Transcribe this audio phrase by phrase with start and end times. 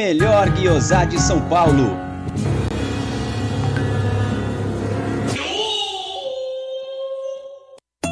[0.00, 2.09] Melhor guiosá de São Paulo.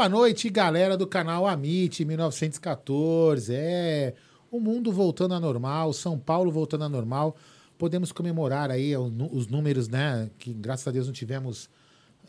[0.00, 3.54] Boa noite, galera do canal Amit 1914.
[3.54, 4.14] É,
[4.50, 7.36] o mundo voltando ao normal, São Paulo voltando ao normal.
[7.76, 10.30] Podemos comemorar aí os números, né?
[10.38, 11.68] Que graças a Deus não tivemos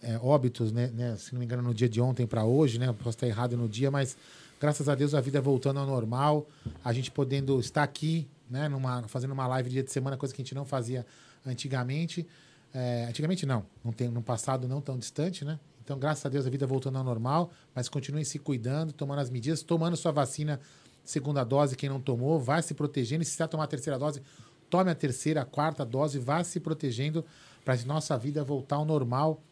[0.03, 2.91] é, óbitos, né, né, Se não me engano, no dia de ontem para hoje, né?
[2.91, 4.17] Posso estar errado no dia, mas
[4.59, 6.45] graças a Deus a vida voltando ao normal.
[6.83, 8.67] A gente podendo estar aqui, né?
[8.67, 11.05] Numa, fazendo uma live dia de semana, coisa que a gente não fazia
[11.45, 12.27] antigamente.
[12.73, 15.57] É, antigamente não, não tem, no passado não tão distante, né?
[15.91, 19.29] Então, graças a Deus, a vida voltando ao normal, mas continuem se cuidando, tomando as
[19.29, 20.57] medidas, tomando sua vacina,
[21.03, 23.23] segunda dose, quem não tomou, vai se protegendo.
[23.23, 24.21] E se precisar tomar a terceira dose,
[24.69, 27.25] tome a terceira, a quarta dose, vá se protegendo
[27.65, 29.43] para a nossa vida voltar ao normal,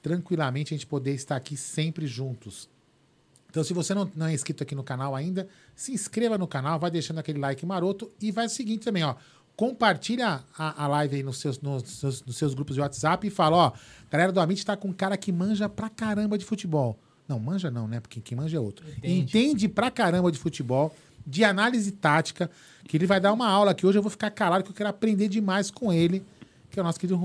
[0.00, 2.70] tranquilamente, a gente poder estar aqui sempre juntos.
[3.50, 6.78] Então, se você não, não é inscrito aqui no canal ainda, se inscreva no canal,
[6.78, 9.14] vai deixando aquele like maroto e vai o seguinte também, ó
[9.56, 13.30] compartilha a, a live aí nos seus, nos, seus, nos seus grupos de WhatsApp e
[13.30, 13.72] fala, ó,
[14.10, 16.98] galera do Amit tá com um cara que manja pra caramba de futebol.
[17.26, 17.98] Não, manja não, né?
[17.98, 18.86] Porque quem manja é outro.
[18.88, 19.20] Entende.
[19.20, 20.94] Entende pra caramba de futebol,
[21.26, 22.50] de análise tática,
[22.86, 24.90] que ele vai dar uma aula que hoje eu vou ficar calado, que eu quero
[24.90, 26.22] aprender demais com ele,
[26.70, 27.16] que é o nosso querido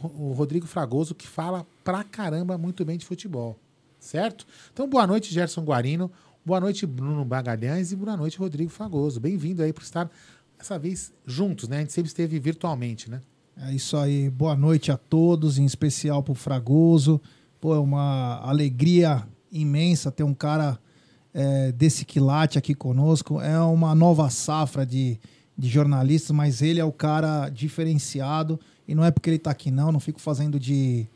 [0.00, 3.58] o Rodrigo Fragoso, que fala pra caramba muito bem de futebol.
[3.98, 4.46] Certo?
[4.72, 6.10] Então, boa noite, Gerson Guarino.
[6.44, 7.90] Boa noite, Bruno Bagalhães.
[7.90, 9.18] E boa noite, Rodrigo Fragoso.
[9.18, 10.08] Bem-vindo aí por estar
[10.58, 11.76] dessa vez juntos, né?
[11.76, 13.20] A gente sempre esteve virtualmente, né?
[13.56, 14.28] É isso aí.
[14.28, 17.20] Boa noite a todos, em especial para o Fragoso.
[17.60, 20.78] Pô, é uma alegria imensa ter um cara
[21.32, 23.40] é, desse quilate aqui conosco.
[23.40, 25.18] É uma nova safra de,
[25.56, 28.58] de jornalistas, mas ele é o cara diferenciado.
[28.86, 29.92] E não é porque ele está aqui, não.
[29.92, 31.06] Não fico fazendo de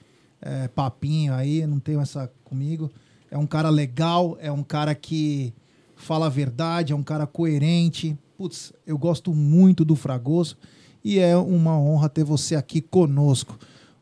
[0.40, 2.90] é, papinho aí, não tenho essa comigo.
[3.28, 5.52] É um cara legal, é um cara que
[5.96, 10.58] fala a verdade, é um cara coerente putz, eu gosto muito do Fragoso
[11.04, 13.56] e é uma honra ter você aqui conosco.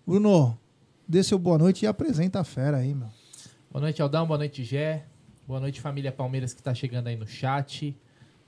[0.06, 0.56] Bruno,
[1.06, 3.08] dê seu boa noite e apresenta a fera aí, meu.
[3.70, 4.26] Boa noite, Aldão.
[4.26, 5.04] Boa noite, Gé.
[5.46, 7.94] Boa noite, família Palmeiras que está chegando aí no chat.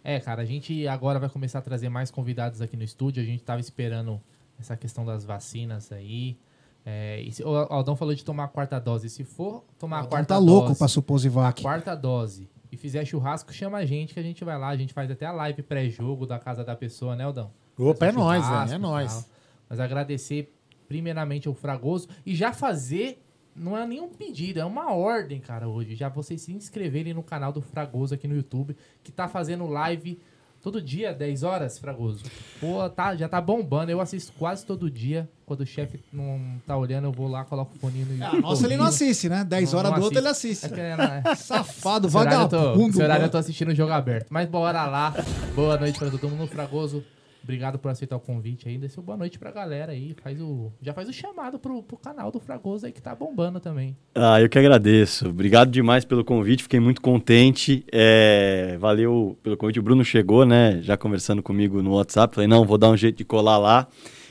[0.02, 3.22] É, cara, a gente agora vai começar a trazer mais convidados aqui no estúdio.
[3.22, 4.18] A gente estava esperando
[4.58, 6.38] essa questão das vacinas aí.
[6.86, 9.10] É, se, o Aldão falou de tomar a quarta dose.
[9.10, 10.46] Se for tomar a quarta tá dose.
[10.46, 11.60] tá louco pra Suposivac.
[11.60, 14.68] Quarta dose e fizer churrasco, chama a gente que a gente vai lá.
[14.68, 17.52] A gente faz até a live pré-jogo da casa da pessoa, né, Aldão?
[17.78, 19.28] Opa, é nóis, velho, é nóis.
[19.68, 20.54] Mas agradecer
[20.88, 23.22] primeiramente ao Fragoso e já fazer,
[23.54, 25.94] não é nenhum pedido, é uma ordem, cara, hoje.
[25.94, 30.18] Já vocês se inscreverem no canal do Fragoso aqui no YouTube, que tá fazendo live
[30.62, 32.22] Todo dia, 10 horas, Fragoso.
[32.60, 33.90] Pô, tá, já tá bombando.
[33.90, 35.28] Eu assisto quase todo dia.
[35.44, 38.38] Quando o chefe não tá olhando, eu vou lá, coloco o fone no YouTube.
[38.38, 39.44] É, nossa, ele não assiste, né?
[39.44, 40.66] 10 horas do outro ele assiste.
[40.66, 42.90] É que, é, Safado, vagabundo.
[42.90, 44.28] Esse horário eu tô assistindo o jogo aberto.
[44.30, 45.12] Mas bora lá.
[45.52, 46.46] Boa noite pra todo mundo.
[46.46, 47.04] Fragoso,
[47.42, 48.78] Obrigado por aceitar o convite aí.
[48.78, 50.14] Dê boa noite pra galera aí.
[50.22, 53.58] Faz o, já faz o chamado pro, pro canal do Fragoso aí que tá bombando
[53.58, 53.96] também.
[54.14, 55.28] Ah, eu que agradeço.
[55.28, 56.62] Obrigado demais pelo convite.
[56.62, 57.84] Fiquei muito contente.
[57.90, 59.80] É, valeu pelo convite.
[59.80, 60.80] O Bruno chegou, né?
[60.82, 62.34] Já conversando comigo no WhatsApp.
[62.34, 63.88] Falei, não, vou dar um jeito de colar lá.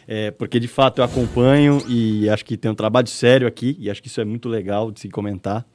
[0.08, 3.75] É, porque de fato eu acompanho e acho que tem um trabalho sério aqui.
[3.77, 5.65] E acho que isso é muito legal de se comentar.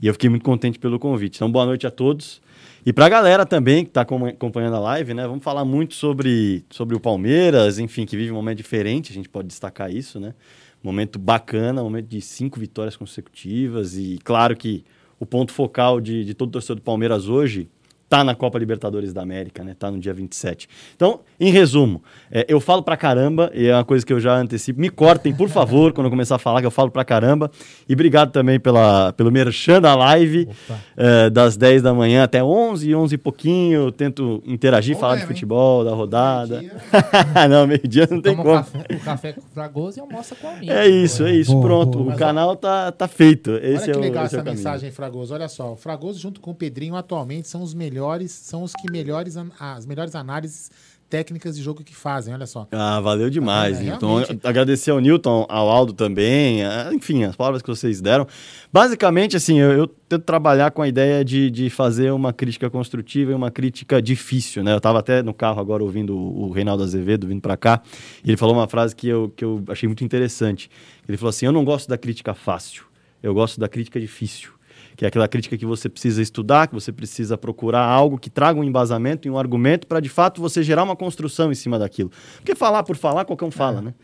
[0.00, 1.36] E eu fiquei muito contente pelo convite.
[1.36, 2.40] Então, boa noite a todos.
[2.86, 5.26] E para a galera também que está acompanhando a live, né?
[5.26, 9.28] Vamos falar muito sobre, sobre o Palmeiras, enfim, que vive um momento diferente, a gente
[9.28, 10.34] pode destacar isso, né?
[10.80, 13.96] Momento bacana, momento de cinco vitórias consecutivas.
[13.96, 14.84] E claro que
[15.18, 17.68] o ponto focal de, de todo torcedor do Palmeiras hoje
[18.08, 19.74] tá na Copa Libertadores da América, né?
[19.76, 20.68] Tá no dia 27.
[20.94, 24.36] Então, em resumo, é, eu falo pra caramba, e é uma coisa que eu já
[24.36, 24.80] antecipo.
[24.80, 27.50] Me cortem, por favor, quando eu começar a falar, que eu falo pra caramba.
[27.88, 30.48] E obrigado também pela, pelo merchan da live,
[30.96, 33.86] é, das 10 da manhã até 11, 11 e pouquinho.
[33.86, 35.90] Eu tento interagir, Bom falar mesmo, de futebol, hein?
[35.90, 36.62] da rodada.
[37.50, 38.50] não, meio-dia não tem como.
[38.50, 40.72] O café, o café com fragoso e almoça com a minha.
[40.72, 41.50] É isso, é isso.
[41.52, 42.14] Boa, Pronto, boa.
[42.14, 43.50] o canal tá, tá feito.
[43.56, 45.34] Esse Olha que é legal o, essa é mensagem, Fragoso.
[45.34, 48.72] Olha só, o Fragoso junto com o Pedrinho atualmente são os melhores melhores, são os
[48.72, 50.70] que melhores, as melhores análises
[51.08, 52.66] técnicas de jogo que fazem, olha só.
[52.72, 53.78] Ah, valeu demais.
[53.78, 56.60] Tá então, agradecer ao Newton, ao Aldo também,
[56.92, 58.26] enfim, as palavras que vocês deram.
[58.72, 63.30] Basicamente, assim, eu, eu tento trabalhar com a ideia de, de fazer uma crítica construtiva
[63.30, 64.72] e uma crítica difícil, né?
[64.72, 67.80] Eu estava até no carro agora ouvindo o, o Reinaldo Azevedo vindo para cá,
[68.24, 70.68] e ele falou uma frase que eu, que eu achei muito interessante.
[71.08, 72.84] Ele falou assim: Eu não gosto da crítica fácil,
[73.22, 74.55] eu gosto da crítica difícil
[74.96, 78.58] que é aquela crítica que você precisa estudar, que você precisa procurar algo que traga
[78.58, 82.10] um embasamento e um argumento para de fato você gerar uma construção em cima daquilo.
[82.36, 83.82] Porque falar por falar, qualquer um fala, é.
[83.82, 83.94] né?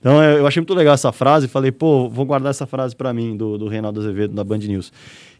[0.00, 3.36] Então eu achei muito legal essa frase, falei, pô, vou guardar essa frase para mim,
[3.36, 4.90] do, do Reinaldo Azevedo, da Band News.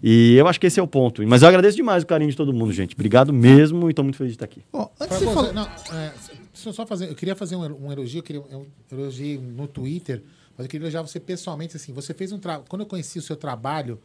[0.03, 1.27] E eu acho que esse é o ponto.
[1.27, 2.95] Mas eu agradeço demais o carinho de todo mundo, gente.
[2.95, 4.63] Obrigado mesmo e estou muito feliz de estar aqui.
[4.71, 5.53] Oh, antes de falar...
[5.53, 6.13] não, é,
[6.53, 10.23] só fazer, eu queria fazer um, um elogio, eu, queria, um elogio no Twitter,
[10.57, 13.23] mas eu queria elogiar você pessoalmente, assim, você fez um trabalho, quando eu conheci o
[13.23, 13.99] seu trabalho,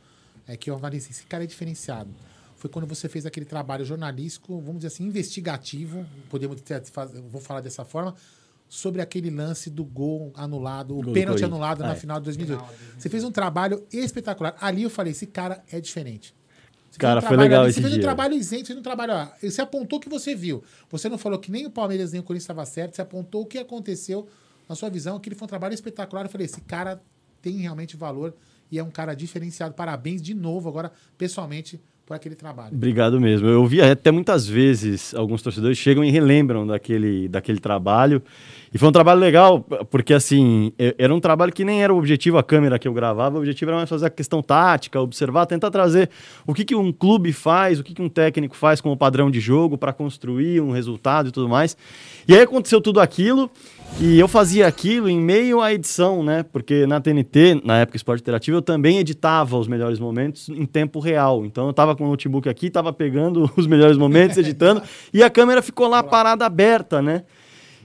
[0.47, 2.09] é que eu avaliei assim, esse cara é diferenciado.
[2.55, 6.81] Foi quando você fez aquele trabalho jornalístico, vamos dizer assim, investigativo, podemos ter,
[7.31, 8.15] vou falar dessa forma,
[8.67, 11.95] sobre aquele lance do gol anulado, o pênalti anulado na É.
[11.95, 12.63] final de 2018.
[12.97, 14.55] Você fez um trabalho espetacular.
[14.59, 16.33] Ali eu falei, esse cara é diferente.
[16.89, 18.03] Você fez Cara, um foi trabalho legal ali, esse Você fez um dia.
[18.03, 19.13] trabalho isento, você fez um trabalho.
[19.13, 20.63] Ó, você apontou o que você viu.
[20.89, 23.45] Você não falou que nem o Palmeiras nem o Corinthians estava certo, você apontou o
[23.45, 24.27] que aconteceu
[24.67, 25.17] na sua visão.
[25.17, 26.25] Aquele foi um trabalho espetacular.
[26.25, 27.01] Eu falei, esse cara
[27.41, 28.33] tem realmente valor
[28.71, 29.73] e é um cara diferenciado.
[29.73, 32.75] Parabéns de novo, agora, pessoalmente, por aquele trabalho.
[32.75, 33.47] Obrigado mesmo.
[33.47, 38.21] Eu vi até muitas vezes alguns torcedores chegam e relembram daquele, daquele trabalho.
[38.75, 42.37] E foi um trabalho legal, porque assim, era um trabalho que nem era o objetivo
[42.37, 45.71] a câmera que eu gravava, o objetivo era mais fazer a questão tática, observar, tentar
[45.71, 46.09] trazer
[46.45, 49.39] o que, que um clube faz, o que, que um técnico faz como padrão de
[49.39, 51.77] jogo para construir um resultado e tudo mais.
[52.27, 53.49] E aí aconteceu tudo aquilo,
[53.97, 56.43] e eu fazia aquilo em meio à edição, né?
[56.43, 60.99] Porque na TNT, na época Esporte Interativo, eu também editava os melhores momentos em tempo
[60.99, 61.45] real.
[61.45, 64.81] Então eu tava com o notebook aqui, tava pegando os melhores momentos, editando,
[65.13, 67.23] e a câmera ficou lá parada aberta, né?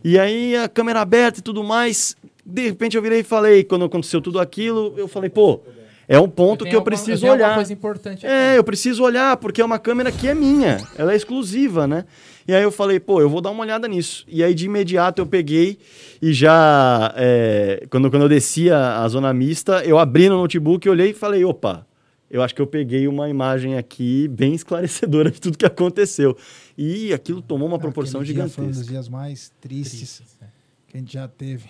[0.02, 2.16] E aí a câmera aberta e tudo mais.
[2.44, 5.60] De repente eu virei e falei, quando aconteceu tudo aquilo, eu falei, pô,
[6.08, 7.54] é um ponto Tem que eu alguma- preciso alguma olhar.
[7.54, 8.34] coisa importante aqui.
[8.34, 12.04] É, eu preciso olhar, porque é uma câmera que é minha, ela é exclusiva, né?
[12.48, 14.24] E aí eu falei, pô, eu vou dar uma olhada nisso.
[14.26, 15.78] E aí de imediato eu peguei
[16.20, 21.10] e já, é, quando, quando eu descia a zona mista, eu abri no notebook, olhei
[21.10, 21.86] e falei, opa,
[22.28, 26.36] eu acho que eu peguei uma imagem aqui bem esclarecedora de tudo que aconteceu.
[26.82, 28.92] E aquilo tomou uma proporção Aquele dia Foi um dos gigantesca.
[28.94, 30.46] dias mais tristes Tristes, é.
[30.88, 31.68] que a gente já teve.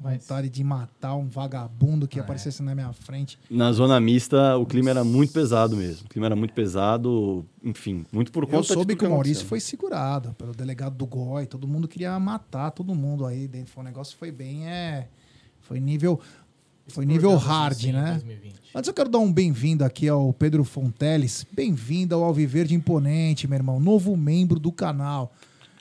[0.00, 2.24] Mas- Vontade de matar um vagabundo que Ah, é.
[2.24, 3.38] aparecesse na minha frente.
[3.48, 6.06] Na zona mista, o clima era muito pesado mesmo.
[6.06, 9.48] O clima era muito pesado, enfim, muito por conta Eu soube que o Maurício aconteceu.
[9.48, 11.46] foi segurado pelo delegado do GOI.
[11.46, 13.72] Todo mundo queria matar todo mundo aí dentro.
[13.72, 14.66] Foi um negócio que foi bem.
[14.66, 15.06] É,
[15.60, 16.18] foi nível.
[16.88, 18.12] Foi nível hard, assim, né?
[18.12, 18.52] 2020.
[18.74, 21.46] Antes eu quero dar um bem-vindo aqui ao Pedro Fonteles.
[21.52, 23.78] Bem-vindo ao Alviverde Imponente, meu irmão.
[23.78, 25.32] Novo membro do canal.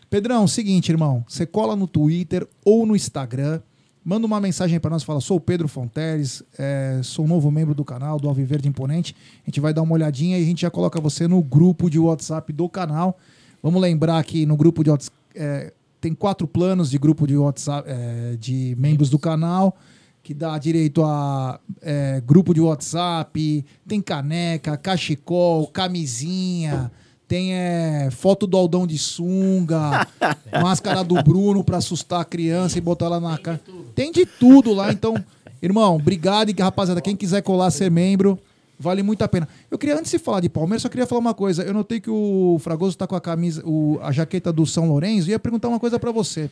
[0.10, 1.24] Pedrão, seguinte, irmão.
[1.28, 3.62] Você cola no Twitter ou no Instagram.
[4.04, 5.04] Manda uma mensagem para nós.
[5.04, 6.44] Fala, sou o Pedro Fonteles.
[6.58, 9.16] é, sou novo membro do canal, do Alviverde Imponente.
[9.44, 11.98] A gente vai dar uma olhadinha e a gente já coloca você no grupo de
[11.98, 13.18] WhatsApp do canal.
[13.64, 15.16] Vamos lembrar que no grupo de WhatsApp...
[15.34, 19.78] é, tem quatro planos de grupo de WhatsApp é, de membros do canal
[20.24, 26.92] que dá direito a é, grupo de WhatsApp, tem caneca, cachecol, camisinha,
[27.28, 30.08] tem é, foto do Aldão de sunga,
[30.62, 33.60] máscara do Bruno pra assustar a criança e botar ela na cara.
[33.96, 35.16] Tem de tudo lá, então,
[35.62, 38.38] irmão, obrigado e rapaziada, quem quiser colar ser membro,
[38.80, 39.48] vale muito a pena.
[39.70, 41.64] Eu queria antes de falar de Palmeiras, só queria falar uma coisa.
[41.64, 45.28] Eu notei que o Fragoso tá com a camisa, o- a jaqueta do São Lourenço,
[45.30, 46.50] e ia perguntar uma coisa pra você.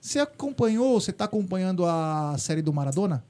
[0.00, 3.24] Você acompanhou, você tá acompanhando a série do Maradona?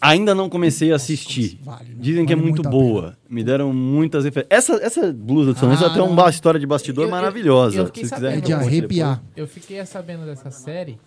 [0.00, 1.58] Ainda não comecei a assistir.
[1.62, 1.96] Vale, né?
[1.98, 3.16] Dizem que é Vale muito muito boa.
[3.28, 4.50] Me deram muitas referências.
[4.68, 7.76] Essa, essa blusa do São Lourenço Ah, tem uma história de bastidor Eu- eu- maravilhosa.
[7.78, 8.32] eu fiquei Se sabendo.
[8.38, 9.16] É de eu arrepiar.
[9.16, 9.32] depois.
[9.36, 10.98] Eu fiquei sabendo dessa série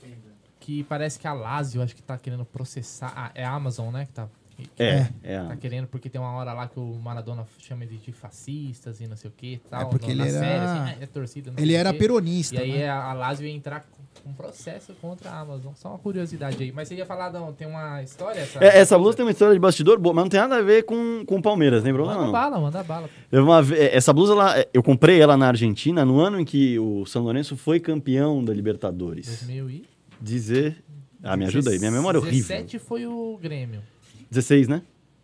[0.59, 3.13] que parece que a Lazio, acho que tá querendo processar.
[3.15, 4.05] Ah, é a Amazon, né?
[4.05, 5.43] Que tá, que É, é.
[5.43, 9.07] tá querendo, porque tem uma hora lá que o Maradona chama ele de fascistas e
[9.07, 9.81] não sei o que tal.
[9.81, 11.53] É porque na ele era- série, assim, ah, é torcida.
[11.57, 12.89] Ele era peronista, E aí né?
[12.89, 13.85] a, a Lazio ia entrar
[14.27, 15.73] com um processo contra a Amazon.
[15.75, 16.71] Só uma curiosidade aí.
[16.71, 18.39] Mas você ia falar, não, tem uma história?
[18.41, 20.61] Essa, É, essa blusa tem uma história de bastidor boa, mas não tem nada a
[20.61, 22.05] ver com, com o Palmeiras, lembrou?
[22.07, 23.09] Manda Não, bala, manda bala.
[23.29, 26.77] Teve uma é, essa blusa, ela- eu comprei ela na Argentina no ano em que
[26.79, 29.27] o São Lourenço foi campeão da Libertadores.
[29.27, 29.85] 2000 e...
[30.19, 30.83] Dizer...
[31.23, 32.47] Ah, me ajuda aí, minha memória é horrível.
[32.47, 33.81] 17 foi o Grêmio.
[34.29, 34.81] 16, né?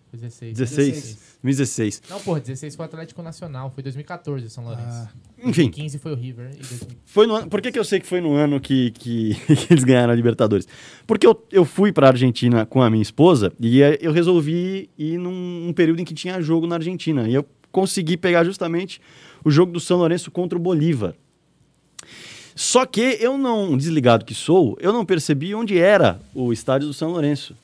[0.09, 0.57] Foi 16.
[0.57, 1.32] 16.
[1.43, 2.03] 2016.
[2.09, 3.69] Não, porra, 16 foi o Atlético Nacional.
[3.69, 4.87] Foi 2014 o São Lourenço.
[4.87, 5.09] Ah,
[5.43, 5.69] Enfim.
[5.69, 6.51] 15 foi o River.
[6.53, 6.97] E 2000...
[7.05, 9.73] Foi no ano, por que, que eu sei que foi no ano que, que, que
[9.73, 10.65] eles ganharam a Libertadores?
[11.05, 14.89] Porque eu, eu fui para a Argentina com a minha esposa e aí eu resolvi
[14.97, 17.27] ir num, um período em que tinha jogo na Argentina.
[17.27, 19.01] E eu consegui pegar justamente
[19.43, 21.13] o jogo do São Lourenço contra o Bolívar.
[22.55, 26.93] Só que eu não, desligado que sou, eu não percebi onde era o estádio do
[26.93, 27.55] São Lourenço.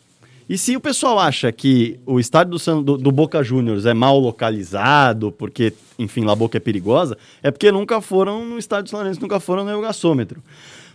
[0.50, 4.18] E se o pessoal acha que o estádio do, do- do Boca Juniors é mal
[4.20, 8.90] localizado, porque, enfim, lá a Boca é perigosa, é porque nunca foram no estádio do
[8.90, 10.42] São Lourenço, nunca foram no Eugasômetro.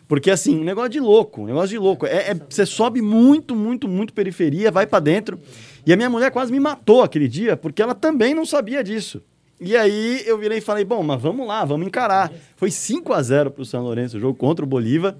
[0.08, 2.04] Porque, assim, um negócio de louco, um negócio de louco.
[2.04, 5.38] É, é- você sobe muito, muito, muito periferia, vai pra dentro.
[5.86, 9.22] E a minha mulher quase me matou aquele dia, porque ela também não sabia disso.
[9.60, 12.30] E aí eu virei e falei, bom, mas vamos lá, vamos encarar.
[12.56, 15.14] Foi 5 a 0 pro São Lourenço, o jogo contra o Bolívar.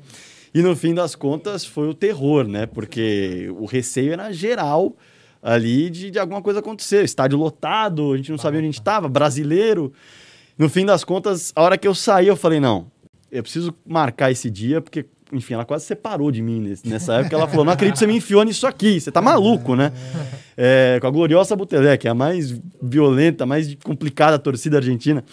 [0.55, 2.65] E no fim das contas foi o terror, né?
[2.67, 4.97] Porque o receio era geral
[5.43, 7.05] ali de, de alguma coisa acontecer.
[7.05, 9.93] Estádio lotado, a gente não sabia onde a gente estava, brasileiro.
[10.57, 12.87] No fim das contas, a hora que eu saí, eu falei, não,
[13.33, 17.35] eu preciso marcar esse dia, porque enfim, ela quase separou de mim nesse- nessa época.
[17.35, 19.91] Ela falou: Não acredito que você me enfiou nisso aqui, você tá maluco, né?
[20.57, 25.25] É, com a gloriosa Butelé, que é a mais violenta, mais complicada torcida argentina.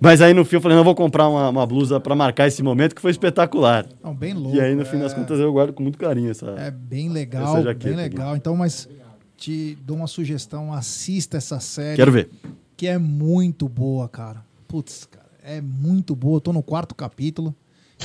[0.00, 2.48] Mas aí no fim eu falei: Não, eu vou comprar uma, uma blusa pra marcar
[2.48, 3.86] esse momento, que foi espetacular.
[4.02, 4.56] Não, bem louco.
[4.56, 5.14] E aí no fim das é.
[5.14, 6.46] contas eu guardo com muito carinho essa.
[6.58, 7.90] É bem legal, bem aqui.
[7.90, 8.36] legal.
[8.36, 8.88] Então, mas
[9.36, 11.96] te dou uma sugestão, assista essa série.
[11.96, 12.30] Quero ver.
[12.76, 14.42] Que é muito boa, cara.
[14.66, 16.36] Putz, cara, é muito boa.
[16.36, 17.54] Eu tô no quarto capítulo.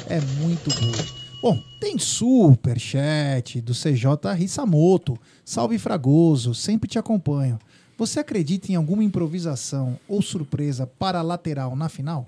[0.09, 1.25] É muito boa.
[1.41, 5.17] Bom, tem superchat do CJ Rissamoto.
[5.43, 7.59] Salve Fragoso, sempre te acompanho.
[7.97, 12.27] Você acredita em alguma improvisação ou surpresa para lateral na final?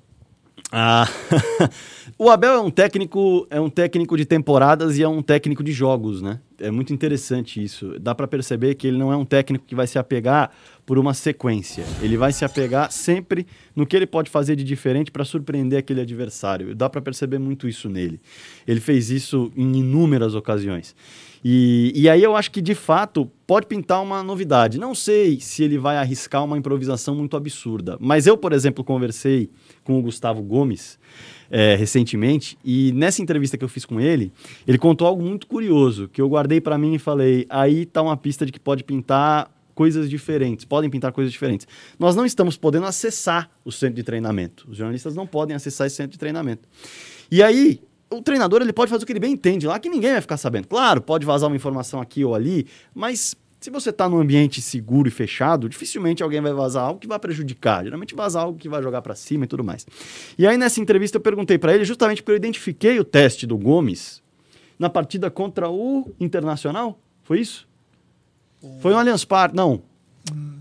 [0.72, 1.08] Ah,
[2.18, 5.72] o Abel é um técnico, é um técnico de temporadas e é um técnico de
[5.72, 6.40] jogos, né?
[6.60, 7.98] É muito interessante isso.
[8.00, 10.52] Dá pra perceber que ele não é um técnico que vai se apegar
[10.86, 11.86] por uma sequência.
[12.02, 16.02] Ele vai se apegar sempre no que ele pode fazer de diferente para surpreender aquele
[16.02, 16.76] adversário.
[16.76, 18.20] Dá pra perceber muito isso nele.
[18.68, 20.96] Ele fez isso em inúmeras ocasiões.
[21.44, 24.78] E, e aí eu acho que de fato pode pintar uma novidade.
[24.78, 29.50] Não sei se ele vai arriscar uma improvisação muito absurda, mas eu, por exemplo, conversei
[29.84, 31.00] com o Gustavo Gomes
[31.50, 34.34] é, recentemente e nessa entrevista que eu fiz com ele,
[34.68, 38.18] ele contou algo muito curioso que eu guardei para mim e falei: aí tá uma
[38.18, 41.68] pista de que pode pintar coisas diferentes, podem pintar coisas diferentes.
[42.00, 44.68] Nós não estamos podendo acessar o centro de treinamento.
[44.68, 46.68] Os jornalistas não podem acessar esse centro de treinamento.
[47.30, 50.12] E aí, o treinador ele pode fazer o que ele bem entende lá, que ninguém
[50.12, 50.68] vai ficar sabendo.
[50.68, 55.08] Claro, pode vazar uma informação aqui ou ali, mas se você está num ambiente seguro
[55.08, 57.84] e fechado, dificilmente alguém vai vazar algo que vai prejudicar.
[57.84, 59.86] Geralmente vaza algo que vai jogar para cima e tudo mais.
[60.38, 63.58] E aí nessa entrevista eu perguntei para ele, justamente porque eu identifiquei o teste do
[63.58, 64.22] Gomes
[64.78, 67.00] na partida contra o Internacional.
[67.24, 67.68] Foi isso?
[68.80, 69.82] Foi no Allianz Parque, não.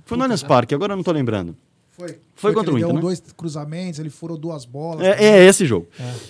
[0.04, 1.56] Foi no Allianz Parque, agora eu não tô lembrando.
[1.96, 2.18] Foi.
[2.35, 3.00] Foi que contra o ele Inter, deu né?
[3.00, 5.06] dois cruzamentos, ele furou duas bolas.
[5.06, 5.87] É, é esse jogo.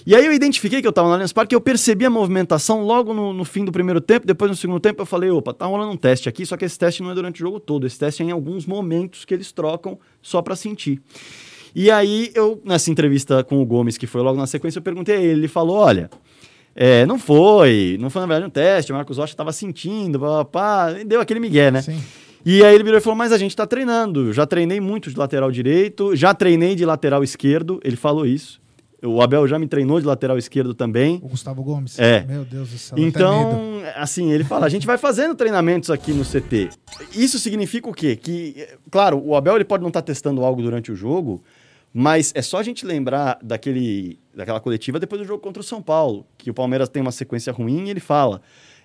[0.07, 3.13] E aí eu identifiquei que eu tava no Allianz Parque, eu percebi a movimentação logo
[3.13, 5.91] no, no fim do primeiro tempo, depois no segundo tempo eu falei, opa, tá rolando
[5.91, 8.23] um teste aqui, só que esse teste não é durante o jogo todo, esse teste
[8.23, 11.03] é em alguns momentos que eles trocam só pra sentir.
[11.75, 15.17] E aí eu, nessa entrevista com o Gomes, que foi logo na sequência, eu perguntei
[15.17, 16.09] a ele, ele falou, olha,
[16.77, 20.45] é, não foi, não foi na verdade um teste, o Marcos Rocha tava sentindo, pá,
[20.45, 21.83] pá, pá, deu aquele migué, né?
[21.83, 22.01] Sim.
[22.49, 24.33] E aí ele virou e falou: Mas a gente tá treinando.
[24.33, 27.81] Já treinei muito de lateral direito, já treinei de lateral esquerdo.
[27.83, 28.61] Ele falou isso.
[29.03, 31.17] O Abel já me treinou de lateral esquerdo também.
[31.23, 31.99] O Gustavo Gomes?
[31.99, 32.25] É.
[32.25, 32.97] Meu Deus do céu.
[32.97, 36.71] Então, assim, ele fala: a gente vai fazendo treinamentos aqui no CT.
[37.13, 38.15] Isso significa o quê?
[38.15, 41.43] Que, claro, o Abel ele pode não estar testando algo durante o jogo,
[41.93, 45.83] mas é só a gente lembrar daquele, daquela coletiva depois do jogo contra o São
[45.83, 48.41] Paulo, que o Palmeiras tem uma sequência ruim e ele fala.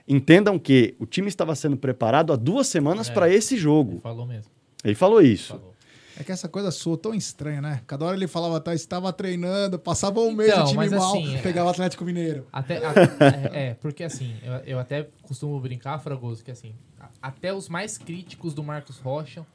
[0.08, 3.14] Entendam que o time estava sendo preparado há duas semanas É.
[3.14, 4.00] para esse Ele jogo.
[4.02, 4.52] falou mesmo.
[4.84, 5.50] Ele falou isso.
[5.54, 5.72] Falou.
[6.18, 7.82] É que essa coisa sua tão estranha, né?
[7.88, 11.10] Cada hora ele falava, tá, estava treinando, passava um mês Então, o time mas mal,
[11.16, 12.46] assim, é- pegava o Atlético Mineiro.
[12.52, 12.94] Até, a-
[13.54, 17.70] é, é, porque assim, eu, eu até costumo brincar, Fragoso, que assim, a- até os
[17.70, 19.46] mais críticos do Marcos Rocha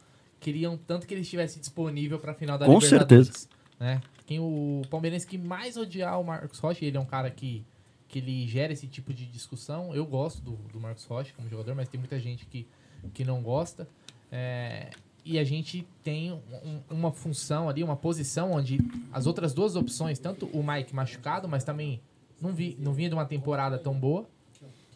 [0.40, 3.48] queriam tanto que ele estivesse disponível para a final da Com Libertadores.
[3.78, 4.00] Né?
[4.26, 7.64] Quem o palmeirense que mais odiar o Marcos Rocha, ele é um cara que,
[8.08, 9.94] que ele gera esse tipo de discussão.
[9.94, 12.66] Eu gosto do, do Marcos Rocha como jogador, mas tem muita gente que,
[13.12, 13.88] que não gosta.
[14.30, 14.90] É,
[15.24, 18.78] e a gente tem um- uma função ali, uma posição onde
[19.12, 22.00] as outras duas opções, tanto o Mike machucado, mas também
[22.40, 24.26] não, vi, não vinha de uma temporada tão boa,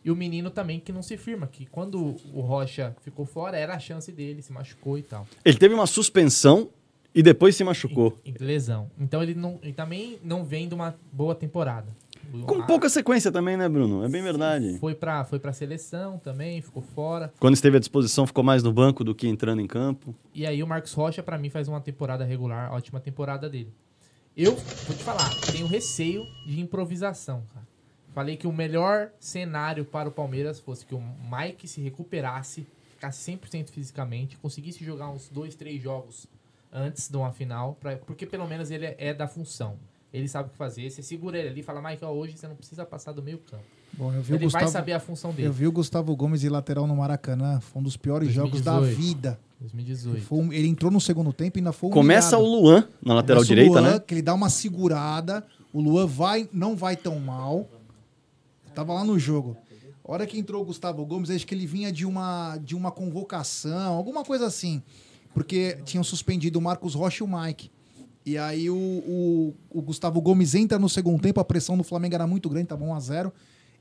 [0.04, 3.74] e o menino também que não se firma, que quando o Rocha ficou fora, era
[3.74, 5.26] a chance dele, se machucou e tal.
[5.44, 6.70] Ele teve uma suspensão
[7.14, 8.16] e depois se machucou.
[8.24, 8.90] Em lesão.
[8.98, 11.88] Então ele, não, ele também não vem de uma boa temporada.
[12.46, 14.04] Com A- pouca sequência também, né, Bruno?
[14.04, 14.78] É bem verdade.
[14.78, 17.32] Foi pra, foi pra seleção também, ficou fora.
[17.40, 20.14] Quando esteve à disposição, ficou mais no banco do que entrando em campo.
[20.34, 23.72] E aí o Marcos Rocha, pra mim, faz uma temporada regular, ótima temporada dele.
[24.36, 27.66] Eu, vou te falar, tenho receio de improvisação, cara.
[28.14, 33.32] Falei que o melhor cenário para o Palmeiras fosse que o Mike se recuperasse, ficasse
[33.32, 36.26] 100% fisicamente, conseguisse jogar uns dois, três jogos
[36.72, 39.76] antes de uma final, pra, porque pelo menos ele é, é da função.
[40.12, 40.90] Ele sabe o que fazer.
[40.90, 43.38] Você segura ele ali e fala, Mike, ó, hoje você não precisa passar do meio
[43.38, 43.62] campo.
[43.92, 45.46] Bom, eu vi o Ele Gustavo, vai saber a função dele.
[45.48, 47.60] Eu vi o Gustavo Gomes de lateral no Maracanã.
[47.60, 49.00] Foi um dos piores jogos da 2018.
[49.06, 49.40] vida.
[49.60, 50.22] 2018.
[50.22, 52.42] Foi um- ele entrou no segundo tempo e ainda foi Começa o.
[52.44, 54.00] Luan na lateral Começa o direita, Luan, né?
[54.00, 55.46] Que ele dá uma segurada.
[55.72, 57.68] O Luan vai, não vai tão mal.
[58.74, 59.56] Tava lá no jogo.
[60.04, 62.90] A hora que entrou o Gustavo Gomes, acho que ele vinha de uma, de uma
[62.90, 64.82] convocação, alguma coisa assim.
[65.32, 67.70] Porque tinham suspendido o Marcos Rocha e o Mike.
[68.30, 72.14] E aí o, o, o Gustavo Gomes entra no segundo tempo, a pressão do Flamengo
[72.14, 73.32] era muito grande, tava 1 a 0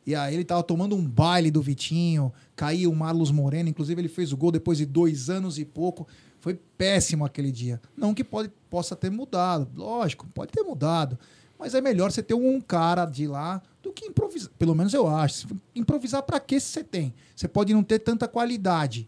[0.08, 4.08] E aí ele tava tomando um baile do Vitinho, caiu o Marlos Moreno, inclusive ele
[4.08, 6.08] fez o gol depois de dois anos e pouco.
[6.40, 7.80] Foi péssimo aquele dia.
[7.96, 11.20] Não que pode, possa ter mudado, lógico, pode ter mudado.
[11.60, 14.50] Mas é melhor você ter um cara de lá do que improvisar.
[14.58, 15.48] Pelo menos eu acho.
[15.76, 17.14] Improvisar para que se você tem?
[17.36, 19.08] Você pode não ter tanta qualidade.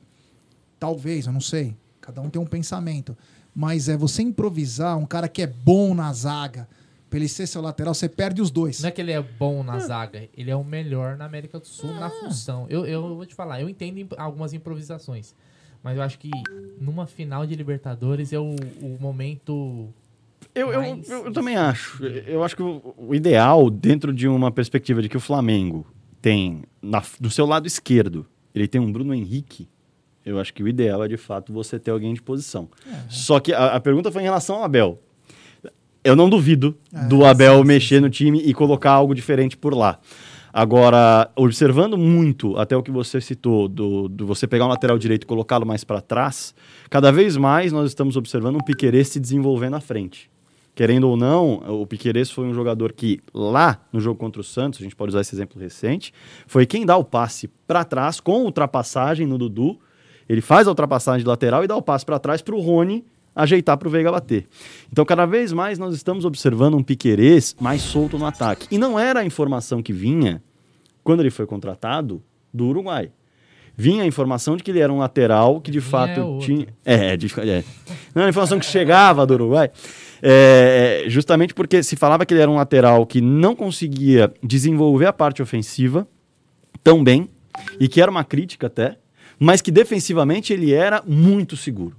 [0.78, 1.76] Talvez, eu não sei.
[2.00, 3.18] Cada um tem um pensamento.
[3.54, 6.68] Mas é você improvisar um cara que é bom na zaga,
[7.10, 8.80] pra ele ser seu lateral, você perde os dois.
[8.82, 11.68] Não é que ele é bom na zaga, ele é o melhor na América do
[11.68, 12.66] Sul na função.
[12.70, 15.36] Eu, eu vou te falar, eu entendo algumas improvisações.
[15.84, 16.30] Mas eu acho que
[16.80, 19.90] numa final de Libertadores é o, o momento.
[20.54, 22.06] Eu, eu, mais eu, eu também acho.
[22.06, 25.86] Eu acho que o, o ideal, dentro de uma perspectiva de que o Flamengo
[26.22, 29.68] tem, na- do seu lado esquerdo, ele tem um Bruno Henrique,
[30.26, 32.70] eu acho que o ideal é, de fato, você ter alguém de posição.
[33.10, 35.00] Só que a, a pergunta foi em relação ao Abel.
[36.04, 40.00] Eu não duvido É, do Abel mexer no time e colocar algo diferente por lá.
[40.54, 45.24] Agora, observando muito até o que você citou, do, do você pegar um lateral direito
[45.24, 46.54] e colocá-lo mais para trás,
[46.90, 50.30] cada vez mais nós estamos observando um Piquerez se desenvolvendo à frente.
[50.76, 54.80] Querendo ou não, o Piquerez foi um jogador que, lá no jogo contra o Santos,
[54.80, 56.14] a gente pode usar esse exemplo recente,
[56.48, 59.80] foi quem dá o passe para trás com ultrapassagem no Dudu.
[60.28, 63.06] Ele faz a ultrapassagem de lateral e dá o passe para trás para o Rony
[63.36, 64.48] ajeitar para o Veiga bater.
[64.92, 68.68] Então, cada vez mais nós estamos observando um Piquerez mais solto no ataque.
[68.70, 70.44] E não era a informação que vinha,
[71.04, 72.22] quando ele foi contratado,
[72.54, 73.12] do Uruguai.
[73.76, 76.68] Vinha a informação de que ele era um lateral que de Vinha fato é tinha.
[76.84, 77.64] É, de, é.
[78.14, 79.72] Não, a informação que chegava do Uruguai.
[80.22, 85.14] É, justamente porque se falava que ele era um lateral que não conseguia desenvolver a
[85.14, 86.06] parte ofensiva
[86.84, 87.30] tão bem,
[87.80, 88.98] e que era uma crítica até,
[89.44, 91.96] mas que defensivamente ele era muito seguro.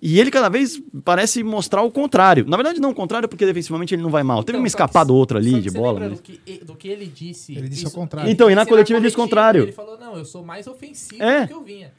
[0.00, 2.44] E ele cada vez parece mostrar o contrário.
[2.48, 4.42] Na verdade, não o contrário, porque defensivamente ele não vai mal.
[4.42, 6.00] Teve Então, uma escapada ou outra ali de bola.
[6.00, 7.52] mas- Do que, do que ele disse.
[7.52, 8.28] Ele disse isso- ao contrário.
[8.28, 9.62] Então, e na disse coletiva ele disse o contrário.
[9.62, 11.42] Ele falou, não, eu sou mais ofensivo É.
[11.42, 11.92] do que eu vinha.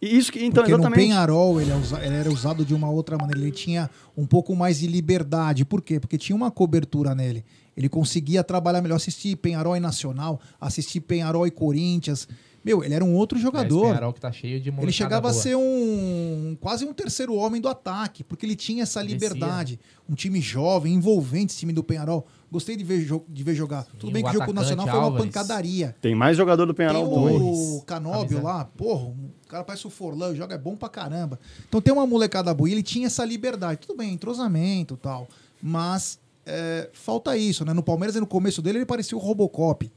[0.00, 1.00] E Isso que, então, Porque no exatamente.
[1.08, 3.40] Penharol ele, é ele era usado de uma outra maneira.
[3.40, 5.64] Ele tinha um pouco mais de liberdade.
[5.64, 5.98] Por quê?
[5.98, 7.44] Porque tinha uma cobertura nele.
[7.76, 12.28] Ele conseguia trabalhar melhor, assistir Penharol e Nacional, assistir Penharol e Corinthians.
[12.66, 13.82] Meu, ele era um outro Mas jogador.
[13.86, 15.40] Penharol que tá cheio de Ele chegava a boa.
[15.40, 19.14] ser um quase um terceiro homem do ataque, porque ele tinha essa Descia.
[19.14, 19.78] liberdade.
[20.08, 22.26] Um time jovem, envolvente, esse time do Penharol.
[22.50, 23.86] Gostei de ver, de ver jogar.
[23.96, 25.94] Tudo bem que o jogo Nacional foi uma pancadaria.
[26.00, 27.76] Tem mais jogador do Penharol bom.
[27.76, 31.38] o Canóbio lá, porra, o cara parece o Forlan, joga é bom pra caramba.
[31.68, 33.78] Então tem uma molecada boa e ele tinha essa liberdade.
[33.86, 35.28] Tudo bem, entrosamento e tal.
[35.62, 37.72] Mas é, falta isso, né?
[37.72, 39.88] No Palmeiras, no começo dele, ele parecia o Robocop.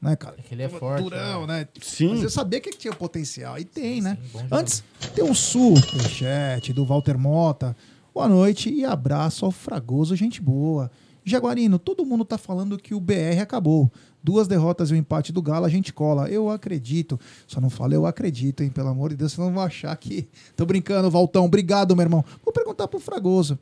[0.00, 0.36] Né, cara?
[0.38, 1.02] É que ele é forte.
[1.02, 1.60] Durão, né?
[1.60, 1.68] né?
[1.82, 2.10] Sim.
[2.10, 3.58] Mas eu sabia que tinha potencial.
[3.58, 4.16] E tem, né?
[4.20, 4.56] sim, jogador.
[4.56, 4.84] Antes,
[5.14, 7.76] tem um superchat do Walter Mota.
[8.14, 10.90] Boa noite e abraço ao Fragoso, gente boa.
[11.24, 13.92] Jaguarino, todo mundo tá falando que o BR acabou.
[14.22, 16.28] Duas derrotas e um empate do Galo, a gente cola.
[16.28, 17.18] Eu acredito.
[17.46, 18.70] Só não fala eu acredito, hein?
[18.70, 20.28] Pelo amor de Deus, senão vão achar que.
[20.56, 21.44] Tô brincando, Valtão.
[21.44, 22.24] Obrigado, meu irmão.
[22.44, 23.58] Vou perguntar pro Fragoso.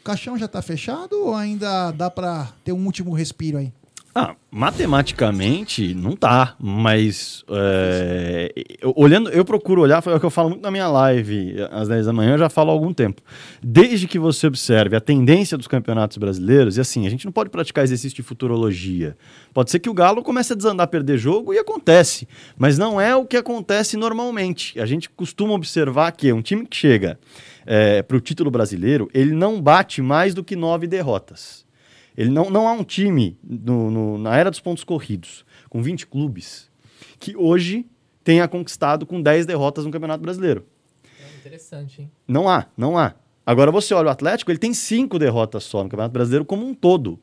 [0.00, 3.72] O caixão já tá fechado ou ainda dá pra ter um último respiro aí?
[4.12, 10.30] Ah, matematicamente não tá, mas é, eu- olhando, eu procuro olhar, foi o que eu
[10.30, 13.22] falo muito na minha live às 10 da manhã, eu já falo há algum tempo.
[13.62, 17.50] Desde que você observe a tendência dos campeonatos brasileiros, e assim, a gente não pode
[17.50, 19.16] praticar exercício de futurologia.
[19.54, 22.26] Pode ser que o Galo comece a desandar, perder jogo e acontece,
[22.58, 24.80] mas não é o que acontece normalmente.
[24.80, 27.16] A gente costuma observar que um time que chega
[28.08, 31.64] para o título brasileiro, ele não bate mais do que nove derrotas.
[32.20, 36.06] Ele não, não há um time no- no- na era dos pontos corridos, com 20
[36.06, 36.70] clubes,
[37.18, 37.86] que hoje
[38.22, 40.66] tenha conquistado com 10 derrotas no Campeonato Brasileiro.
[41.04, 42.10] É interessante, hein?
[42.28, 43.14] Não há, não há.
[43.46, 46.74] Agora você olha o Atlético, ele tem cinco derrotas só no Campeonato Brasileiro como um
[46.74, 47.18] todo.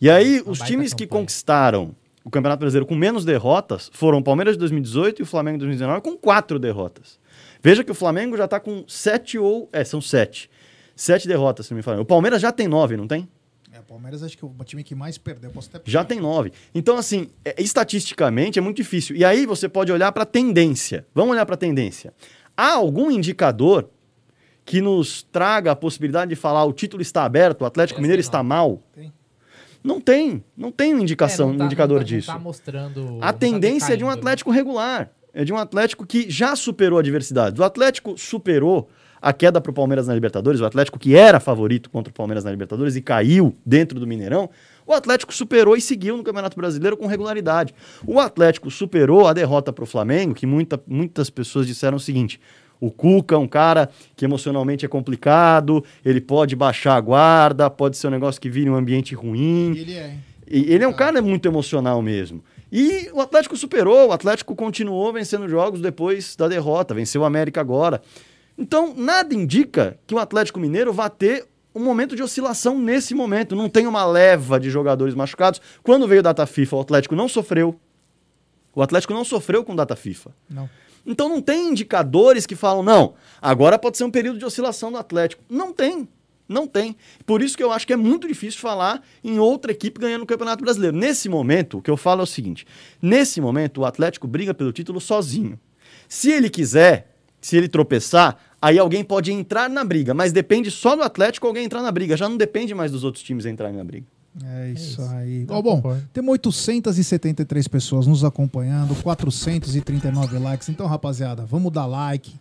[0.00, 1.20] E aí, Uma os times que campanha.
[1.22, 5.58] conquistaram o Campeonato Brasileiro com menos derrotas foram o Palmeiras de 2018 e o Flamengo
[5.58, 7.18] de 2019 com quatro derrotas.
[7.62, 9.68] Veja que o Flamengo já está com sete ou.
[9.72, 10.48] É, são sete.
[10.96, 12.00] Sete derrotas, se não me falando.
[12.00, 13.28] O Palmeiras já tem nove, não tem?
[13.78, 15.50] É, o Palmeiras acho que é o time que mais perdeu.
[15.50, 16.52] Posso até Já tem nove.
[16.74, 19.14] Então, assim, é- estatisticamente é muito difícil.
[19.14, 21.06] E aí você pode olhar para a tendência.
[21.14, 22.12] Vamos olhar para a tendência.
[22.56, 23.88] Há algum indicador
[24.64, 28.38] que nos traga a possibilidade de falar o título está aberto, o Atlético Mineiro está
[28.38, 28.44] não.
[28.44, 28.82] mal?
[28.94, 29.12] Tem.
[29.82, 30.44] Não tem.
[30.56, 32.26] Não tem indicação, É, não tá- um indicador não tá- não disso.
[32.32, 33.00] tá mostrando.
[33.00, 34.10] A não tá tendência é de um?
[34.10, 35.10] Atlético regular.
[35.32, 37.60] É de um Atlético que já superou adversidades.
[37.60, 38.88] O Atlético superou
[39.20, 40.60] a queda para o Palmeiras na Libertadores.
[40.60, 44.48] O Atlético que era favorito contra o Palmeiras na Libertadores e caiu dentro do Mineirão.
[44.86, 47.74] O Atlético superou e seguiu no Campeonato Brasileiro com regularidade.
[48.06, 52.40] O Atlético superou a derrota para o Flamengo, que muita- muitas pessoas disseram o seguinte:
[52.80, 57.96] o Cuca é um cara que emocionalmente é complicado, ele pode baixar a guarda, pode
[57.96, 59.72] ser um negócio que vire um ambiente ruim.
[59.76, 60.14] Ele é?
[60.50, 62.42] E ele é um cara muito emocional mesmo.
[62.72, 67.60] E o Atlético superou, o Atlético continuou vencendo jogos depois da derrota, venceu o América
[67.60, 68.00] agora.
[68.58, 73.54] Então, nada indica que o Atlético Mineiro vá ter um momento de oscilação nesse momento.
[73.54, 75.60] Não tem uma leva de jogadores machucados.
[75.82, 77.78] Quando veio o data FIFA, o Atlético não sofreu.
[78.74, 80.34] O Atlético não sofreu com data FIFA.
[80.50, 80.68] Não.
[81.06, 84.98] Então não tem indicadores que falam, não, agora pode ser um período de oscilação do
[84.98, 85.42] Atlético.
[85.48, 86.08] Não tem.
[86.48, 86.96] Não tem.
[87.26, 90.26] Por isso que eu acho que é muito difícil falar em outra equipe ganhando o
[90.26, 90.96] Campeonato Brasileiro.
[90.96, 92.66] Nesse momento, o que eu falo é o seguinte:
[93.00, 95.60] nesse momento, o Atlético briga pelo título sozinho.
[96.08, 100.96] Se ele quiser, se ele tropeçar, aí alguém pode entrar na briga, mas depende só
[100.96, 102.16] do Atlético alguém entrar na briga.
[102.16, 104.06] Já não depende mais dos outros times entrarem na briga.
[104.44, 105.10] É isso, isso.
[105.10, 105.46] aí.
[105.48, 106.08] Ó, bom, concordo.
[106.12, 110.68] temos 873 pessoas nos acompanhando, 439 likes.
[110.68, 112.32] Então, rapaziada, vamos dar like,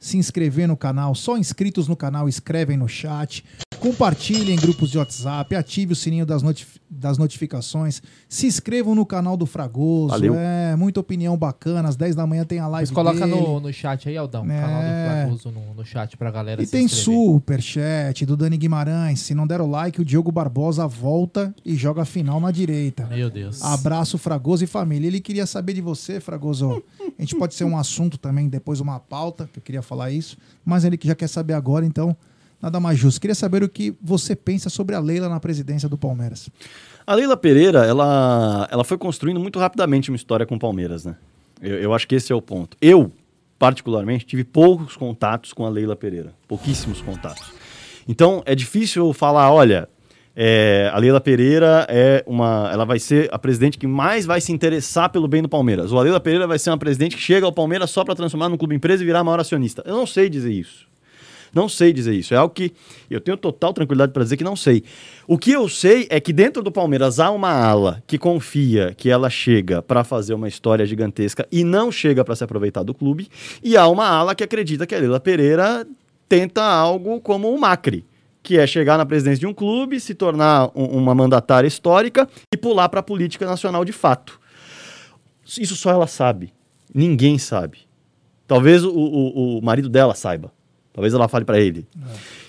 [0.00, 1.14] se inscrever no canal.
[1.14, 3.44] Só inscritos no canal escrevem no chat.
[3.84, 9.04] Compartilhem em grupos de WhatsApp, ative o sininho das, notif- das notificações, se inscrevam no
[9.04, 10.08] canal do Fragoso.
[10.08, 10.34] Valeu.
[10.34, 11.90] É, muita opinião bacana.
[11.90, 13.38] Às 10 da manhã tem a live Mas coloca dele.
[13.38, 14.42] no, no chat aí, Aldão.
[14.42, 15.20] O canal do É.
[15.26, 17.14] Fragoso no, no chat pra galera E se tem inscrever.
[17.14, 19.20] superchat do Dani Guimarães.
[19.20, 23.04] Se não der o like, o Diogo Barbosa volta e joga a final na direita.
[23.08, 23.62] Meu Deus.
[23.62, 25.08] Abraço, Fragoso e família.
[25.08, 26.82] Ele queria saber de você, Fragoso.
[27.18, 30.38] A gente pode ser um assunto também, depois uma pauta, que eu queria falar isso.
[30.64, 32.16] Mas ele que já quer saber agora, então
[32.64, 33.20] nada mais justo.
[33.20, 36.48] Queria saber o que você pensa sobre a Leila na presidência do Palmeiras.
[37.06, 41.16] A Leila Pereira, ela, ela foi construindo muito rapidamente uma história com o Palmeiras, né?
[41.60, 42.76] Eu, eu acho que esse é o ponto.
[42.80, 43.12] Eu,
[43.58, 46.32] particularmente, tive poucos contatos com a Leila Pereira.
[46.48, 47.52] Pouquíssimos contatos.
[48.08, 49.86] Então, é difícil falar, olha,
[50.34, 52.70] é, a Leila Pereira é uma.
[52.72, 55.92] Ela vai ser a presidente que mais vai se interessar pelo bem do Palmeiras.
[55.92, 58.48] Ou a Leila Pereira vai ser uma presidente que chega ao Palmeiras só para transformar
[58.48, 59.82] num clube empresa e virar maior acionista.
[59.84, 60.93] Eu não sei dizer isso.
[61.54, 62.34] Não sei dizer isso.
[62.34, 62.72] É algo que
[63.08, 64.82] eu tenho total tranquilidade para dizer que não sei.
[65.26, 69.08] O que eu sei é que dentro do Palmeiras há uma ala que confia que
[69.08, 73.28] ela chega para fazer uma história gigantesca e não chega para se aproveitar do clube,
[73.62, 75.86] e há uma ala que acredita que a Leila Pereira
[76.28, 78.04] tenta algo como o Macri,
[78.42, 82.56] que é chegar na presidência de um clube, se tornar um- uma mandatária histórica e
[82.56, 84.40] pular para a política nacional de fato.
[85.58, 86.52] Isso só ela sabe.
[86.94, 87.78] Ninguém sabe.
[88.46, 90.52] Talvez o, o, o marido dela saiba.
[90.94, 91.86] Talvez ela fale para ele.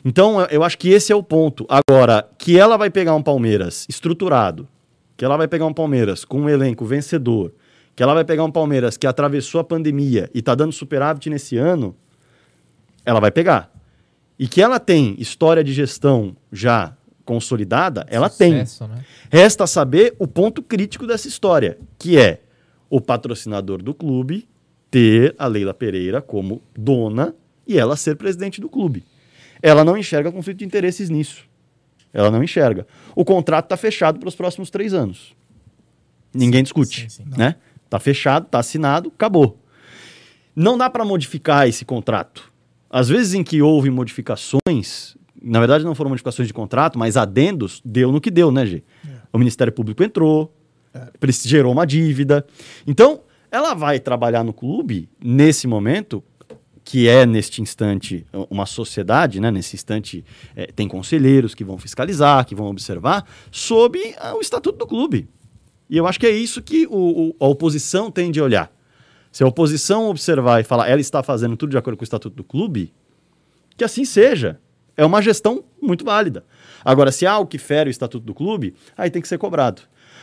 [0.06, 1.66] Então, eu- acho que esse é o ponto.
[1.68, 4.68] Agora, que ela vai pegar um Palmeiras estruturado,
[5.18, 7.52] que ela vai pegar um Palmeiras com um elenco vencedor,
[7.96, 11.58] que ela vai pegar um Palmeiras que atravessou a pandemia e tá dando superávit nesse
[11.58, 11.96] ano,
[13.04, 13.72] ela vai pegar.
[14.38, 18.52] E que ela tem história de gestão já consolidada, ela tem.
[18.66, 19.04] Sucesso, né?
[19.32, 22.42] Resta saber o ponto crítico dessa história, que é
[22.90, 24.48] o patrocinador do clube
[24.92, 27.34] ter a Leila Pereira como dona
[27.68, 29.04] e ela ser presidente do clube.
[29.62, 31.44] Ela não enxerga conflito de interesses nisso.
[32.14, 32.86] Ela não enxerga.
[33.16, 35.36] O contrato está fechado para os próximos três anos.
[36.34, 37.10] Ninguém discute.
[37.10, 37.26] sim, sim.
[37.38, 37.56] Né?
[37.90, 39.60] Tá fechado, tá assinado, acabou.
[40.56, 42.52] Não dá para modificar esse contrato.
[42.90, 47.82] Às vezes em que houve modificações, na verdade não foram modificações de contrato, mas adendos,
[47.84, 48.84] deu no que deu, né, G?
[49.34, 50.54] O Ministério Público entrou,
[51.20, 52.46] preci- gerou uma dívida.
[52.88, 56.24] Então, ela vai trabalhar no clube nesse momento,
[56.88, 59.50] que é neste instante uma sociedade, né?
[59.50, 60.24] Nesse instante
[60.56, 65.28] eh, tem conselheiros que vão fiscalizar, que vão observar, sob ah, o estatuto do clube.
[65.90, 68.72] E eu acho que é isso que o- o- a oposição tem de olhar.
[69.32, 72.36] Se a oposição observar e falar, ela está fazendo tudo de acordo com o estatuto
[72.36, 72.94] do clube,
[73.76, 74.60] que assim seja.
[74.96, 76.46] É uma gestão muito válida.
[76.86, 79.82] Agora, se há algo que fere o estatuto do clube, aí tem que ser cobrado.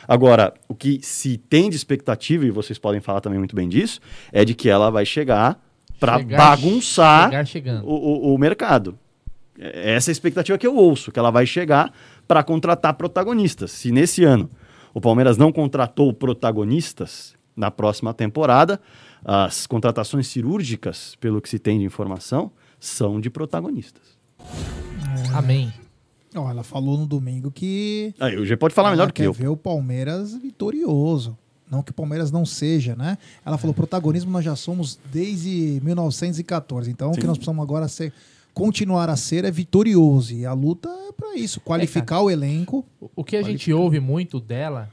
[0.08, 4.00] Agora, o que se tem de expectativa, e vocês podem falar também muito bem disso,
[4.32, 5.60] é de que ela vai chegar
[6.06, 7.88] para bagunçar chegar o,
[8.30, 8.98] o- o mercado.
[9.58, 11.92] É- Essa é a expectativa que eu ouço, que ela vai chegar
[12.26, 13.70] para contratar protagonistas.
[13.72, 14.48] Se nesse ano
[14.94, 18.80] o Palmeiras não contratou protagonistas, na próxima temporada,
[19.24, 24.02] as contratações cirúrgicas, pelo que se tem de informação, são de protagonistas.
[25.34, 25.72] Amém.
[26.34, 29.20] Ó, ela falou no domingo que Aí, o G pode falar ela melhor do que
[29.22, 29.32] quer eu.
[29.34, 31.36] ver o Palmeiras vitorioso.
[31.72, 33.16] Não que o Palmeiras não seja, né?
[33.46, 36.90] Ela falou, protagonismo nós já somos desde 1914.
[36.90, 37.26] Então, o que Sim.
[37.26, 38.12] nós precisamos agora ser,
[38.52, 40.34] continuar a ser é vitorioso.
[40.34, 42.84] E a luta é para isso, qualificar o elenco.
[43.16, 44.90] O- que a gente ouve muito dela,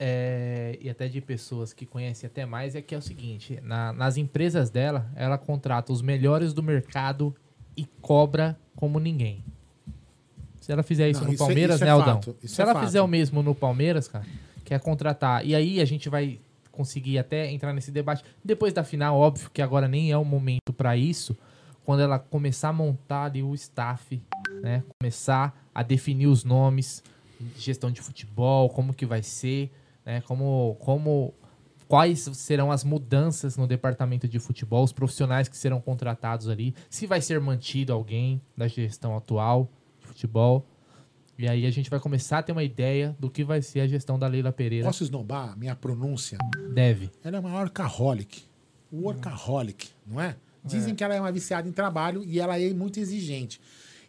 [0.00, 3.92] é, e até de pessoas que conhecem até mais, é que é o seguinte: na-
[3.92, 7.32] nas empresas dela, ela contrata os melhores do mercado
[7.76, 9.44] e cobra como ninguém.
[10.60, 12.14] Se ela fizer isso Não, no isso é- Palmeiras, isso é né, Aldão?
[12.16, 12.84] fato, isso Se é ela fato.
[12.86, 14.24] fizer o mesmo no Palmeiras, cara,
[14.66, 15.46] que é contratar.
[15.46, 16.40] E aí a gente vai
[16.72, 18.24] conseguir até entrar nesse debate.
[18.44, 21.36] Depois da final, óbvio que agora nem é o momento para isso.
[21.84, 24.20] Quando ela começar a montar ali o staff,
[24.60, 24.82] né?
[25.00, 27.02] Começar a definir os nomes,
[27.56, 29.70] gestão de futebol, como que vai ser,
[30.04, 30.20] né?
[30.22, 31.32] Como, como
[31.86, 37.06] quais serão as mudanças no departamento de futebol, os profissionais que serão contratados ali, se
[37.06, 40.66] vai ser mantido alguém da gestão atual de futebol.
[41.38, 43.86] E aí a gente vai começar a ter uma ideia do que vai ser a
[43.86, 44.86] gestão da Leila Pereira.
[44.86, 46.38] Posso esnobar a minha pronúncia?
[46.72, 47.10] Deve.
[47.22, 48.42] Ela é uma workaholic.
[48.92, 50.36] Workaholic, não é?
[50.64, 53.60] Dizem que ela é uma viciada em trabalho e ela é muito exigente.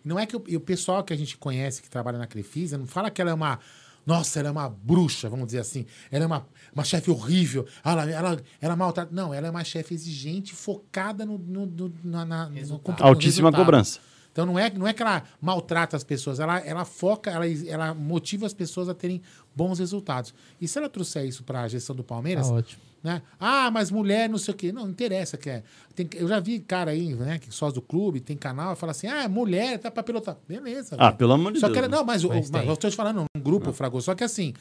[0.03, 2.87] Não é que o, o pessoal que a gente conhece que trabalha na Crefisa não
[2.87, 3.59] fala que ela é uma.
[4.05, 5.85] Nossa, ela é uma bruxa, vamos dizer assim.
[6.09, 7.67] Ela é uma, uma chefe horrível.
[7.83, 9.13] Ela, ela, ela maltrata.
[9.13, 13.49] Não, ela é uma chefe exigente, focada no, no, no, na, na- no, no Altíssima
[13.49, 13.55] resultado.
[13.65, 13.99] cobrança.
[14.37, 17.91] Então não é, não é que ela maltrata as pessoas, ela, ela foca, ela, ela
[17.95, 19.19] motiva as pessoas a terem
[19.55, 20.31] bons resultados.
[20.61, 22.79] E se ela trouxer isso para a gestão do Palmeiras, Tá ótimo.
[23.03, 23.23] né?
[23.39, 24.71] Ah, mas mulher, não sei o quê.
[24.71, 25.63] Não, não interessa que é.
[25.95, 29.07] Tem, eu já vi cara aí, né, que sócio do clube, tem canal, fala assim:
[29.07, 30.37] ah, mulher, tá pra pilotar.
[30.47, 30.95] Beleza.
[30.99, 31.17] Ah, velho.
[31.17, 32.69] pelo amor de só Deus, Que ela, não, mas, o- Mas mas tem.
[32.69, 34.05] eu tô te falando, um grupo, Fragoso.
[34.05, 34.53] Só que assim.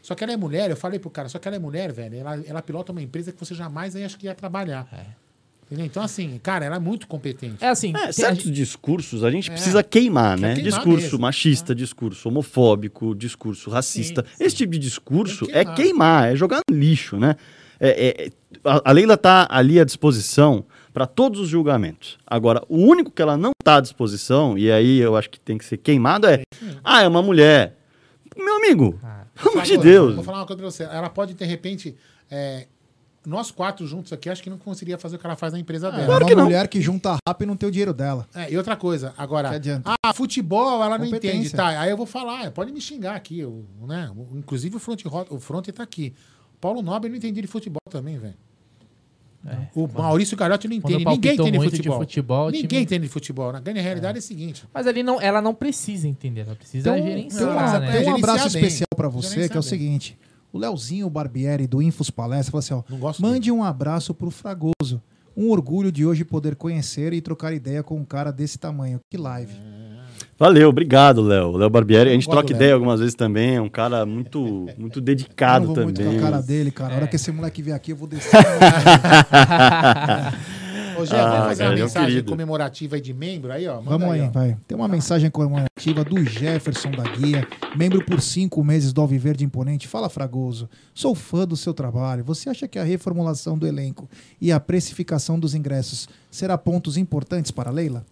[0.00, 2.16] Só que ela é mulher, eu falei pro cara, só que ela é mulher, velho.
[2.16, 4.88] Ela, ela pilota uma empresa que você jamais aí acho que ia trabalhar.
[4.90, 5.12] Entendeu?
[5.70, 7.56] Então, assim, cara, ela é muito competente.
[7.64, 9.52] É assim, É, certos discursos a gente É.
[9.52, 10.54] precisa queimar, né?
[10.54, 14.24] queimar discurso mesmo, machista, discurso homofóbico, discurso racista.
[14.36, 15.76] Sim, Esse tipo de discurso que é queimar.
[15.76, 17.36] queimar, é jogar no lixo, né?
[17.78, 18.30] É- é-
[18.64, 22.18] a, a Leila tá ali à disposição para todos os julgamentos.
[22.26, 25.56] Agora, o único que ela não tá à disposição, e aí eu acho que tem
[25.56, 26.42] que ser queimado, é:
[26.82, 27.76] ah, é uma mulher.
[28.36, 30.14] Meu amigo, Ah, pelo amor de Deus.
[30.16, 30.82] Vou falar uma coisa pra você.
[30.82, 31.94] Ela pode, de repente.
[32.30, 32.66] é,
[33.26, 35.88] nós quatro juntos aqui, acho que não conseguiria fazer o que ela faz na empresa
[35.88, 36.16] É dela.
[36.18, 36.44] uma que não.
[36.44, 38.26] mulher que junta rap e não tem o dinheiro dela.
[38.34, 39.50] É, e outra coisa, agora.
[40.02, 41.50] Ah, futebol, ela não entende.
[41.50, 43.38] Tá, aí eu vou falar, pode me xingar aqui.
[43.40, 44.10] eu, né?
[44.34, 46.14] Inclusive o front, ro- o front tá aqui.
[46.60, 48.34] Paulo Nobre não entendia de futebol também, velho.
[49.74, 50.78] o Maurício Garotti não É.
[50.78, 51.04] Entende.
[51.04, 51.98] Ninguém entende futebol.
[52.00, 53.52] futebol, o Ninguém time- entende de futebol.
[53.52, 54.64] Na grande realidade é, o seguinte.
[54.72, 57.92] Mas ali não, ela não precisa entender, ela precisa Então, gerenciar, ela né?
[58.00, 59.68] tem um abraço especial pra você, que é o bem.
[59.68, 60.18] seguinte.
[60.52, 62.82] O Leozinho Barbieri, do Infos Palestra, falou assim, ó.
[62.92, 65.00] Não gosto Mande um abraço pro Fragoso.
[65.36, 68.98] Um orgulho de hoje poder conhecer e trocar ideia com um cara desse tamanho.
[69.10, 69.52] Que live.
[70.38, 71.52] Valeu, obrigado, Léo.
[71.56, 72.74] Léo Barbieri, a gente Eu troca ideia Léo.
[72.76, 76.18] algumas vezes também, é um cara muito, muito Eu dedicado não vou muito também.
[76.18, 76.90] com a cara dele, cara.
[76.90, 76.96] A É.
[76.98, 78.30] hora que esse moleque vier aqui, eu vou descer.
[81.00, 82.30] Ô, Gé, Ah, vamos fazer uma é mensagem querido.
[82.30, 83.76] comemorativa aí de membro aí, ó.
[83.76, 84.30] Manda Vamos aí, ó.
[84.30, 84.56] vai.
[84.66, 87.46] Tem uma mensagem comemorativa do Jefferson da Guia,
[87.76, 89.88] membro por cinco meses do Alviverde Imponente.
[89.88, 90.68] Fala, Fragoso.
[90.94, 92.22] Sou fã do seu trabalho.
[92.24, 94.08] Você acha que a reformulação do elenco
[94.40, 98.04] e a precificação dos ingressos será pontos importantes para a Leila?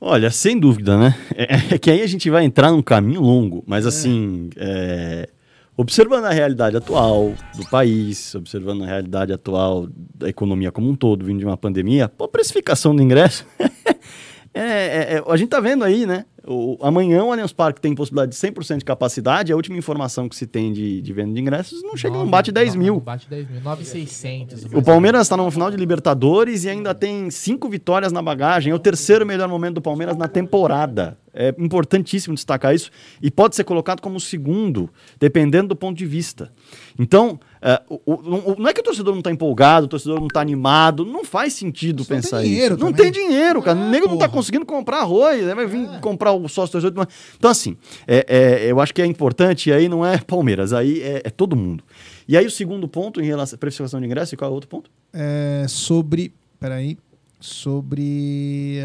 [0.00, 1.14] Olha, sem dúvida, né?
[1.34, 5.28] É, é que aí a gente vai entrar num caminho longo, mas assim, é,
[5.76, 11.24] observando a realidade atual do país, observando a realidade atual da economia como um todo,
[11.24, 13.46] vindo de uma pandemia, pô, precificação do ingresso,
[14.54, 16.24] é, é, é, a gente tá vendo aí, né?
[16.46, 20.36] O, amanhã o Allianz Parque tem possibilidade de 100% de capacidade, a última informação que
[20.36, 22.94] se tem de, de venda de ingressos não chega, não Nove- bate 10 não, mil.
[22.94, 23.60] Não bate 10 mil.
[23.62, 24.64] 9,600.
[24.72, 28.72] O Palmeiras está no final de Libertadores e ainda tem cinco vitórias na bagagem.
[28.72, 31.18] É o terceiro melhor momento do Palmeiras na temporada.
[31.38, 32.90] É importantíssimo destacar isso
[33.20, 34.88] e pode ser colocado como segundo,
[35.20, 36.50] dependendo do ponto de vista.
[36.98, 40.18] Então, é, o- o- o- não é que o torcedor não está empolgado, o torcedor
[40.18, 42.76] não está animado, não faz sentido não pensar tem isso.
[42.78, 43.78] Não tem dinheiro, cara.
[43.78, 45.54] É, o nego não está conseguindo comprar arroz, né?
[45.54, 47.06] vai vir comprar o sócio torcedor.
[47.36, 47.76] Então, assim,
[48.06, 51.30] é- é, eu acho que é importante, e aí não é Palmeiras, aí é, é
[51.30, 51.82] todo mundo.
[52.28, 54.54] E aí o segundo ponto em relação à precificação de ingresso, e qual é o
[54.54, 54.90] outro ponto?
[55.12, 56.32] É, sobre.
[56.58, 56.98] Peraí.
[57.40, 58.80] Sobre.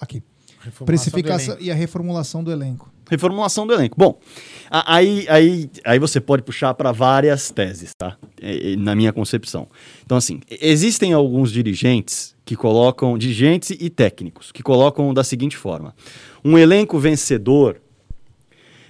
[0.00, 0.22] Aqui.
[0.66, 2.92] Reformulação Precificação e a reformulação do elenco.
[3.08, 3.94] Reformulação do elenco.
[3.96, 4.18] Bom,
[4.68, 8.16] aí, aí, aí você pode puxar para várias teses, tá?
[8.42, 9.68] É, é, na minha concepção.
[10.04, 15.94] Então, assim, existem alguns dirigentes que colocam, dirigentes e técnicos, que colocam da seguinte forma:
[16.44, 17.78] um elenco vencedor.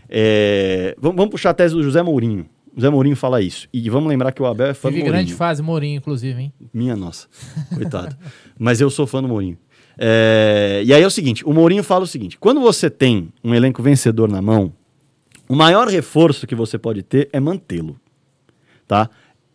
[0.09, 2.47] é, vamos, vamos puxar a tese do José Mourinho.
[2.77, 3.67] José Mourinho fala isso.
[3.73, 5.25] E vamos lembrar que o Abel é fã Vive do Mourinho.
[5.25, 6.53] grande fase, Mourinho, inclusive, hein?
[6.73, 7.27] Minha nossa,
[7.75, 8.15] coitado.
[8.59, 9.57] Mas eu sou fã do Mourinho.
[9.99, 13.55] É, e aí é o seguinte: o Mourinho fala o seguinte: quando você tem um
[13.55, 14.71] elenco vencedor na mão,
[15.49, 17.99] o maior reforço que você pode ter é mantê-lo.
[18.87, 19.09] Tá?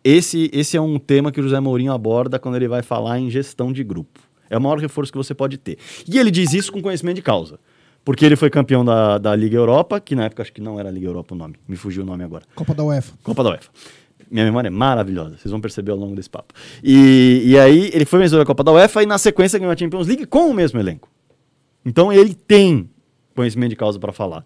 [0.04, 3.30] Esse, esse é um tema que o José Mourinho aborda quando ele vai falar em
[3.30, 4.20] gestão de grupo.
[4.50, 5.78] É o maior reforço que você pode ter.
[6.06, 7.58] E ele diz isso com conhecimento de causa.
[8.04, 10.90] Porque ele foi campeão da, da Liga Europa, que na época acho que não era
[10.90, 12.44] Liga Europa o nome, me fugiu o nome agora.
[12.54, 13.14] Copa da UEFA.
[13.22, 13.70] Copa da UEFA.
[14.28, 16.52] Minha memória é maravilhosa, vocês vão perceber ao longo desse papo.
[16.82, 19.76] E, e aí ele foi vencedor da Copa da UEFA e na sequência ganhou a
[19.76, 21.08] Champions League com o mesmo elenco.
[21.84, 22.90] Então ele tem
[23.36, 24.44] conhecimento de causa para falar.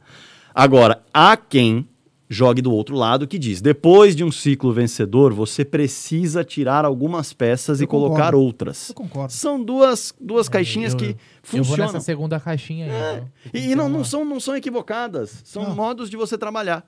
[0.54, 1.86] Agora, há quem
[2.28, 7.32] jogue do outro lado que diz: depois de um ciclo vencedor, você precisa tirar algumas
[7.32, 8.40] peças Eu e colocar concordo.
[8.40, 8.88] outras.
[8.88, 9.32] Eu concordo.
[9.32, 11.92] São duas, duas caixinhas eu, que Eu vou funcionam.
[11.92, 13.16] nessa segunda caixinha aí.
[13.16, 13.30] então.
[13.54, 15.74] E, e não, não, são, não são equivocadas, são Não.
[15.76, 16.84] modos de você trabalhar.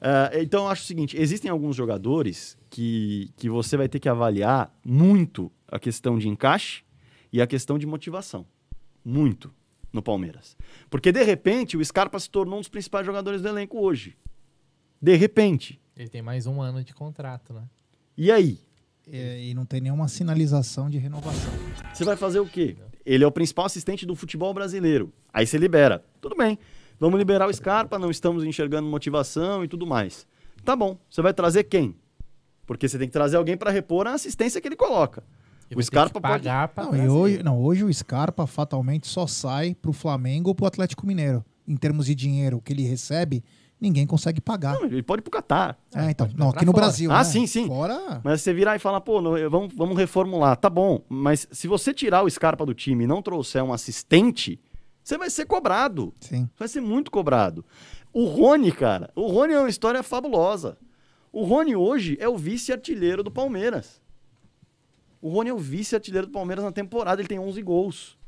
[0.00, 4.08] Ah, então, eu acho o seguinte: existem alguns jogadores que, que você vai ter que
[4.08, 6.82] avaliar muito a questão de encaixe
[7.32, 8.44] e a questão de motivação.
[9.04, 9.50] Muito.
[9.92, 10.56] no Palmeiras.
[10.90, 14.16] Porque, de repente, o Scarpa se tornou um dos principais jogadores do elenco hoje.
[15.04, 15.78] De repente.
[15.94, 17.64] Ele tem mais um ano de contrato, né?
[18.16, 18.58] E aí?
[19.06, 21.52] E, e não tem nenhuma sinalização de renovação.
[21.92, 22.78] Você vai fazer o quê?
[23.04, 25.12] Ele é o principal assistente do futebol brasileiro.
[25.30, 26.02] Aí você libera.
[26.22, 26.58] Tudo bem.
[26.98, 30.26] Vamos liberar o Scarpa, não estamos enxergando motivação e tudo mais.
[30.64, 30.96] Tá bom.
[31.10, 31.94] Você vai trazer quem?
[32.64, 35.22] Porque você tem que trazer alguém para repor a assistência que ele coloca.
[35.70, 39.26] E O Scarpa que pagar pra Não, e hoje, não, hoje o Scarpa fatalmente só
[39.26, 41.44] sai pro Flamengo ou pro Atlético Mineiro.
[41.68, 43.44] Em termos de dinheiro que ele recebe,
[43.84, 44.74] ninguém consegue pagar.
[44.74, 45.78] Não, ele pode ir pro Catar.
[45.94, 46.84] É, então, pode não, aqui no fora.
[46.84, 47.12] Brasil.
[47.12, 47.24] Ah, né?
[47.24, 47.66] sim, sim.
[47.66, 48.20] Fora.
[48.24, 50.56] Mas você virar e falar, pô, não, vamos, vamos reformular.
[50.56, 54.58] Tá bom, mas se você tirar o Scarpa do time e não trouxer um assistente,
[55.02, 56.14] você vai ser cobrado.
[56.20, 56.48] Sim.
[56.58, 57.64] Vai ser muito cobrado.
[58.12, 60.78] O Rony, cara, o Rony é uma história fabulosa.
[61.32, 64.00] O Rony hoje é o vice-artilheiro do Palmeiras.
[65.20, 68.18] O Rony é o vice-artilheiro do Palmeiras na temporada, ele tem 11 gols.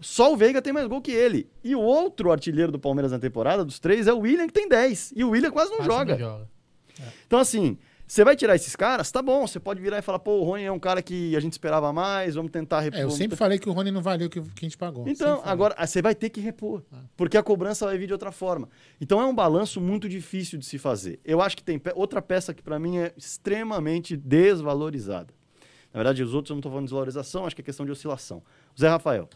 [0.00, 1.48] Só o Veiga tem mais gol que ele.
[1.62, 4.68] E o outro artilheiro do Palmeiras na temporada, dos três, é o William, que tem
[4.68, 5.12] 10.
[5.16, 6.12] E o William quase não Quase joga.
[6.12, 6.48] não joga.
[7.26, 10.32] Então, assim, você vai tirar esses caras, tá bom, você pode virar e falar, pô,
[10.40, 13.00] o Rony é um cara que a gente esperava mais, vamos tentar repor.
[13.00, 15.08] É, eu sempre falei que o Rony não valeu o que, que a gente pagou.
[15.08, 16.82] Então, agora ah, você vai ter que repor,
[17.16, 18.68] porque a cobrança vai vir de outra forma.
[19.00, 21.18] Então é um balanço muito difícil de se fazer.
[21.24, 25.32] Eu acho que tem pe- outra peça que para mim é extremamente desvalorizada.
[25.92, 27.92] Na verdade, os outros eu não estou falando de desvalorização, acho que é questão de
[27.92, 28.42] oscilação.
[28.78, 29.28] Zé Rafael.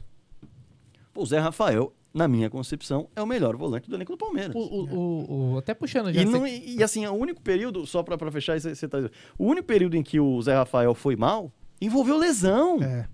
[1.21, 4.55] O Zé Rafael, na minha concepção, é o melhor volante do elenco do Palmeiras.
[4.55, 6.23] O, o, o- o- até puxando já.
[6.23, 8.87] E, não- você- e- e, assim, o único período, só pra, pra fechar isso, você
[8.89, 12.83] tá dizendo, o único período em que o Zé Rafael foi mal envolveu lesão.
[12.83, 13.09] É.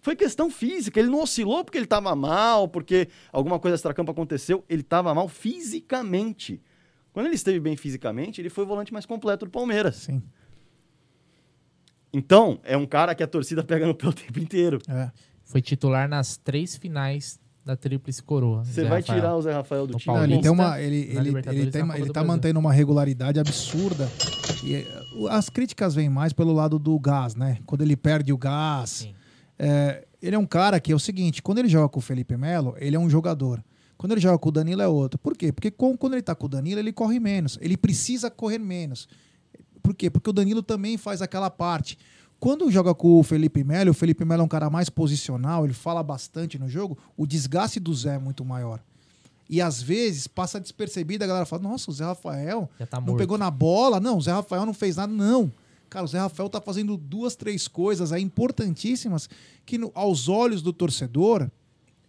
[0.00, 1.00] Foi questão física.
[1.00, 4.62] Ele não oscilou porque ele tava mal, porque alguma coisa extracampo aconteceu.
[4.68, 6.60] Ele tava mal fisicamente.
[7.12, 9.96] Quando ele esteve bem fisicamente, ele foi o volante mais completo do Palmeiras.
[9.96, 10.22] Sim.
[12.12, 14.78] Então, é um cara que a torcida pega no pé o tempo inteiro.
[14.88, 15.10] É.
[15.44, 18.64] Foi titular nas três finais da Tríplice Coroa.
[18.64, 19.20] Você vai Rafael.
[19.20, 20.14] tirar o Zé Rafael do time.
[20.14, 22.24] Não, ele tem uma, ele, ele, ele, tem, ele tá Brasil.
[22.26, 24.10] mantendo uma regularidade absurda.
[24.62, 24.86] E é,
[25.30, 27.58] as críticas vêm mais pelo lado do gás, né?
[27.66, 29.08] Quando ele perde o gás.
[29.58, 32.36] É, ele é um cara que é o seguinte: quando ele joga com o Felipe
[32.36, 33.62] Melo, ele é um jogador.
[33.96, 35.18] Quando ele joga com o Danilo é outro.
[35.18, 35.52] Por quê?
[35.52, 37.56] Porque com- quando ele tá com o Danilo, ele corre menos.
[37.62, 39.08] Ele precisa correr menos.
[39.82, 40.10] Por quê?
[40.10, 41.96] Porque o Danilo também faz aquela parte.
[42.44, 45.72] Quando joga com o Felipe Melo, o Felipe Melo é um cara mais posicional, ele
[45.72, 48.80] fala bastante no jogo, o desgaste do Zé é muito maior.
[49.48, 53.38] E às vezes passa despercebido, a galera fala: Nossa, o Zé Rafael tá não pegou
[53.38, 53.98] na bola.
[53.98, 55.12] Não, o Zé Rafael não fez nada.
[55.12, 55.50] Não.
[55.88, 59.28] Cara, o Zé Rafael tá fazendo duas, três coisas aí importantíssimas
[59.64, 61.48] que, no- aos olhos do torcedor,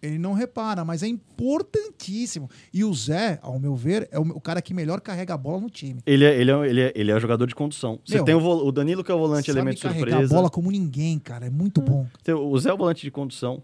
[0.06, 2.50] ele não repara, mas é importantíssimo.
[2.74, 5.70] E o Zé, ao meu ver, é o, cara que melhor carrega a bola no
[5.70, 6.02] time.
[6.06, 8.00] Ele é, ele, é, ele, é, ele é jogador de condução.
[8.06, 10.26] Você Meu, tem o, o Danilo, que é o volante elemento surpresa.
[10.26, 11.48] a bola como ninguém, cara.
[11.48, 12.06] É muito bom.
[12.24, 13.64] Tem O Zé é o volante de condução.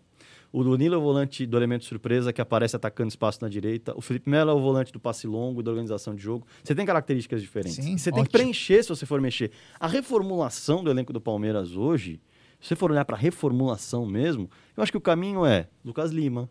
[0.53, 3.93] O Danilo é o volante do elemento surpresa, que aparece atacando espaço na direita.
[3.95, 6.45] O Felipe Melo é o volante do passe longo, da organização de jogo.
[6.61, 7.75] Você tem características diferentes.
[7.75, 8.31] Sim, você tem que ótimo.
[8.31, 9.51] preencher se você for mexer.
[9.79, 12.19] A reformulação do elenco do Palmeiras hoje,
[12.61, 16.49] se você for olhar para reformulação mesmo, eu acho que o caminho é Lucas Lima.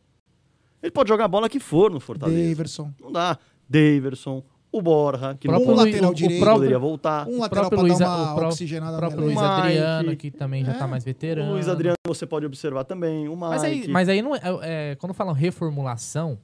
[0.83, 2.49] Ele pode jogar a bola que for no Fortaleza.
[2.49, 2.93] Daverson.
[3.01, 3.39] Não dá.
[3.69, 4.43] Daverson,
[4.73, 6.41] o Borja, que Próprio não Um lateral o direito.
[6.41, 7.27] próprio- poderia voltar.
[7.29, 9.39] Um O lateral próprio pra Luiz, dar uma o oxigenada o próprio Luiz.
[9.39, 10.79] Adriano, que também já É.
[10.79, 11.51] tá mais veterano.
[11.51, 13.29] O Luiz Adriano você pode observar também.
[13.29, 13.41] O Mike.
[13.49, 16.39] Mas aí, mas aí não é, é, quando falam reformulação,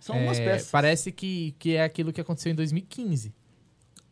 [0.00, 0.70] São umas é, peças.
[0.70, 3.34] parece que, que é aquilo que aconteceu em 2015.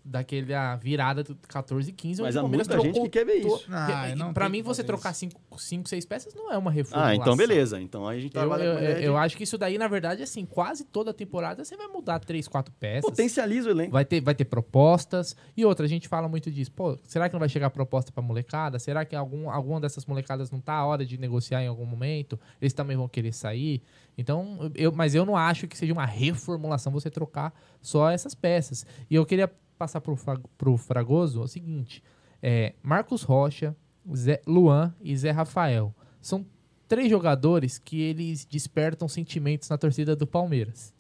[0.07, 2.21] Daquele a virada do 14 e 15.
[2.21, 3.65] Mas há muita gente que quer ver isso.
[3.71, 5.29] Ah, não pra mim, você trocar isso.
[5.57, 7.13] 5, 6 peças não é uma reformulação.
[7.13, 7.81] Ah, então beleza.
[7.81, 9.57] Então aí a gente Eu, trabalha eu, com a ideia de- eu acho que isso
[9.57, 13.09] daí, na verdade, assim, quase toda temporada você vai mudar 3, 4 peças.
[13.09, 13.93] potencializa o elenco.
[13.93, 15.35] Vai ter, vai ter propostas.
[15.57, 16.71] E outra, a gente fala muito disso.
[16.73, 18.79] Pô, será que não vai chegar proposta pra molecada?
[18.79, 22.39] Será que algum, alguma dessas molecadas não tá a hora de negociar em algum momento?
[22.61, 23.83] Eles também vão querer sair.
[24.19, 28.85] Então, eu, mas eu não acho que seja uma reformulação você trocar só essas peças.
[29.11, 29.51] E eu queria
[29.85, 30.17] passar pro,
[30.57, 32.03] pro Fragoso o seguinte:
[32.43, 33.77] é, Marcos Rocha,
[34.15, 35.95] Zé- Luan e Zé Rafael.
[36.21, 36.45] São
[36.89, 40.93] três jogadores que eles despertam sentimentos na torcida do Palmeiras.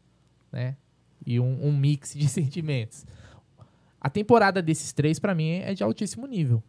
[0.53, 0.76] Né?
[1.26, 3.07] E um, um mix de sentimentos.
[4.01, 6.62] A temporada desses três, pra mim, é de altíssimo nível.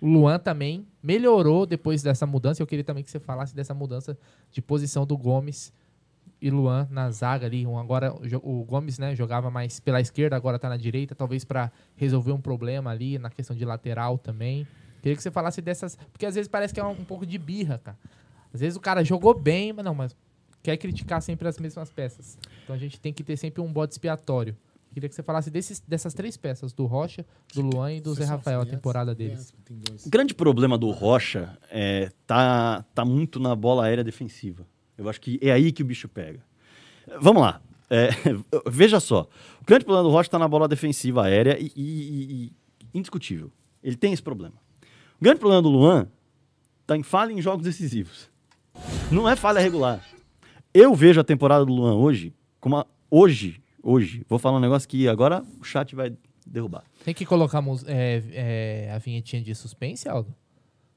[0.00, 2.62] O Luan também melhorou depois dessa mudança.
[2.62, 4.16] Eu queria também que você falasse dessa mudança
[4.50, 5.72] de posição do Gomes
[6.40, 7.66] e Luan na zaga ali.
[7.66, 8.12] Um, agora
[8.42, 12.40] o Gomes né, jogava mais pela esquerda, agora tá na direita, talvez pra resolver um
[12.40, 14.66] problema ali na questão de lateral também.
[15.02, 15.96] Queria que você falasse dessas.
[16.12, 17.98] Porque às vezes parece que é um, um pouco de birra, cara.
[18.52, 20.16] Às vezes o cara jogou bem, mas não, mas
[20.62, 22.38] quer criticar sempre as mesmas peças.
[22.62, 24.56] Então a gente tem que ter sempre um bode expiatório.
[24.94, 28.24] Queria que você falasse desses, dessas três peças, do Rocha, do Luan e do Zé
[28.24, 29.52] Rafael, a temporada deles.
[30.06, 34.64] O grande problema do Rocha é tá, tá muito na bola aérea defensiva.
[34.96, 36.40] Eu acho que é aí que o bicho pega.
[37.20, 37.60] Vamos lá.
[37.90, 38.08] É,
[38.70, 39.28] veja só.
[39.60, 42.52] O grande problema do Rocha está na bola defensiva aérea e, e- e-
[42.94, 43.50] indiscutível.
[43.82, 44.54] Ele tem esse problema.
[45.20, 46.08] O grande problema do Luan
[46.82, 48.30] está em falha em jogos decisivos.
[49.10, 50.04] Não é falha regular.
[50.72, 54.24] Eu vejo a temporada do Luan hoje como uma, hoje, hoje.
[54.28, 56.16] Vou falar um negócio que agora o chat vai
[56.46, 56.84] derrubar.
[57.04, 58.22] Tem que colocar é,
[58.88, 60.34] é, a vinhetinha de suspense, Aldo?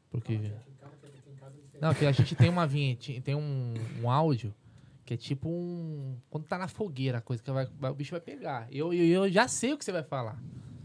[0.09, 0.39] Porque.
[1.81, 4.53] Não, que a gente tem uma vinhetinha, tem um, um áudio
[5.05, 6.15] que é tipo um.
[6.29, 8.67] Quando tá na fogueira, a coisa que vai, vai- o bicho vai pegar.
[8.71, 10.37] Eu, eu, eu já sei o que você vai falar.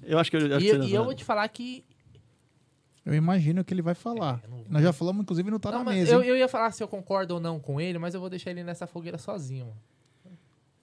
[0.03, 1.84] Eu acho que eu, acho E, que eu- e não- eu vou te falar que.
[3.05, 4.40] Eu imagino que ele vai falar.
[4.68, 6.12] Nós já falamos, inclusive, não tá Não, na mesa.
[6.12, 8.51] eu, eu ia falar se eu concordo ou não com ele, mas eu vou deixar
[8.53, 9.66] ele nessa fogueira sozinho.
[9.66, 9.76] mano.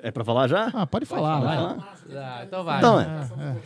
[0.01, 0.67] É pra falar já?
[0.73, 1.57] Ah, pode falar, vai.
[1.57, 2.77] Ah, então vai.
[2.77, 3.05] Então é.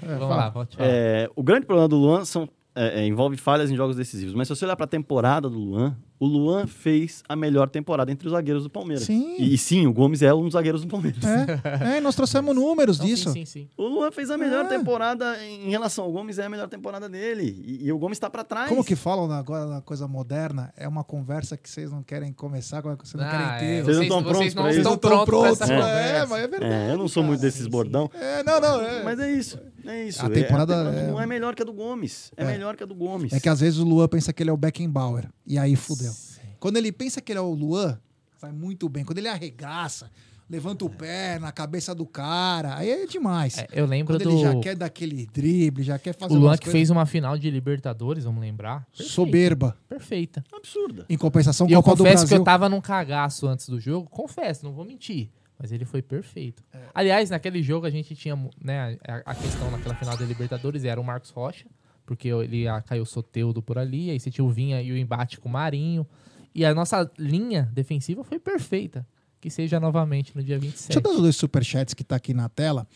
[0.02, 0.36] Vamos fala.
[0.36, 0.90] lá, pode falar.
[0.90, 4.34] É, o grande problema do Luan são, é, é, envolve falhas em jogos decisivos.
[4.34, 8.12] Mas se você olhar para a temporada do Luan, o Luan fez a melhor temporada
[8.12, 9.04] entre os zagueiros do Palmeiras.
[9.06, 9.36] Sim.
[9.40, 11.22] E, e sim, o Gomes é um dos zagueiros do Palmeiras.
[11.24, 13.32] É, é, nós trouxemos números Não, disso.
[13.32, 13.70] Sim, sim, sim.
[13.78, 14.68] O Luan fez a melhor É.
[14.70, 17.62] temporada em relação ao Gomes, é a melhor temporada dele.
[17.66, 18.70] E, e o Gomes está para trás.
[18.70, 20.74] Como que falam agora na coisa moderna?
[20.78, 23.84] É uma conversa que vocês não querem começar, que vocês não Ah, querem é, ter.
[23.84, 24.80] Vocês não vocês, estão prontos vocês não pra isso?
[24.80, 26.18] estão Não tão prontos pra essa prontos, conversa.
[26.18, 26.74] É, mas é verdade.
[26.74, 28.10] É, eu não sou muito desses bordão.
[28.14, 28.82] É, não, não.
[28.82, 29.60] É, Mas é isso.
[29.86, 30.26] É isso.
[30.26, 32.32] A temporada É, a é- do Luan é melhor que a do Gomes.
[32.38, 32.46] É, É.
[32.48, 33.34] melhor que a do Gomes.
[33.34, 35.26] É que às vezes o Luan pensa que ele é o Beckenbauer.
[35.46, 36.14] E aí fudeu.
[36.60, 38.00] Quando ele pensa que ele é o Luan,
[38.40, 39.04] vai muito bem.
[39.04, 40.10] Quando ele arregaça,
[40.50, 43.58] levanta o pé na cabeça do cara, aí é demais.
[43.58, 44.30] É, eu lembro Quando do.
[44.30, 47.06] ele já quer dar aquele drible, já quer fazer O Luan que coisas fez uma
[47.06, 48.86] final de Libertadores, vamos lembrar.
[48.92, 49.78] Perfeita, soberba.
[49.90, 50.44] Perfeita.
[50.54, 51.06] Absurda.
[51.10, 54.10] Em compensação, E eu Copa do confesso que eu tava num cagaço antes do jogo.
[54.10, 55.30] Confesso, não vou mentir.
[55.60, 56.64] Mas ele foi perfeito.
[56.74, 56.80] É.
[56.94, 61.00] Aliás, naquele jogo a gente tinha, né, a, a questão naquela final da Libertadores era
[61.00, 61.66] o Marcos Rocha,
[62.06, 65.40] porque ele ah, caiu Soteudo por ali, aí você tinha o Vinha e o embate
[65.40, 66.06] com o Marinho.
[66.54, 69.06] E a nossa linha defensiva foi perfeita.
[69.42, 70.88] Que seja novamente no dia 27.
[70.88, 72.88] Deixa eu dar os dois superchats que tá aqui na tela.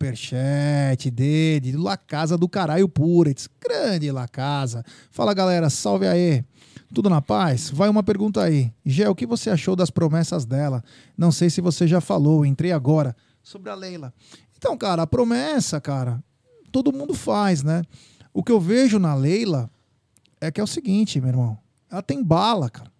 [0.00, 3.48] Superchat dele, La Casa do Caralho Puretz.
[3.60, 4.82] Grande La Casa.
[5.10, 6.42] Fala galera, salve aí.
[6.94, 7.70] Tudo na paz?
[7.70, 8.72] Vai uma pergunta aí.
[8.84, 10.82] Gé, o que você achou das promessas dela?
[11.16, 13.14] Não sei se você já falou, entrei agora.
[13.42, 14.12] Sobre a Leila.
[14.60, 16.22] Então, cara, a promessa, cara,
[16.70, 17.82] todo mundo faz, né?
[18.30, 19.70] O que eu vejo na Leila
[20.38, 21.58] é que é o seguinte, meu irmão.
[21.90, 22.92] Ela tem bala, cara.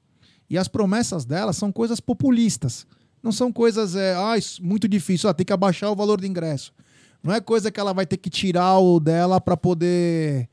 [0.48, 2.86] E as promessas dela são coisas populistas.
[3.22, 6.72] Não são coisas, é, ah, muito difícil, ah, tem que abaixar o valor do ingresso.
[7.22, 10.48] Não é coisa que ela vai ter que tirar o dela para poder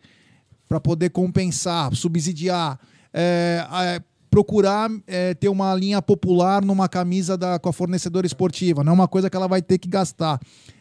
[0.68, 2.78] para poder compensar, subsidiar,
[3.14, 8.84] é, é, procurar é, ter uma linha popular numa camisa da, com a fornecedora esportiva.
[8.84, 10.38] Não é uma coisa que ela vai ter que gastar.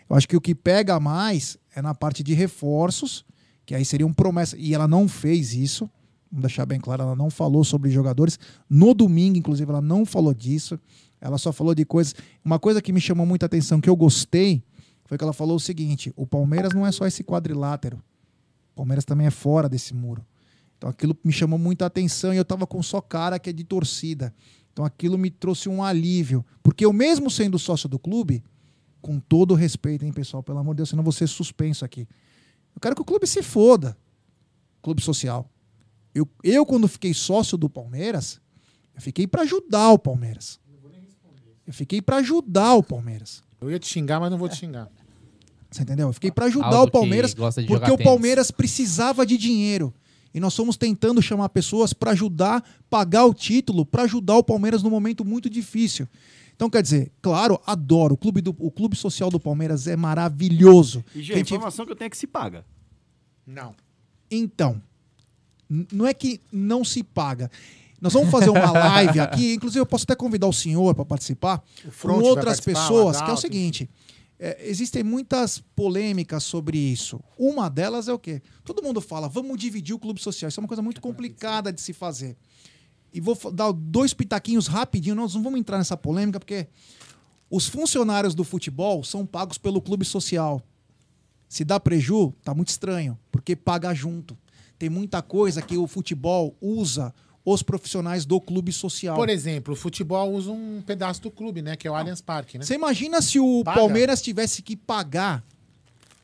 [0.09, 3.25] Eu acho que o que pega mais é na parte de reforços,
[3.65, 4.59] que aí seriam promessas.
[4.61, 5.91] E ela não fez isso.
[6.31, 8.39] Vamos deixar bem claro, ela não falou sobre jogadores.
[8.69, 10.79] No domingo, inclusive, ela não falou disso.
[11.21, 12.15] Ela só falou de coisas.
[12.45, 14.63] Uma coisa que me chamou muita atenção, que eu gostei,
[15.07, 17.97] foi que ela falou o seguinte: o Palmeiras não é só esse quadrilátero.
[18.73, 20.25] O Palmeiras também é fora desse muro.
[20.77, 23.65] Então aquilo me chamou muita atenção e eu tava com só cara que é de
[23.65, 24.35] torcida.
[24.73, 26.45] Então aquilo me trouxe um alívio.
[26.63, 28.45] Porque eu mesmo sendo sócio do clube,
[29.07, 32.09] com todo respeito, hein, pessoal, pelo amor de Deus, senão eu vou ser suspenso aqui.
[32.75, 33.97] Eu quero que o clube se foda.
[34.83, 35.49] Clube social.
[36.13, 38.41] Eu, eu quando fiquei sócio do Palmeiras,
[38.97, 40.59] eu fiquei para ajudar o Palmeiras.
[41.65, 43.45] Eu fiquei para ajudar o Palmeiras.
[43.61, 44.91] Eu ia te xingar, mas não vou te xingar.
[45.71, 46.09] Você entendeu?
[46.09, 48.05] Eu fiquei para ajudar Algo o Palmeiras porque o tênis.
[48.05, 49.95] Palmeiras precisava de dinheiro.
[50.35, 54.83] E nós fomos tentando chamar pessoas para ajudar, pagar o título, para ajudar o Palmeiras
[54.83, 56.09] num momento muito difícil.
[56.57, 58.15] Então, quer dizer, claro, adoro.
[58.15, 61.05] O clube, do, o clube social do Palmeiras é maravilhoso.
[61.15, 62.65] E, gente, a gente- informação que eu tenho é que se paga.
[63.47, 63.75] Não.
[64.31, 64.83] Então,
[65.93, 67.51] não é que não se paga.
[68.01, 71.63] Nós vamos fazer uma live aqui, inclusive eu posso até convidar o senhor para participar,
[72.03, 73.91] com outras participar, pessoas, que é o seguinte:
[74.39, 77.21] é, existem muitas polêmicas sobre isso.
[77.39, 78.43] Uma delas é o quê?
[78.65, 80.49] Todo mundo fala, vamos dividir o clube social.
[80.49, 82.37] Isso é uma coisa muito complicada de se fazer.
[83.13, 86.67] E vou dar dois pitaquinhos rapidinho, nós não vamos entrar nessa polêmica, porque
[87.51, 90.63] os funcionários do futebol são pagos pelo clube social.
[91.49, 94.37] Se dá preju, tá muito estranho, porque paga junto.
[94.79, 99.15] Tem muita coisa que o futebol usa os profissionais do clube social.
[99.15, 101.77] Por exemplo, o futebol usa um pedaço do clube, né?
[101.77, 102.65] Que é o Allianz Parque, né?
[102.65, 103.79] Você imagina se o Paga.
[103.79, 105.45] Palmeiras tivesse que pagar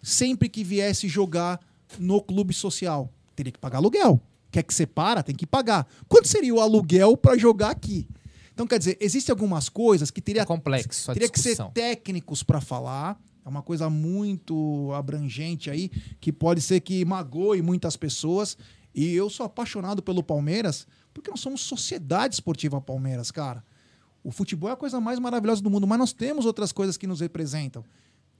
[0.02, 1.60] sempre que viesse jogar
[1.96, 3.08] no clube social?
[3.36, 4.20] Teria que pagar aluguel.
[4.52, 5.88] Quer que separa, tem que pagar.
[6.06, 8.06] Quanto seria o aluguel para jogar aqui?
[8.52, 12.60] Então, quer dizer, existem algumas coisas que teria, É complexo teria que ser técnicos para
[12.60, 13.18] falar.
[13.44, 15.88] É uma coisa muito abrangente aí,
[16.20, 18.56] que pode ser que magoe muitas pessoas.
[18.94, 23.64] E eu sou apaixonado pelo Palmeiras Porque nós somos Sociedade Esportiva Palmeiras, cara.
[24.22, 27.06] O futebol é a coisa mais maravilhosa do mundo, mas nós temos outras coisas que
[27.06, 27.82] nos representam.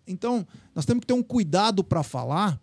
[0.06, 2.60] Então, nós temos que ter um cuidado para falar.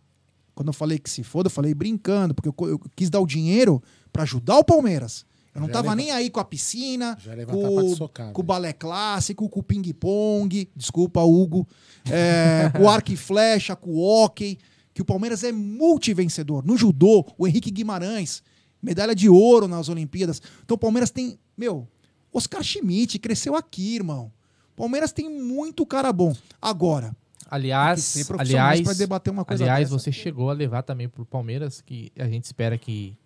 [0.60, 3.26] Quando eu falei que se foda, eu falei brincando, porque eu, eu quis dar o
[3.26, 3.82] dinheiro
[4.12, 5.26] para ajudar o Palmeiras.
[5.56, 7.18] Eu não Já tava leva- nem aí com a piscina,
[7.50, 8.34] com, socada.
[8.34, 11.66] com o balé clássico, com o ping-pong, desculpa, Hugo,
[12.12, 14.58] é, com o arco e flecha, com o hockey,
[14.94, 16.62] que o Palmeiras é multivencedor.
[16.66, 18.44] No judô, o Henrique Guimarães,
[18.84, 20.42] medalha de ouro nas Olimpíadas.
[20.66, 21.88] Então o Palmeiras tem, meu,
[22.34, 24.30] Oscar Schmidt cresceu aqui, irmão.
[24.76, 26.36] Palmeiras tem muito cara bom.
[26.62, 27.16] Agora,
[27.50, 30.00] Aliás, Tem que ser profissionais aliás, pra debater uma coisa aliás, dessa.
[30.00, 33.18] você chegou a levar também pro Palmeiras, que a gente espera que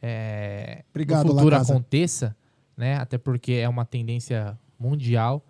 [0.00, 2.36] é, Obrigado, no futuro aconteça,
[2.76, 2.96] né?
[2.96, 5.44] Até porque é uma tendência mundial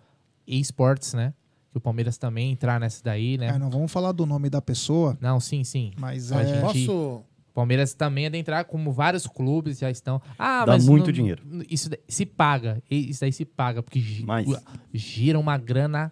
[0.45, 1.33] e esportes, né?
[1.71, 3.47] Que o Palmeiras também entrar nessa daí, né?
[3.47, 5.91] é, não vamos falar do nome da pessoa, Não, sim, sim.
[5.99, 7.23] mas A é, gente- Posso.
[7.53, 10.19] Palmeiras também é de entrar, como vários clubes já estão.
[10.39, 11.43] Ah, Dá mas muito não- dinheiro.
[11.69, 12.81] Isso daí se paga.
[12.89, 14.47] e- Isso daí se paga, porque Mais.
[14.91, 16.11] gira uma grana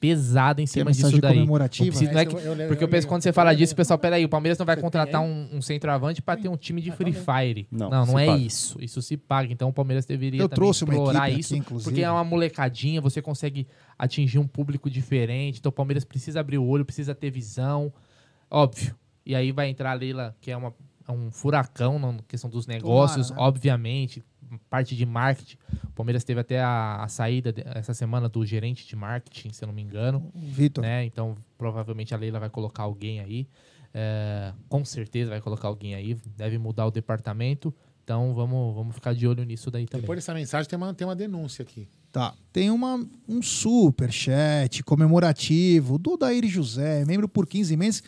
[0.00, 1.34] pesada em cima disso daí.
[1.34, 1.94] comemorativa?
[1.94, 3.76] Não é Essa que- eu- eu porque eu eu penso quando você fala disso, o
[3.76, 6.90] pessoal, peraí, o Palmeiras não vai contratar um, um centroavante para ter um time de
[6.92, 7.66] Free Fire.
[7.70, 8.38] Não, Não, não, é paga.
[8.42, 8.78] isso.
[8.80, 9.52] Isso se paga.
[9.52, 11.52] Então o Palmeiras deveria Eu trouxe explorar isso.
[11.54, 11.90] aqui, inclusive.
[11.90, 13.66] porque é uma molecadinha, você consegue
[13.98, 15.58] atingir um público diferente.
[15.58, 17.92] Então o Palmeiras precisa abrir o olho, precisa ter visão.
[18.50, 18.94] Óbvio.
[19.26, 20.72] E aí vai entrar a Leila, que é uma,
[21.06, 23.36] é um furacão na questão dos negócios, né?
[23.38, 24.22] obviamente.
[24.70, 25.56] Parte de marketing.
[25.84, 29.62] O Palmeiras teve até a, a saída de- essa semana do gerente de marketing, se
[29.64, 30.82] eu não me engano Vitor.
[30.82, 31.04] né?
[31.04, 33.48] Então, provavelmente a Leila vai colocar alguém aí.
[33.94, 36.16] É, com certeza vai colocar alguém aí.
[36.36, 37.74] Deve mudar o departamento.
[38.04, 40.02] Então, vamos, vamos ficar de olho nisso daí também.
[40.02, 41.88] Depois dessa mensagem tem uma, tem uma denúncia aqui.
[42.10, 42.34] Tá.
[42.52, 48.02] Tem uma, um super chat comemorativo do Daír José, membro por 15 meses.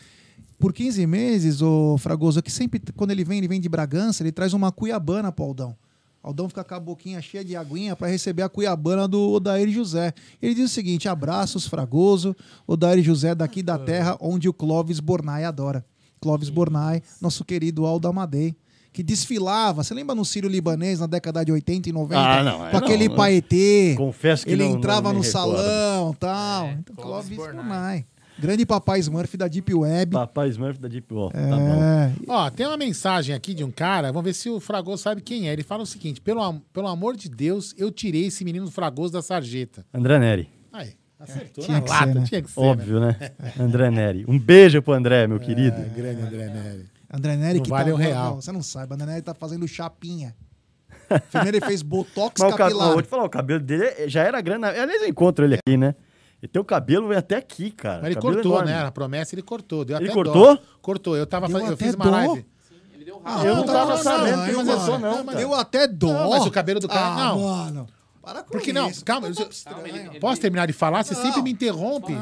[0.57, 4.31] Por 15 meses, o Fragoso, que sempre, quando ele vem, ele vem de Bragança, ele
[4.31, 5.75] traz uma cuiabana pro Aldão.
[6.23, 10.13] Aldão fica com a boquinha cheia de aguinha para receber a cuiabana do Odair José.
[10.41, 12.35] Ele diz o seguinte: abraços, Fragoso,
[12.67, 15.83] Odair José daqui da terra onde o Clóvis Bornai adora.
[16.19, 18.55] Clóvis Bornai, nosso querido Aldo Amadei,
[18.93, 22.19] que desfilava, você lembra no Sírio Libanês na década de 80 e 90?
[22.21, 23.95] Ah, não, é, com aquele não, paetê.
[23.97, 25.55] Confesso que Ele não- entrava não no recordo.
[25.57, 26.65] salão tal.
[26.67, 27.55] É, então, Clóvis Clóvis Bornai.
[27.63, 28.05] Bornai.
[28.41, 30.11] Grande papai Smurf da Deep Web.
[30.13, 31.29] Papai Smurf da Deep Wall.
[31.31, 31.83] Tá bom.
[31.83, 35.21] É, Ó, tem uma mensagem aqui de um cara, vamos ver se o Fragoso sabe
[35.21, 35.53] quem é.
[35.53, 39.13] Ele fala o seguinte: pelo, am- pelo amor de Deus, eu tirei esse menino Fragoso
[39.13, 39.85] da sarjeta.
[39.93, 40.49] André Neri.
[40.73, 42.23] Aí, acertou Tinha na que lata, ser, né?
[42.27, 42.59] tinha que ser.
[42.59, 43.15] Óbvio, né?
[43.59, 44.25] André Neri.
[44.27, 45.77] Um beijo pro André, meu querido.
[45.77, 45.85] Né?
[45.91, 46.85] É, grande André Nery.
[47.13, 48.29] André Neri Não que vale tá um real.
[48.31, 50.33] Não, você não sabe, André Neri tá fazendo chapinha.
[51.29, 52.93] Primeiro ele fez botox Mas o cabelo, capilar.
[52.93, 54.65] vou te falar, o cabelo dele é- já era grande.
[54.65, 55.93] Aliás, eu encontro ele aqui, né?
[56.41, 57.97] E teu cabelo vem até aqui, cara.
[58.01, 58.71] Mas ele Cabelo cortou, enorme.
[58.71, 58.83] né?
[58.83, 59.85] A promessa ele cortou.
[59.85, 60.55] Deu Ele até cortou?
[60.55, 60.61] Dó.
[60.81, 61.15] Cortou.
[61.15, 62.11] Eu, tava Deu faz- eu fiz uma dó?
[62.11, 62.45] live.
[63.23, 65.17] Ah, Eu não tava sabendo que hein, ele cortou, mano?
[65.17, 65.37] não, cara.
[65.37, 66.13] Deu até dó.
[66.13, 67.39] Não, mas o cabelo do cara- Ah, não.
[67.39, 67.87] mano.
[68.21, 69.03] Para com Porque não, isso.
[69.05, 70.19] calma, Tá eu- estranho.
[70.19, 71.03] Posso terminar de falar?
[71.03, 71.21] Você Não.
[71.21, 72.13] sempre me interrompe.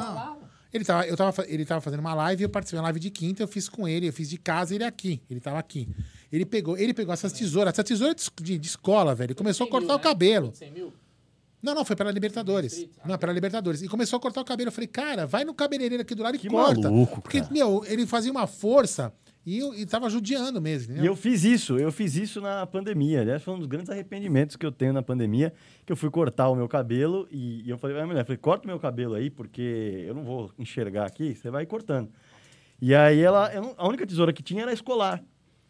[0.72, 3.10] Ele tava, eu tava, ele tava fazendo uma live, eu participei de uma live de
[3.10, 5.22] quinta, eu fiz com ele, eu fiz de casa, ele aqui.
[5.30, 5.88] Ele tava aqui.
[6.32, 9.28] Ele pegou, ele pegou essas tesouras, essa tesoura de, de- escola, velho.
[9.28, 10.52] Ele começou a cortar o cabelo.
[10.54, 10.94] 100 mil?
[11.62, 12.88] Não, não, foi pela Libertadores.
[13.06, 13.82] Não, pela Libertadores.
[13.82, 14.70] E começou a cortar o cabelo.
[14.70, 16.90] Eu falei, cara, vai no cabeleireiro aqui do lado e Que corta.
[16.90, 17.52] maluco, Porque, cara.
[17.54, 19.14] meu, ele fazia uma força
[19.46, 20.96] e, eu, e tava judiando mesmo.
[20.98, 23.22] E eu fiz isso, eu fiz isso na pandemia.
[23.22, 25.54] Aliás, foi um dos grandes arrependimentos que eu tenho na pandemia,
[25.86, 28.38] que eu fui cortar o meu cabelo e, e eu falei pra minha mulher, falei,
[28.38, 32.10] corta o meu cabelo aí, porque eu não vou enxergar aqui, você vai cortando.
[32.82, 35.22] E aí ela, não- a única tesoura que tinha era escolar.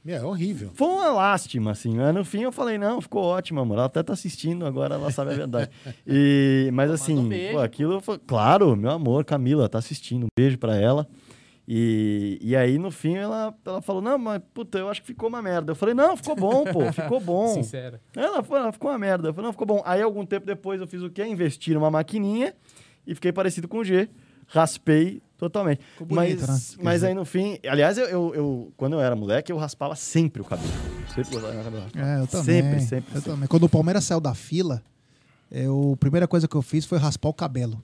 [0.03, 0.71] Meu, é horrível.
[0.73, 1.95] Foi uma lástima, assim.
[1.95, 3.75] Mas no fim eu falei, não, ficou ótimo, amor.
[3.75, 5.69] Ela até tá assistindo, agora ela sabe a verdade.
[6.07, 8.17] E, mas assim, um pô, aquilo foi.
[8.17, 10.25] Claro, meu amor, Camila tá assistindo.
[10.25, 11.07] Um beijo pra ela.
[11.67, 15.29] E, e aí, no fim, ela, ela falou: Não, mas puta, eu acho que ficou
[15.29, 15.71] uma merda.
[15.71, 17.47] Eu falei: Não, ficou bom, pô, ficou bom.
[17.49, 18.01] Sincera.
[18.15, 19.29] Ela falou: "Ela ficou uma merda.
[19.29, 19.83] Eu falei: Não, ficou bom.
[19.85, 21.23] Aí, algum tempo depois, eu fiz o quê?
[21.25, 22.55] Investi numa maquininha
[23.05, 24.09] e fiquei parecido com o G.
[24.47, 25.81] Raspei totalmente.
[25.99, 26.13] bonito,
[26.47, 26.83] mas, né?
[26.83, 30.41] mas aí, no fim, aliás, eu, eu, eu- quando eu era moleque, eu raspava sempre
[30.41, 30.69] o cabelo.
[31.15, 31.85] Sempre meu cabelo.
[31.95, 32.45] É, eu também.
[32.45, 33.09] Sempre, sempre.
[33.15, 33.31] Eu sempre.
[33.31, 33.47] também.
[33.47, 34.83] Quando o Palmeiras saiu da fila,
[35.51, 37.83] eu, a primeira coisa que eu fiz foi raspar o cabelo.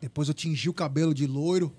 [0.00, 1.72] Depois eu tingi o cabelo de loiro.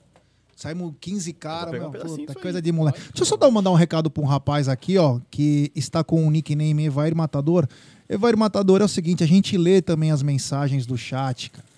[0.55, 2.61] Saímos 15 caras, um puta, coisa aí.
[2.61, 2.99] de moleque.
[2.99, 6.27] Deixa eu só dar, mandar um recado pra um rapaz aqui, ó, que está com
[6.27, 7.65] o nickname Evair Matador.
[8.09, 11.68] Evair Matador é o seguinte, a gente lê também as mensagens do chat, cara.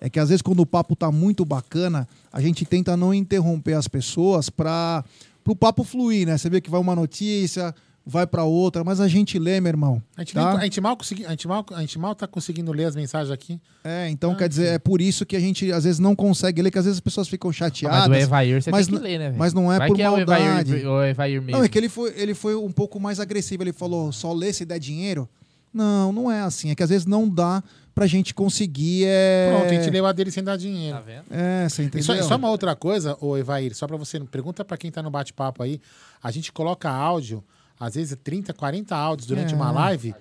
[0.00, 3.74] É que às vezes quando o papo tá muito bacana, a gente tenta não interromper
[3.74, 5.04] as pessoas para
[5.46, 6.38] o papo fluir, né?
[6.38, 7.74] Você vê que vai uma notícia,
[8.06, 10.02] vai pra outra, mas a gente lê, meu irmão.
[10.16, 10.52] A gente, tá?
[10.52, 12.96] nem- a gente mal consegui, a gente mal, a gente mal tá conseguindo ler as
[12.96, 13.60] mensagens aqui.
[13.84, 16.70] É, então quer dizer, é por isso que a gente às vezes não consegue ler,
[16.70, 18.08] que às vezes as pessoas ficam chateadas.
[18.08, 19.38] Mas o Evair você mas tem que ler, né, velho?
[19.38, 20.86] Mas não é Vai por que é o Evair- maldade.
[20.86, 21.58] o Evair mesmo.
[21.58, 23.62] Não, é que ele foi, ele foi um pouco mais agressivo.
[23.62, 25.28] Ele falou, só lê se der dinheiro.
[25.72, 26.70] Não, não é assim.
[26.70, 27.62] É que às vezes não dá
[27.94, 29.04] pra gente conseguir.
[29.06, 29.52] É...
[29.54, 30.96] Pronto, a gente leu a dele sem dar dinheiro.
[30.96, 31.24] Tá vendo?
[31.30, 32.04] É, você E entendeu?
[32.04, 35.02] só, e só uma outra coisa, ô Evair, só pra você, pergunta pra quem tá
[35.02, 35.80] no bate-papo aí.
[36.22, 37.42] A gente coloca áudio,
[37.78, 39.56] às vezes 30, 40 áudios durante É.
[39.56, 40.14] uma live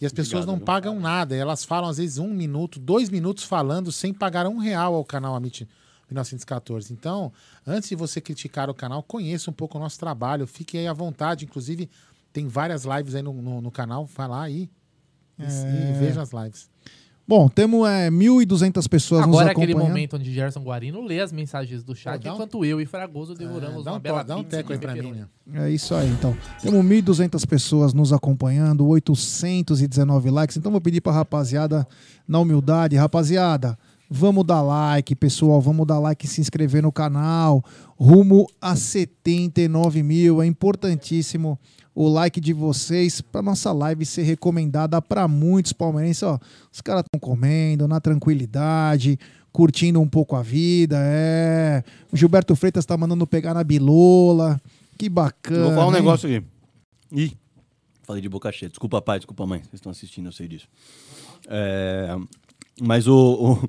[0.00, 1.34] e as pessoas não pagam nada.
[1.36, 5.34] Elas falam, às vezes, um minuto, dois minutos falando sem pagar um real ao canal
[5.36, 5.68] Amit
[6.10, 6.92] 1914.
[6.92, 7.32] Então,
[7.66, 10.92] antes de você criticar o canal, conheça um pouco o nosso trabalho, fique aí à
[10.92, 11.44] vontade.
[11.44, 11.88] Inclusive,
[12.32, 14.68] tem várias lives aí no, no, no canal, vai lá aí
[15.38, 15.44] É.
[15.44, 16.68] e veja as lives.
[17.26, 19.88] Bom, temos é, 1.200 pessoas nos Agora é aquele acompanhando.
[19.90, 22.84] momento onde Gerson Guarino lê as mensagens do chat, Pô, dá um- enquanto eu e
[22.86, 25.26] Fragoso devoramos dá uma um, bela to- dá um teco aí pra mim, né?
[25.66, 26.36] É isso aí, então.
[26.60, 30.56] Temos 1.200 pessoas nos acompanhando, 819 likes.
[30.56, 31.86] Então vou pedir pra rapaziada,
[32.26, 33.78] na humildade, rapaziada,
[34.10, 37.64] vamos dar like, pessoal, vamos dar like e se inscrever no canal.
[37.96, 40.42] Rumo a 79 mil.
[40.42, 41.58] É importantíssimo
[41.94, 46.22] o like de vocês para nossa live ser recomendada para muitos palmeirenses.
[46.22, 46.38] Ó,
[46.72, 49.18] os caras estão comendo na tranquilidade,
[49.52, 50.96] curtindo um pouco a vida.
[51.00, 51.82] É.
[52.10, 54.60] O Gilberto Freitas tá mandando pegar na bilola.
[54.98, 55.64] Que bacana.
[55.64, 55.94] Vou falar um hein?
[55.96, 56.46] negócio aqui.
[57.12, 57.36] Ih,
[58.04, 58.68] falei de boca cheia.
[58.70, 59.58] Desculpa, pai, desculpa, mãe.
[59.60, 60.68] Vocês estão assistindo, eu sei disso.
[61.48, 62.16] É,
[62.80, 63.14] mas o,
[63.62, 63.68] o-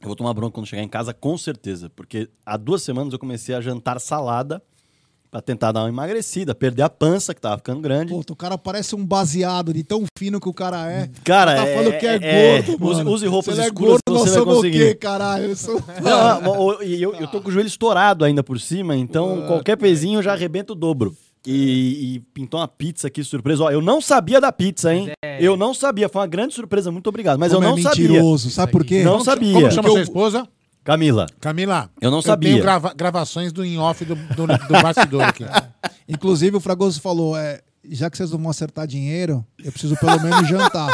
[0.00, 1.90] Eu vou tomar bronca quando chegar em casa, com certeza.
[1.90, 4.62] Porque há duas semanas eu comecei a jantar salada
[5.30, 8.12] pra tentar dar uma emagrecida, perder a pança, que tava ficando grande.
[8.12, 11.08] Puta, o cara parece um baseado de tão fino que o cara é.
[11.22, 13.10] Cara, tá é- falando que é, é- gordo, use- mano.
[13.12, 14.78] use roupas Se ele é escuras gordo, que nós você vai somos o conseguir.
[14.78, 15.44] quê, caralho?
[15.46, 15.80] Eu sou...
[16.02, 20.32] Não, eu, eu tô com o joelho estourado ainda por cima, então qualquer pezinho já
[20.32, 21.14] arrebenta o dobro.
[21.46, 23.64] E, e pintou uma pizza aqui, surpresa.
[23.64, 25.10] Ó, eu não sabia da pizza, hein?
[25.38, 27.38] Eu não sabia, foi uma grande surpresa, muito obrigado.
[27.38, 28.54] Mas Como eu é não mentiroso, sabia.
[28.56, 29.02] sabe por quê?
[29.02, 29.52] Não Como- sabia.
[29.54, 30.46] Como chama Porque sua eu- esposa?
[30.84, 31.90] Camila, Camila.
[32.00, 32.50] Eu não Eu sabia.
[32.50, 35.44] tenho grava- gravações do in-off do, do, do bastidor aqui.
[36.08, 40.20] Inclusive, o Fragoso falou: é, já que vocês não vão acertar dinheiro, eu preciso pelo
[40.20, 40.90] menos jantar.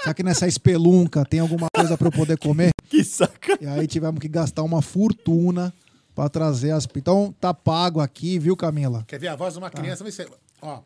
[0.00, 2.70] Será que nessa espelunca tem alguma coisa pra eu poder comer?
[2.88, 3.58] que saca.
[3.60, 5.72] E aí tivemos que gastar uma fortuna
[6.14, 6.88] pra trazer as.
[6.96, 9.04] Então tá pago aqui, viu, Camila?
[9.06, 10.02] Quer ver a voz de uma criança?
[10.02, 10.30] Vamos ver se-
[10.62, 10.80] Ó,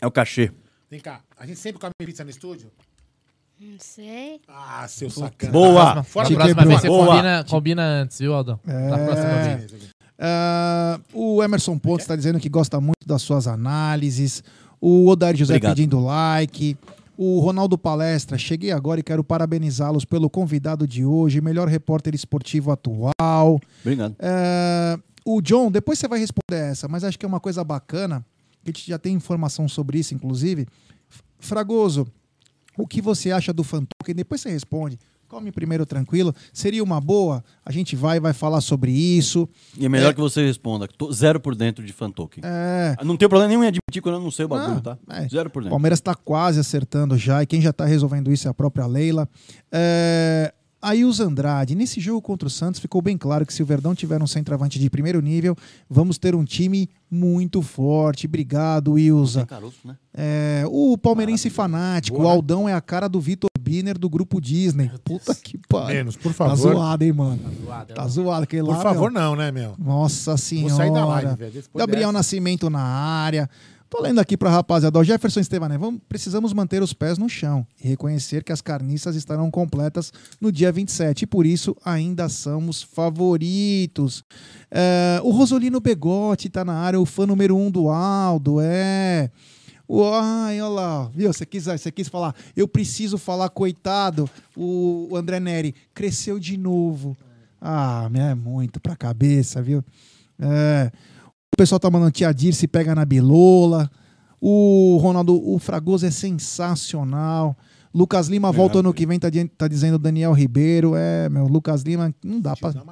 [0.00, 0.50] É o cachê.
[0.90, 1.20] vem cá.
[1.38, 2.70] A gente sempre come pizza no estúdio?
[3.60, 4.40] Não sei.
[4.48, 5.52] Ah, seu sacana.
[5.52, 6.02] Boa!
[6.02, 7.06] Fora Na Te próxima vez você Boa.
[7.06, 8.58] combina, combina antes, viu, Aldão?
[8.66, 8.88] É.
[8.88, 9.72] Na próxima vez.
[10.18, 14.42] Ah, o Emerson Pontes está dizendo que gosta muito das suas análises.
[14.80, 15.76] O Odair José Obrigado.
[15.76, 16.76] pedindo like.
[17.16, 22.72] O Ronaldo Palestra, cheguei agora e quero parabenizá-los pelo convidado de hoje, melhor repórter esportivo
[22.72, 23.60] atual.
[23.82, 24.16] Obrigado.
[24.18, 28.26] É, o John, depois você vai responder essa, mas acho que é uma coisa bacana,
[28.64, 30.66] que a gente já tem informação sobre isso, inclusive.
[31.38, 32.04] Fragoso,
[32.78, 34.14] o que você acha do Fantoken?
[34.14, 34.98] Depois você responde.
[35.26, 36.32] Come primeiro tranquilo.
[36.52, 37.42] Seria uma boa?
[37.64, 39.48] A gente vai vai falar sobre isso.
[39.76, 40.14] E é melhor É.
[40.14, 40.86] que você responda.
[40.86, 42.42] Tô zero por dentro de fan token.
[42.46, 44.96] É, Não tenho problema nenhum em admitir quando eu não sei o bagulho, Não, tá?
[45.10, 45.26] é.
[45.28, 45.70] Zero por O dentro.
[45.70, 49.28] Palmeiras está quase acertando já, e quem já está resolvendo isso é a própria Leila.
[49.72, 50.52] É...
[50.84, 53.94] Aí os Andrade, nesse jogo contra o Santos, ficou bem claro que se o Verdão
[53.94, 55.56] tiver um centroavante de primeiro nível,
[55.88, 58.26] vamos ter um time muito forte.
[58.26, 59.46] Obrigado, Ilza.
[59.46, 59.96] Caroço, né?
[60.12, 64.90] É, o palmeirense fanático, o Aldão é a cara do Vitor Biner do grupo Disney.
[65.02, 65.94] Puta que pariu.
[65.96, 66.74] Menos, por Tá favor.
[66.74, 67.40] zoado, hein, mano?
[67.64, 68.44] Zoado, Tá zoado.
[68.44, 69.74] Aquele Por lá, favor, meu, não, né, meu?
[69.78, 70.74] nossa senhora.
[70.74, 71.64] sair da live, velho.
[71.74, 72.12] Gabriel dessa.
[72.12, 73.48] Nascimento na área.
[73.96, 74.98] Tô lendo aqui pra rapaziada.
[74.98, 75.78] O Jefferson Estevané.
[75.78, 80.50] Vamos, precisamos manter os pés no chão e reconhecer que as carniças estarão completas no
[80.50, 84.24] dia 27 e por isso ainda somos favoritos.
[84.68, 88.56] É, o Rosolino Begotti tá na área, o fã número um do Aldo.
[88.60, 89.30] É.
[89.86, 91.32] O- Ai, olha lá, viu?
[91.32, 94.28] Você quis, você quis falar, eu preciso falar, coitado.
[94.56, 97.16] O, o André Neri cresceu de novo.
[97.60, 99.84] Ah, é muito pra cabeça, viu?
[100.40, 100.90] É.
[101.54, 103.88] O pessoal tá mandando tia Dirce pega na bilola.
[104.40, 107.56] O Ronaldo, o Fragoso é sensacional.
[107.94, 110.96] Lucas Lima volta ano que vem, tá, tá dizendo Daniel Ribeiro.
[110.96, 112.72] É, meu, Lucas Lima, não dá pra.
[112.72, 112.82] Dá.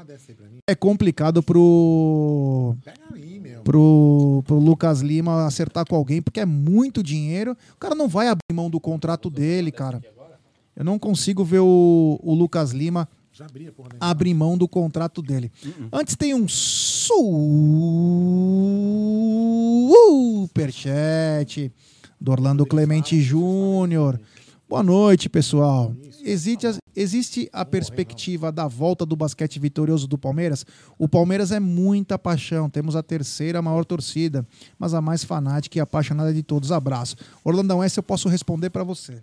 [0.65, 2.77] É complicado pro,
[3.13, 7.57] aí, pro, pro Lucas Lima acertar com alguém, porque é muito dinheiro.
[7.75, 10.01] O cara não vai abrir mão do contrato dele, cara.
[10.77, 14.59] Eu não consigo ver o, o Lucas Lima Já abri a porra da abrir mão
[14.59, 15.51] do contrato dele.
[15.91, 16.47] Antes tem um
[20.47, 21.73] superchat
[22.21, 24.21] do Orlando Clemente Júnior.
[24.69, 25.97] Boa noite, pessoal.
[26.23, 30.67] Existe, existe a perspectiva da volta do basquete vitorioso do Palmeiras?
[30.99, 32.69] O Palmeiras é muita paixão.
[32.69, 34.47] Temos a terceira maior torcida,
[34.79, 36.71] mas a mais fanática e apaixonada de todos.
[36.71, 37.17] Abraço.
[37.43, 39.23] Orlandão, essa eu posso responder para você.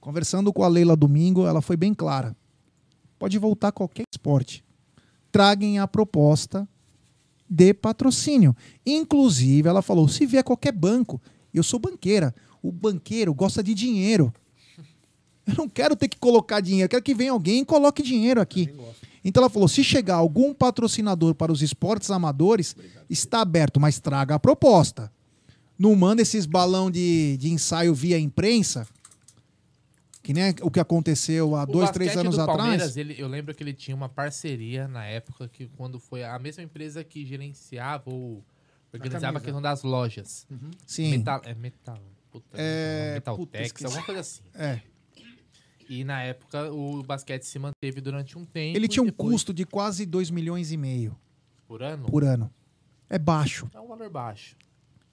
[0.00, 2.34] Conversando com a Leila domingo, ela foi bem clara.
[3.18, 4.64] Pode voltar qualquer esporte.
[5.32, 6.68] Traguem a proposta
[7.48, 8.54] de patrocínio.
[8.84, 11.20] Inclusive, ela falou: se vier qualquer banco,
[11.52, 12.34] eu sou banqueira.
[12.62, 14.32] O banqueiro gosta de dinheiro.
[15.46, 18.40] Eu não quero ter que colocar dinheiro, eu quero que venha alguém e coloque dinheiro
[18.40, 18.68] aqui.
[19.24, 22.74] Então ela falou: se chegar algum patrocinador para os esportes amadores,
[23.08, 25.10] está aberto, mas traga a proposta.
[25.78, 28.86] Não manda esses balão de, de ensaio via imprensa,
[30.26, 32.58] que nem o que aconteceu há O dois, três anos do atrás.
[32.58, 36.36] Palmeiras, ele- eu lembro que ele tinha uma parceria na época que quando foi a
[36.38, 38.44] mesma empresa que gerenciava ou
[38.92, 40.44] organizava a, questão das lojas.
[40.84, 41.10] Sim.
[41.18, 41.98] Metal, é metal.
[42.30, 44.42] Puta, É, Metaltex, puta, alguma coisa assim.
[44.54, 44.80] É.
[45.88, 48.76] E na época o basquete se manteve durante um tempo.
[48.76, 51.16] Ele tinha um depois- custo de quase 2 milhões e meio
[51.68, 52.06] por ano.
[52.06, 52.50] por ano.
[53.08, 53.70] É baixo.
[53.72, 54.56] É um valor baixo.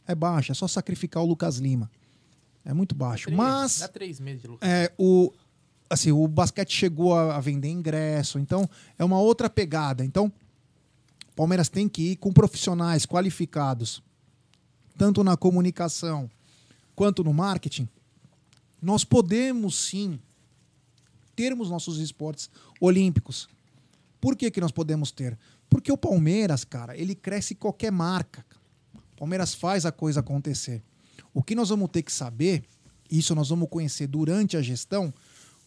[0.07, 0.51] É baixo.
[0.51, 1.91] É só sacrificar o Lucas Lima.
[2.65, 3.25] É muito baixo.
[3.25, 4.67] Três- Mas Dá três meses de lucro.
[4.67, 5.31] é, o,
[5.89, 8.39] assim, o basquete chegou a, a vender ingresso.
[8.39, 10.03] Então, é uma outra pegada.
[10.05, 10.31] Então,
[11.31, 14.01] o Palmeiras tem que ir com profissionais qualificados,
[14.97, 16.29] tanto na comunicação
[16.95, 17.87] quanto no marketing.
[18.81, 20.19] Nós podemos sim
[21.35, 22.49] termos nossos esportes
[22.79, 23.49] olímpicos.
[24.21, 25.37] Por que, que nós podemos ter?
[25.69, 28.45] Porque o Palmeiras, cara, ele cresce qualquer marca.
[28.93, 30.81] O Palmeiras faz a coisa acontecer.
[31.33, 32.63] O que nós vamos ter que saber,
[33.09, 35.13] isso nós vamos conhecer durante a gestão,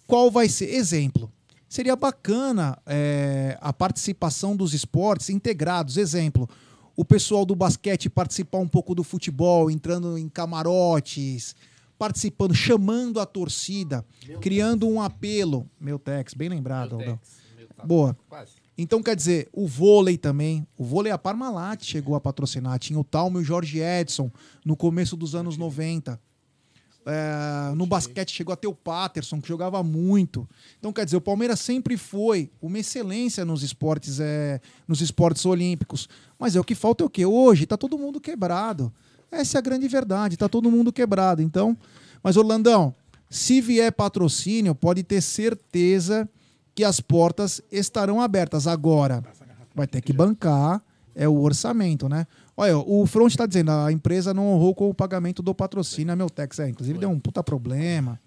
[0.07, 0.73] qual vai ser.
[0.75, 1.31] Exemplo.
[1.69, 5.97] Seria bacana é, a participação dos esportes integrados.
[5.97, 6.49] Exemplo,
[6.97, 11.57] o pessoal do basquete participar um pouco do futebol, entrando em camarotes,
[11.99, 14.05] participando, chamando a torcida,
[14.41, 15.69] criando um apelo.
[15.81, 17.21] Meu Tex, bem lembrado, Aldão.
[17.85, 18.17] Boa.
[18.79, 20.67] Então, quer dizer, o vôlei também.
[20.77, 22.79] O vôlei, a Parmalat chegou a patrocinar.
[22.79, 24.31] Tinha o Talmo e o Jorge Edson
[24.65, 26.21] no começo dos anos 90.
[27.09, 30.47] É, no basquete chegou a ter o Patterson, que jogava muito.
[30.79, 36.09] Então, quer dizer, o Palmeiras sempre foi uma excelência nos esportes, é, nos esportes olímpicos.
[36.39, 37.25] Mas é o que falta é o quê?
[37.25, 38.93] Hoje tá todo mundo quebrado.
[39.31, 41.41] Essa é a grande verdade, tá todo mundo quebrado.
[41.41, 41.77] Então,
[42.23, 42.95] mas Orlandão,
[43.31, 46.29] se vier patrocínio, pode ter certeza
[46.77, 48.69] que as portas estarão abertas.
[48.69, 49.25] Agora,
[49.75, 50.81] vai ter que bancar
[51.17, 52.27] é o orçamento, né?
[52.55, 56.17] Olha, o Front está dizendo, a empresa não honrou com o pagamento do patrocínio, a
[56.17, 56.59] Meltex.
[56.59, 58.21] É, inclusive deu um puta problema.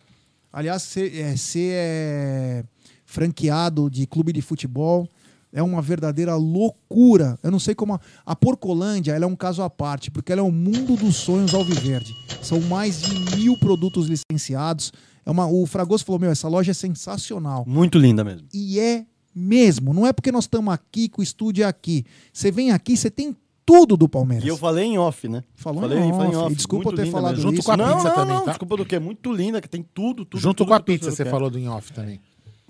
[0.52, 2.64] Aliás, ser, é, é,
[3.06, 5.08] franqueado de clube de futebol
[5.54, 7.38] é uma verdadeira loucura.
[7.43, 7.93] Eu não sei como.
[7.93, 11.16] A, a Porcolândia ela é um caso à parte, porque ela é o mundo dos
[11.16, 12.12] sonhos alviverde.
[12.41, 14.91] São mais de mil produtos licenciados.
[15.26, 17.63] É uma, o Fragoso falou: Meu, essa loja é sensacional.
[17.67, 18.47] Muito linda mesmo.
[18.53, 19.93] E é mesmo.
[19.93, 22.05] Não é porque nós estamos aqui, que o estúdio é aqui.
[22.34, 23.36] Você vem aqui, você tem
[23.70, 24.43] tudo do Palmeiras.
[24.43, 25.43] E eu falei em off, né?
[25.55, 26.51] Falou falei, em falei off.
[26.51, 27.53] E desculpa Muito eu ter linda falado mesmo.
[27.53, 27.55] isso.
[27.57, 28.51] Junto com a não, pizza não, também, não, tá?
[28.51, 28.99] Desculpa do que?
[28.99, 30.41] Muito linda, que tem tudo, tudo.
[30.41, 32.20] Junto tudo com a pizza, você falou do em off também.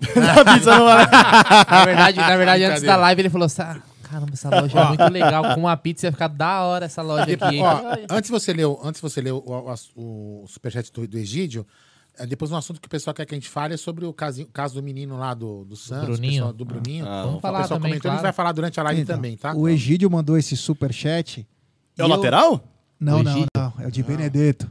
[0.00, 1.06] a pizza não é.
[1.70, 4.88] Na verdade, na verdade antes da live, ele falou assim: "Ah, caramba, essa loja é
[4.88, 5.54] muito legal.
[5.54, 7.56] Com uma pizza ia ficar da hora essa loja aqui.
[7.56, 11.66] hein?" Ó, antes você leu, antes você leu o, o, o superchat do, do Egídio,
[11.66, 11.66] é,
[12.26, 14.44] depois um assunto que o pessoal quer que a gente fale é sobre o caso,
[14.46, 16.32] caso do menino lá do, do Santos, o Bruninho.
[16.32, 17.06] pessoal do Bruninho.
[17.06, 18.22] Ah, o vamos falar pessoal também, comentou, a gente claro.
[18.22, 19.54] vai falar durante a live Então, também, tá?
[19.54, 21.46] O Egídio mandou esse superchat.
[21.96, 22.64] É o e eu- lateral?
[22.98, 23.72] Não, O não, não.
[23.78, 24.70] É o de Benedetto.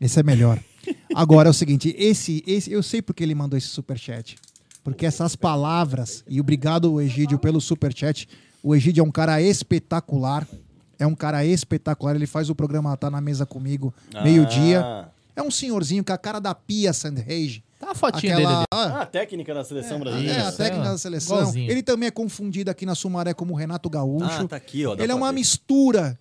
[0.00, 0.60] Esse é melhor.
[1.14, 4.36] Agora é o seguinte, esse, esse, eu sei porque ele mandou esse superchat.
[4.84, 8.28] Porque essas palavras, e obrigado, Egídio, pelo superchat.
[8.62, 10.46] O Egídio é um cara espetacular.
[10.98, 12.14] É um cara espetacular.
[12.14, 13.92] Ele faz o programa Tá na Mesa comigo,
[14.22, 14.82] meio-dia.
[14.84, 15.08] Ah.
[15.36, 17.62] É um senhorzinho com a cara da Pia Sandhage.
[17.78, 18.64] Tá a fotinha Aquela, dele.
[18.72, 20.48] ah, Ah, a técnica da seleção é, brasileira.
[20.48, 21.36] a técnica é, da seleção.
[21.38, 21.70] igualzinho.
[21.70, 24.24] Ele também é confundido aqui na Sumaré como Renato Gaúcho.
[24.24, 24.94] Ah, tá aqui, ó.
[24.98, 25.34] Ele é uma ver.
[25.34, 26.18] mistura.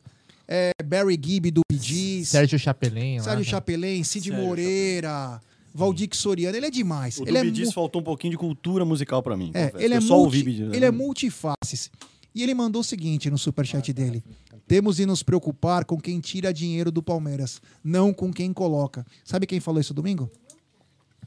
[0.47, 3.20] É, Barry Gibb do Bee Gees, Sérgio Chapelin.
[3.20, 3.43] Sérgio né?
[3.45, 5.41] Chapelin, Cid Sérgio Moreira,
[5.74, 6.55] Valdir Soriano.
[6.55, 7.18] Ele é demais.
[7.18, 9.49] O ele é, Dubi diz mu- faltou um pouquinho de cultura musical pra mim.
[9.55, 10.97] é, ele é só ouvi multi, Gees, ele é né?
[10.97, 11.89] multifaces.
[12.36, 14.22] E ele mandou o seguinte no superchat dele.
[14.68, 19.05] Temos de nos preocupar com quem tira dinheiro do Palmeiras, não com quem coloca.
[19.24, 20.30] Sabe quem falou isso domingo?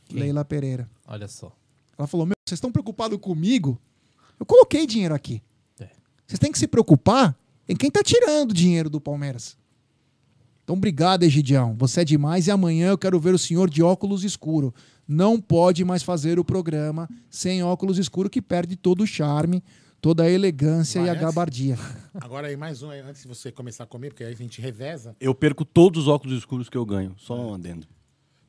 [0.08, 0.20] Quem?
[0.20, 0.88] Leila Pereira.
[1.06, 1.52] Olha só.
[1.96, 3.80] Ela falou: Meu, vocês estão preocupados comigo?
[4.38, 5.42] Eu coloquei dinheiro aqui.
[5.78, 5.88] É.
[6.26, 7.36] Vocês têm que se preocupar
[7.68, 9.56] em quem tá tirando dinheiro do Palmeiras.
[10.64, 11.74] Então, obrigado, Egidião.
[11.78, 14.74] Você é demais e amanhã eu quero ver o senhor de óculos escuro.
[15.06, 19.64] Não pode mais fazer o programa sem óculos escuro, que perde todo o charme,
[20.00, 21.76] toda a elegância e a gabardia.
[22.14, 24.60] Agora aí mais um aí, antes de você começar a comer, porque aí a gente
[24.60, 25.14] reveza.
[25.20, 27.14] Eu perco todos os óculos escuros que eu ganho.
[27.16, 27.86] Só um adendo.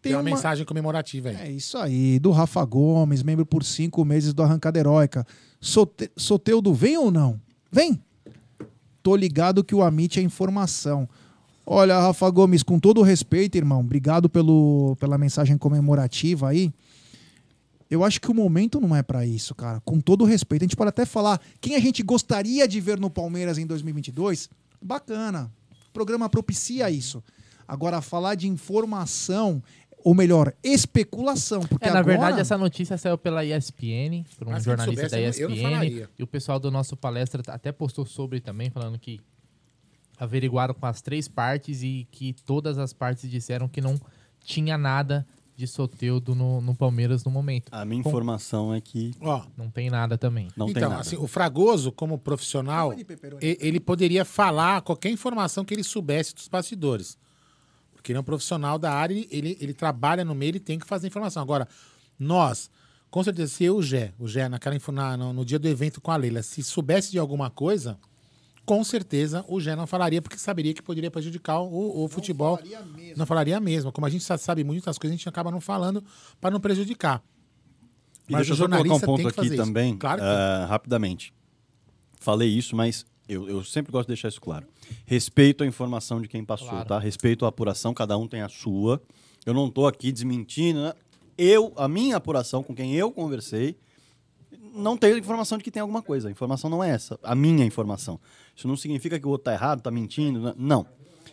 [0.01, 1.35] Tem uma uma- mensagem comemorativa aí.
[1.35, 5.25] É isso aí, do Rafa Gomes, membro por cinco meses do Arrancada Heróica.
[5.59, 6.09] Sote...
[6.15, 7.39] Soteudo, vem ou não?
[7.71, 8.01] Vem!
[9.03, 11.07] Tô ligado que o Amit é informação.
[11.65, 16.71] Olha, Rafa Gomes, com todo o respeito, irmão, obrigado pelo, pela mensagem comemorativa aí.
[17.89, 19.79] Eu acho que o momento não é pra isso, cara.
[19.81, 20.61] Com todo o respeito.
[20.61, 24.49] A gente pode até falar quem a gente gostaria de ver no Palmeiras em 2022.
[24.81, 25.51] Bacana.
[25.87, 27.23] O programa propicia isso.
[27.67, 29.61] Agora, falar de informação,
[30.03, 31.61] ou melhor, especulação.
[31.61, 32.17] Porque É, na agora...
[32.17, 35.53] verdade, essa notícia saiu pela ESPN, por um Ah, se eu jornalista soubesse, da
[35.85, 36.07] ESPN.
[36.17, 39.19] e o pessoal do nosso palestra até postou sobre também, falando que
[40.17, 43.99] averiguaram com as três partes e que todas as partes disseram que não
[44.43, 45.25] tinha nada
[45.59, 47.67] de Soteudo no, no Palmeiras no momento.
[47.73, 50.47] A minha Com- informação é que Ó, Não tem nada também.
[50.55, 51.01] não tem então, nada.
[51.01, 56.47] assim, o Fragoso, como profissional, e- ele poderia falar qualquer informação que ele soubesse dos
[56.47, 57.17] bastidores.
[57.93, 60.87] Porque ele é um profissional da área, ele, ele, trabalha no meio, ele tem que
[60.87, 61.43] fazer informação.
[61.43, 61.67] Agora,
[62.17, 62.71] nós,
[63.11, 65.99] com certeza, se eu o Gé, o Gé naquela, na, no, no dia do evento
[65.99, 67.97] com a Leila, se soubesse de alguma coisa,
[68.69, 72.59] com certeza o Gé não falaria, porque saberia que poderia prejudicar o, o futebol.
[73.17, 73.91] Não falaria mesmo.
[73.91, 76.03] Como a gente já sabe muitas coisas, a gente acaba não falando
[76.39, 77.19] para não prejudicar.
[78.27, 81.33] E Mas deixa o eu só colocar um ponto aqui também, Claro que ah, rapidamente.
[82.19, 84.67] Falei isso, mas eu, eu sempre gosto de deixar isso claro.
[85.03, 86.89] Respeito a informação de quem passou, Claro.
[86.89, 86.99] tá?
[86.99, 89.01] Respeito a apuração, cada um tem a sua.
[89.47, 90.83] Eu não tô aqui desmentindo.
[90.83, 90.93] né?
[91.35, 93.75] Eu, a minha apuração com quem eu conversei,
[94.73, 96.27] não tenho informação de que tem alguma coisa.
[96.27, 97.19] A informação não é essa.
[97.23, 98.19] A minha informação.
[98.55, 100.39] Isso não significa que o outro tá errado, tá mentindo.
[100.41, 100.53] né?
[100.57, 100.85] Não.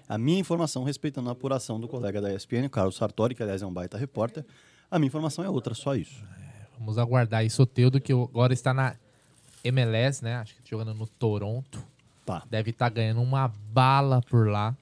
[0.08, 3.60] A minha informação, respeitando a apuração do colega da ESPN, o Carlos Sartori, que aliás
[3.62, 4.44] é um baita repórter,
[4.90, 6.22] a minha informação é outra, só isso.
[6.78, 8.94] Vamos aguardar aí Soteudo, que agora está na
[9.64, 10.36] MLS, né?
[10.36, 11.82] Acho que jogando no Toronto.
[12.24, 12.42] Tá.
[12.48, 14.76] Deve estar ganhando uma bala por lá.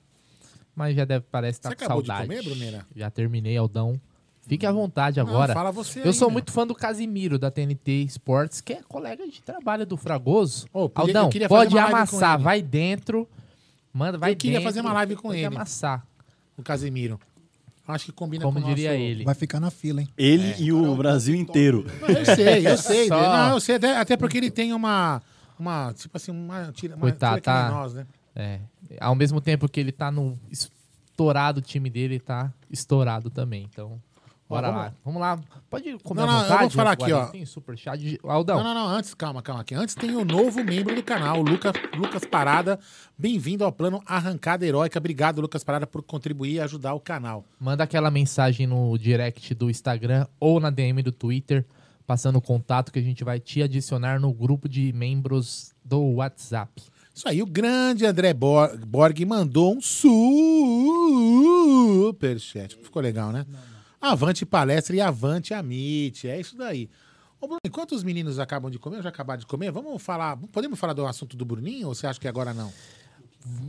[0.74, 2.28] Mas já deve, parece estar Você com acabou de saudade.
[2.28, 2.86] comer, Bruneira?
[2.96, 3.98] Já terminei, Aldão.
[4.46, 5.54] Fique à vontade agora.
[5.54, 6.32] fala você Eu sou ainda.
[6.34, 10.66] muito fã do Casimiro, da TNT Sports, que é colega de trabalho do Fragoso.
[10.72, 13.28] Ô, podia- Aldão, pode amassar, vai dentro.
[13.92, 15.46] Manda, vai Eu queria dentro, fazer uma live com pode ele.
[15.46, 16.06] amassar.
[16.56, 17.18] O Casemiro.
[17.86, 18.74] Acho que combina Como com o nosso...
[18.74, 19.24] diria ele.
[19.24, 20.08] Vai ficar na fila, hein?
[20.16, 21.84] Ele e o Brasil inteiro.
[22.08, 23.08] Eu sei, eu sei.
[23.08, 25.20] Só- Não, eu sei, até, até porque ele tem uma.
[25.58, 28.06] Uma, tipo assim, uma tira, uma Coitado, tira tá- nós, né?
[28.34, 28.58] É.
[29.00, 33.68] Ao mesmo tempo que ele tá no estourado, o time dele tá estourado também.
[33.70, 34.00] Então,
[34.54, 34.92] bora vamos lá.
[35.04, 35.40] Vamos lá.
[35.70, 36.60] Pode comer Não, à não, eu vontade.
[36.62, 37.26] vou falar aqui, ó.
[37.26, 38.18] Tem superchat.
[38.24, 39.74] Aldão, Não, não, não, antes, calma, calma aqui.
[39.74, 42.78] Antes tem o novo membro do canal, Lucas, Lucas Parada.
[43.18, 44.98] Bem-vindo ao plano Arrancada Heróica.
[44.98, 47.44] Obrigado, Lucas Parada, por contribuir e ajudar o canal.
[47.58, 51.64] manda aquela mensagem no direct do Instagram ou na DM do Twitter,
[52.06, 56.82] passando o contato que a gente vai te adicionar no grupo de membros do WhatsApp.
[57.14, 59.80] Isso aí, o grande André Bor- Borg mandou um
[62.14, 62.76] superchat.
[62.82, 63.46] Ficou legal, né?
[64.10, 66.28] Avante palestra e avante Amit.
[66.28, 66.90] É isso daí.
[67.40, 70.36] Ô, Bruno, enquanto os meninos acabam de comer, já acabaram de comer, vamos falar.
[70.52, 72.72] Podemos falar do assunto do Bruninho ou você acha que agora não?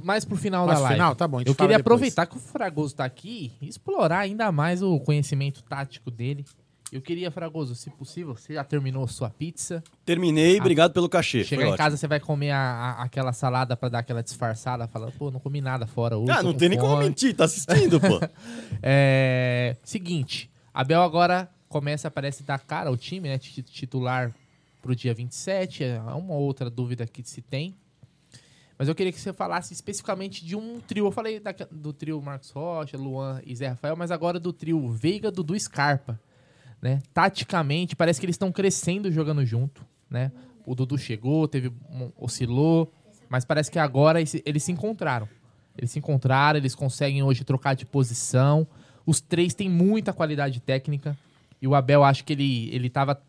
[0.03, 0.95] Mais pro final Mais da pro live.
[0.95, 1.15] final?
[1.15, 4.51] Tá bom, a gente Eu queria aproveitar que o Fragoso tá aqui e explorar ainda
[4.51, 6.45] mais o conhecimento tático dele.
[6.91, 9.83] Eu queria, Fragoso, se possível, você já terminou sua pizza.
[10.05, 11.43] Terminei, obrigado pelo cachê.
[11.43, 12.57] Chegar em casa, você vai comer a-
[12.99, 16.31] a- aquela salada pra dar aquela disfarçada, falando, pô, não comi nada fora hoje.
[16.31, 18.19] Ah, não tem nem como fome." mentir, tá assistindo, pô.
[18.83, 23.37] É, seguinte, Abel agora começa, parece, dar cara ao time, né?
[23.39, 24.33] ti- Titular
[24.81, 25.83] pro dia 27.
[25.83, 27.75] É uma outra dúvida que se tem.
[28.77, 31.07] Mas eu queria que você falasse especificamente de um trio.
[31.07, 34.87] Eu falei da- do trio Marcos Rocha, Luan e Zé Rafael, mas agora do trio
[34.91, 36.19] Veiga, Dudu Scarpa.
[36.85, 37.01] Né?
[37.15, 39.83] Taticamente, parece que eles estão crescendo jogando junto.
[40.07, 40.31] Né?
[40.63, 41.73] O Dudu chegou, teve
[42.15, 42.93] oscilou,
[43.27, 45.27] mas parece que agora eles se encontraram.
[45.75, 48.67] Eles se encontraram, eles conseguem hoje trocar de posição.
[49.03, 51.17] Os três têm muita qualidade técnica.
[51.59, 53.19] E o Abel, acho que ele, ele tava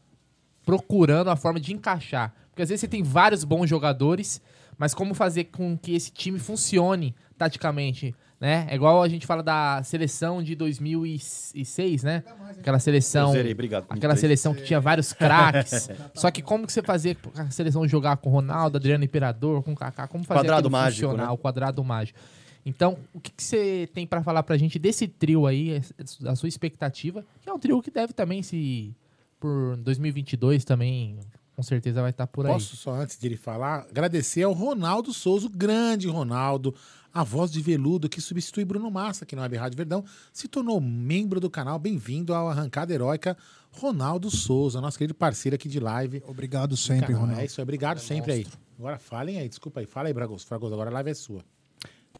[0.62, 2.34] procurando a forma de encaixar.
[2.50, 4.38] Porque às vezes você tem vários bons jogadores,
[4.76, 8.14] mas como fazer com que esse time funcione taticamente,
[8.46, 8.64] né?
[8.70, 12.22] É igual a gente fala da seleção de 2006, né?
[12.50, 13.86] Aquela seleção, zerei, obrigado.
[13.90, 14.20] aquela 23.
[14.20, 15.90] seleção que tinha vários craques.
[16.14, 20.06] Só que como que você fazia a seleção jogar com Ronaldo, Adriano Imperador, com Kaká,
[20.06, 21.32] como fazer Quadrado mágico, funcionar, né?
[21.32, 22.20] o quadrado mágico.
[22.64, 25.82] Então, o que, que você tem pra falar pra gente desse trio aí,
[26.24, 27.24] a sua expectativa?
[27.42, 28.94] Que é um trio que deve também se
[29.40, 31.18] por 2022 também
[31.56, 32.52] com certeza vai estar por aí.
[32.52, 36.74] Posso só, antes de ele falar, agradecer ao Ronaldo Souza, o grande Ronaldo,
[37.16, 40.04] a voz de veludo que substitui Bruno Massa aqui no Web Rádio Verdão,
[40.34, 41.78] se tornou membro do canal.
[41.78, 43.34] Bem-vindo ao Arrancada Heróica,
[43.72, 46.22] Ronaldo Souza, nosso querido parceiro aqui de live.
[46.26, 47.22] Obrigado sempre, Canal.
[47.22, 47.40] Ronaldo.
[47.40, 48.46] É isso, aí, obrigado sempre aí.
[48.78, 49.86] Agora falem aí, desculpa aí.
[49.86, 50.44] Fala aí, Fragoso.
[50.46, 51.42] Fragoso, agora a live é sua.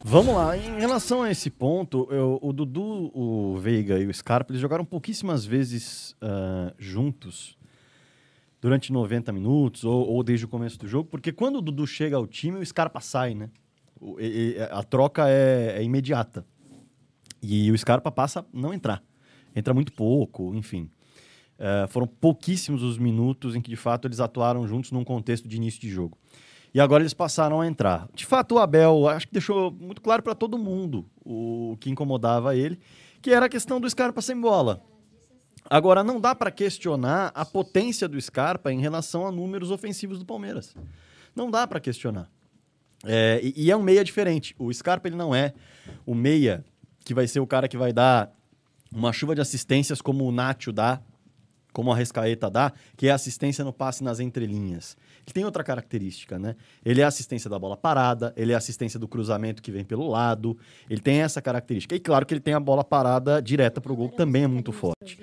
[0.03, 4.51] Vamos lá, em relação a esse ponto, eu- o Dudu, o Veiga e o Scarpa,
[4.51, 7.55] eles jogaram pouquíssimas vezes ah, juntos
[8.59, 12.15] durante 90 minutos ou, ou desde o começo do jogo, porque quando o Dudu chega
[12.17, 13.49] ao time, o Scarpa sai, né?
[14.71, 16.45] A troca é, é imediata.
[17.41, 19.03] E o Scarpa passa a não entrar.
[19.55, 20.89] Entra muito pouco, enfim.
[21.59, 25.55] Eh, foram pouquíssimos os minutos em que, de fato, eles atuaram juntos num contexto de
[25.55, 26.17] início de jogo.
[26.73, 28.07] E agora eles passaram a entrar.
[28.13, 32.55] De fato, o Abel, acho que deixou muito claro para todo mundo o que incomodava
[32.55, 32.79] ele,
[33.21, 34.83] que era a questão do Scarpa sem bola.
[35.69, 40.25] Agora, não dá para questionar a potência do Scarpa em relação a números ofensivos do
[40.25, 40.75] Palmeiras.
[41.35, 42.29] Não dá para questionar.
[43.05, 44.55] É, e, e é um meia diferente.
[44.57, 45.53] O Scarpa ele não é
[46.05, 46.63] o meia
[47.03, 48.31] que vai ser o cara que vai dar
[48.91, 51.01] uma chuva de assistências como o Nacho dá,
[51.73, 54.97] como a Rescaeta dá, que é assistência no passe nas entrelinhas.
[55.25, 56.55] Ele tem outra característica, né?
[56.83, 60.57] Ele é assistência da bola parada, ele é assistência do cruzamento que vem pelo lado,
[60.89, 61.95] ele tem essa característica.
[61.95, 64.47] E claro que ele tem a bola parada direta para o gol, que também é
[64.47, 65.19] muito forte.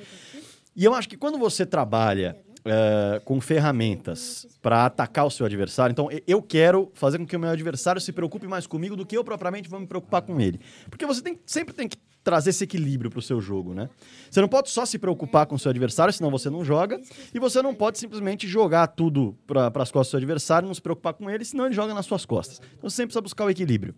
[0.77, 5.93] E eu acho que quando você trabalha eh, com ferramentas para atacar o seu adversário,
[5.93, 9.17] então eu quero fazer com que o meu adversário se preocupe mais comigo do que
[9.17, 10.59] eu propriamente vou me preocupar com ele.
[10.89, 13.91] Porque você tem- sempre tem que trazer esse equilíbrio para o seu jogo, né?
[14.31, 16.99] Você não pode só se preocupar com o seu adversário, senão você não joga,
[17.35, 20.81] e você não pode simplesmente jogar tudo para as costas do seu adversário, não se
[20.81, 22.62] preocupar com ele, senão ele joga nas suas costas.
[22.78, 23.95] Então você sempre precisa buscar o equilíbrio.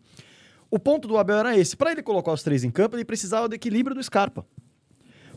[0.69, 1.77] O ponto do Abel era esse.
[1.77, 4.45] Para ele colocar os três em campo, ele precisava do equilíbrio do Scarpa.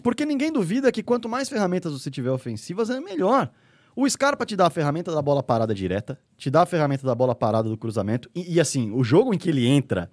[0.09, 3.51] Porque ninguém duvida que quanto mais ferramentas você tiver ofensivas, é melhor.
[3.95, 7.13] O Scarpa te dá a ferramenta da bola parada direta, te dá a ferramenta da
[7.13, 8.27] bola parada do cruzamento.
[8.33, 10.09] E, e, assim, o jogo em que ele entra,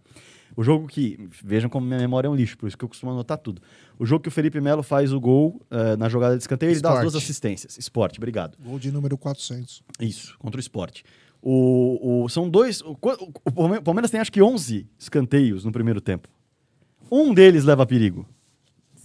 [0.55, 1.29] o jogo que.
[1.43, 3.63] Vejam como minha memória é um lixo, por isso que eu costumo anotar tudo.
[3.99, 6.81] O jogo que o Felipe Melo faz o gol eh, na jogada de escanteio, ele
[6.81, 7.79] dá as duas assistências.
[7.79, 8.59] Esporte, obrigado.
[8.63, 9.83] Gol de número 400.
[10.01, 11.05] Isso, contra o esporte.
[11.41, 12.81] O, o- são dois.
[12.83, 12.93] O,
[13.45, 16.29] o Palme- Palmeiras tem acho que 11 escanteios no primeiro tempo.
[17.11, 18.27] Um deles leva perigo.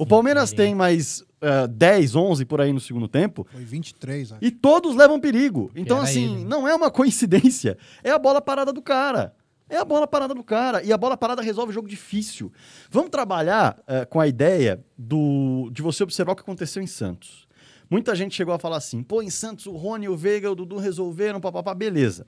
[0.02, 3.46] O Palmeiras tem mais eh, 10, 11 por aí no segundo tempo.
[3.52, 4.44] Foi 23, acho.
[4.44, 5.70] E todos levam perigo.
[5.76, 6.50] Então, era assim, ele, né?
[6.50, 7.78] não é uma coincidência.
[8.04, 9.36] É a bola parada do cara.
[9.70, 10.82] É a bola parada do cara.
[10.84, 12.52] E a bola parada resolve jogo difícil.
[12.90, 17.48] Vamos trabalhar eh, com a ideia do, de você observar o que aconteceu em Santos.
[17.88, 20.78] Muita gente chegou a falar assim: pô, em Santos o Rony, o Veiga, o Dudu
[20.78, 22.26] resolveram, papapá, beleza.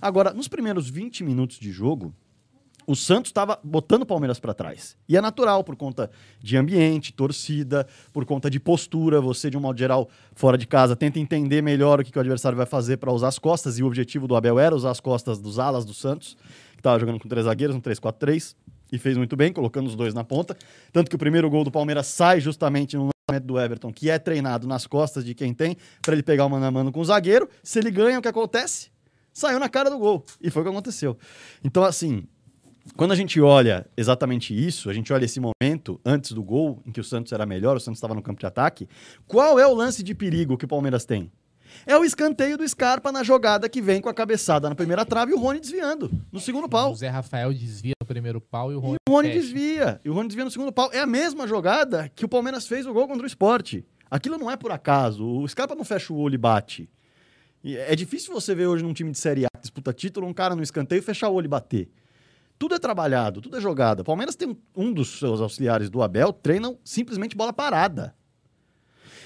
[0.00, 2.14] Agora, nos primeiros 20 minutos de jogo,
[2.90, 4.96] o Santos estava botando o Palmeiras para trás.
[5.08, 6.10] E é natural, por conta
[6.40, 9.20] de ambiente, torcida, por conta de postura.
[9.20, 12.20] Você, de um modo geral, fora de casa, tenta entender melhor o que, que o
[12.20, 13.78] adversário vai fazer para usar as costas.
[13.78, 16.36] E o objetivo do Abel era usar as costas dos alas do Santos,
[16.72, 18.56] que estava jogando com três zagueiros, um 3-4-3.
[18.90, 20.56] E fez muito bem, colocando os dois na ponta.
[20.92, 23.10] Tanto que o primeiro gol do Palmeiras sai justamente no
[23.44, 26.66] do Everton, que é treinado nas costas de quem tem, para ele pegar o mano
[26.66, 27.48] a mano com o zagueiro.
[27.62, 28.90] Se ele ganha, o que acontece?
[29.32, 30.24] Saiu na cara do gol.
[30.40, 31.16] E foi o que aconteceu.
[31.62, 32.26] Então, assim,
[32.96, 36.92] quando a gente olha exatamente isso, a gente olha esse momento antes do gol, em
[36.92, 38.88] que o Santos era melhor, o Santos estava no campo de ataque,
[39.26, 41.30] qual é o lance de perigo que o Palmeiras tem?
[41.86, 45.32] É o escanteio do Scarpa na jogada que vem com a cabeçada na primeira trave
[45.32, 46.92] e o Rony desviando no segundo pau.
[46.92, 50.00] O Zé Rafael desvia no primeiro pau e o Rony, E o Rony desvia.
[50.04, 50.90] E o Rony desvia no segundo pau.
[50.92, 53.84] É a mesma jogada que o Palmeiras fez o gol contra o esporte.
[54.10, 55.24] Aquilo não é por acaso.
[55.24, 56.90] O Scarpa não fecha o olho e bate.
[57.62, 60.32] E é difícil você ver hoje num time de Série A que disputa título, um
[60.32, 61.88] cara no escanteio fechar o olho e bater.
[62.60, 64.02] Tudo é trabalhado, tudo é jogada.
[64.02, 68.14] O Palmeiras tem um, um dos seus auxiliares do Abel, treinam simplesmente bola parada.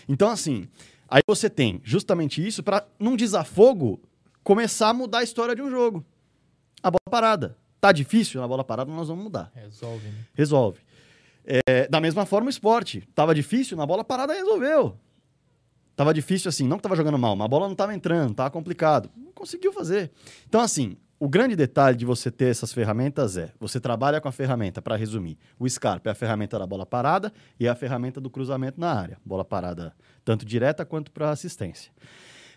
[0.08, 0.68] Então, assim,
[1.08, 4.00] aí você tem justamente isso para, num desafogo,
[4.44, 6.04] começar a mudar a história de um jogo.
[6.80, 7.58] A bola parada.
[7.80, 8.40] Tá difícil?
[8.40, 9.50] Na bola parada nós vamos mudar.
[9.52, 10.24] Resolve, né?
[10.32, 10.78] Resolve.
[11.44, 13.02] É, da mesma forma o esporte.
[13.16, 14.96] Tava difícil, na bola parada resolveu.
[15.96, 18.50] Tava difícil assim, não que tava jogando mal, mas a bola não tava entrando, tava
[18.52, 19.10] complicado.
[19.16, 20.12] Não conseguiu fazer.
[20.46, 24.32] Então, assim, o grande detalhe de você ter essas ferramentas é, você trabalha com a
[24.32, 28.20] ferramenta, para resumir, o Scarpa é a ferramenta da bola parada e é a ferramenta
[28.20, 29.18] do cruzamento na área.
[29.24, 31.92] Bola parada tanto direta quanto para assistência.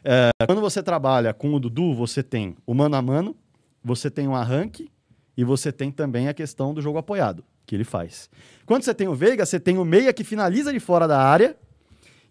[0.04, 3.36] É, quando você trabalha com o Dudu, você tem o mano a mano,
[3.84, 4.90] você tem um arranque
[5.36, 8.30] e você tem também a questão do jogo apoiado, que ele faz.
[8.66, 11.58] Quando você tem o Veiga, você tem o meia que finaliza de fora da área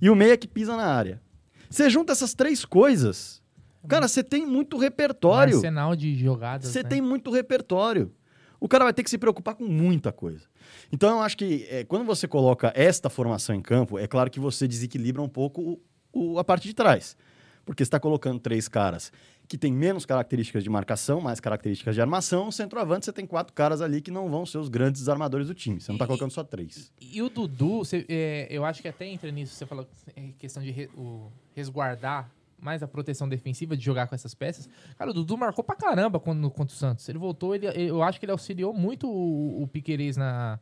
[0.01, 1.21] e o meia que pisa na área.
[1.69, 3.43] Você junta essas três coisas,
[3.89, 5.55] cara, você tem muito Um repertório.
[5.57, 6.89] arsenal de jogadas, Você né?
[6.89, 8.13] tem muito repertório.
[8.59, 10.45] O cara vai ter que se preocupar com muita coisa.
[10.91, 14.41] Então, eu acho que é, quando você coloca esta formação em campo, é claro que
[14.41, 15.61] você desequilibra um pouco
[16.13, 17.17] o- o- a parte de trás.
[17.65, 19.11] Porque você está colocando três caras
[19.49, 22.49] que têm menos características de marcação, mais características de armação.
[22.49, 25.55] O centroavante, você tem quatro caras ali que não vão ser os grandes desarmadores do
[25.55, 25.81] time.
[25.81, 26.93] Você não está colocando só três.
[27.01, 29.87] E o Dudu, você- é, eu acho que até entra nisso, você falou
[30.17, 30.89] é, questão de re-
[31.55, 34.69] resguardar mais a proteção defensiva de jogar com essas peças.
[34.97, 37.09] Cara, o Dudu marcou pra caramba quando, contra o Santos.
[37.09, 40.59] Ele voltou, ele, eu acho que ele auxiliou muito o, o Piquerez na.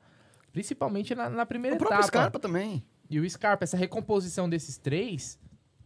[0.52, 2.08] Principalmente na, na primeira O próprio etapa.
[2.08, 2.84] Scarpa também.
[3.10, 5.38] E o Scarpa, essa recomposição desses três,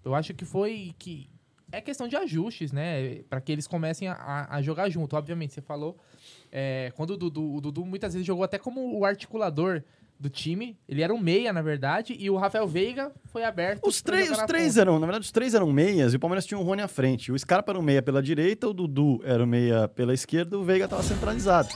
[0.05, 1.29] eu acho que foi que
[1.73, 3.23] é questão de ajustes, né?
[3.31, 5.17] Pra que eles comecem a- a, a jogar junto.
[5.17, 5.99] Obviamente, você falou.
[6.53, 9.83] é, quando o Dudu, o Dudu muitas vezes jogou até como o articulador
[10.19, 10.77] do time.
[10.89, 13.87] Ele era um meia, na verdade, e o Rafael Veiga foi aberto.
[13.87, 14.81] Os três, os três ponta.
[14.81, 17.31] eram, na verdade, os três eram meias e o Palmeiras tinha o Rony à frente.
[17.31, 20.65] O Scarpa era o meia pela direita, o Dudu era o meia pela esquerda, o
[20.65, 21.69] Veiga estava centralizado.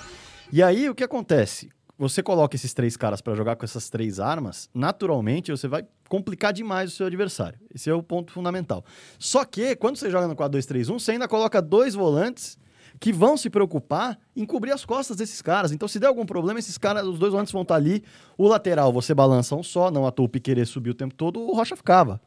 [0.53, 1.71] E aí o que acontece?
[1.99, 6.53] Você coloca esses três caras para jogar com essas três armas, naturalmente você vai complicar
[6.53, 7.59] demais o seu adversário.
[7.73, 8.85] Esse é o ponto fundamental.
[9.19, 12.59] Só que quando você joga no 4-2-3-1, você ainda coloca dois volantes
[13.03, 15.73] que vão se preocupar em cobrir as costas desses caras.
[15.73, 18.05] Então, se der algum problema, esses caras, os dois volantes vão estar ali.
[18.39, 21.41] O lateral, você balança um só, não à toa o Piquerez subiu o tempo todo,
[21.41, 22.21] o Rocha ficava.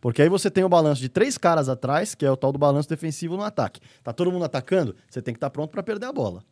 [0.00, 2.58] Porque aí você tem o balanço de três caras atrás, que é o tal do
[2.58, 3.82] balanço defensivo no ataque.
[4.02, 6.42] Tá todo mundo atacando, você tem que estar pronto para perder a bola.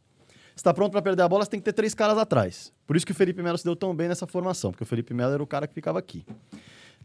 [0.55, 2.71] Se tá pronto para perder a bola, você tem que ter três caras atrás.
[2.87, 5.15] Por isso que o Felipe Melo se deu tão bem nessa formação, porque o Felipe
[5.15, 6.27] Melo era o cara que ficava aqui.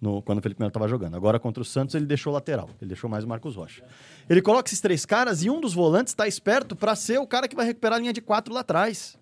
[0.02, 1.16] No- quando o Felipe Melo estava jogando.
[1.16, 3.84] Agora contra o Santos ele deixou lateral, ele deixou mais o Marcos Rocha.
[4.30, 7.48] Ele coloca esses três caras e um dos volantes está esperto para ser o cara
[7.48, 9.18] que vai recuperar a linha de quatro lá atrás.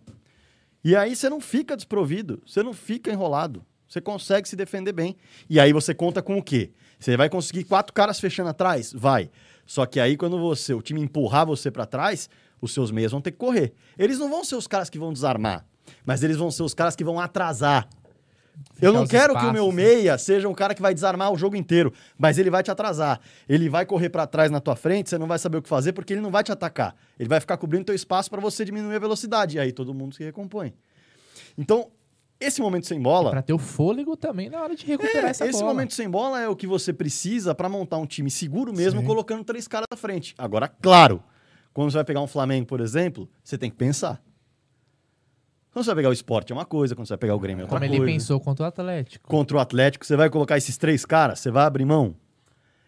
[0.83, 3.65] E aí você não fica desprovido, você não fica enrolado.
[3.87, 5.15] Você consegue se defender bem.
[5.49, 6.71] E aí você conta com o quê?
[6.99, 8.91] Você vai conseguir quatro caras fechando atrás?
[8.93, 9.29] Vai.
[9.65, 12.29] Só que aí quando você, o time empurrar você para trás,
[12.61, 13.73] os seus meias vão ter que correr.
[13.97, 15.65] Eles não vão ser os caras que vão desarmar,
[16.05, 17.87] mas eles vão ser os caras que vão atrasar.
[18.81, 19.83] Eu não quero que o meu espaços, né?
[19.83, 23.19] meia seja um cara que vai desarmar o jogo inteiro, mas ele vai te atrasar.
[23.47, 25.93] Ele vai correr para trás na tua frente, você não vai saber o que fazer
[25.93, 26.95] porque ele não vai te atacar.
[27.19, 30.15] Ele vai ficar cobrindo teu espaço para você diminuir a velocidade e aí todo mundo
[30.15, 30.73] se recompõe.
[31.57, 31.87] Então,
[32.39, 35.45] esse momento sem bola, Pra ter o fôlego também na hora de recuperar é, essa
[35.45, 35.73] esse bola.
[35.73, 39.05] momento sem bola é o que você precisa para montar um time seguro mesmo, Sim.
[39.05, 40.35] colocando três caras à frente.
[40.37, 41.23] Agora, claro,
[41.73, 44.21] quando você vai pegar um Flamengo, por exemplo, você tem que pensar.
[45.75, 47.63] Quando você vai pegar o esporte é uma coisa, quando você vai pegar o Grêmio
[47.63, 48.01] é outra Como coisa.
[48.01, 49.27] ele pensou contra o Atlético.
[49.27, 52.15] Contra o Atlético, você vai colocar esses três caras, você vai abrir mão.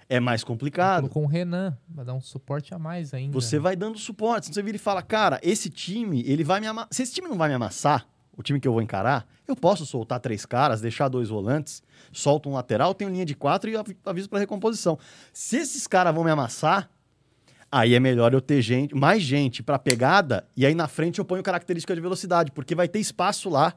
[0.07, 1.01] É mais complicado.
[1.01, 3.33] Colocou um Renan, vai dar um suporte a mais ainda.
[3.33, 4.47] Você vai dando suporte.
[4.53, 6.87] Você vira e fala, cara, esse time, ele vai me amassar.
[6.91, 8.07] Se esse time não vai me amassar,
[8.37, 11.83] o time que eu vou encarar, eu posso soltar três caras, deixar dois volantes,
[12.13, 14.97] solto um lateral, tenho linha de quatro e avi- aviso para recomposição.
[15.33, 16.89] Se esses caras vão me amassar,
[17.71, 21.25] aí é melhor eu ter gente, mais gente para pegada e aí na frente eu
[21.25, 23.73] ponho característica de velocidade, porque vai ter espaço lá.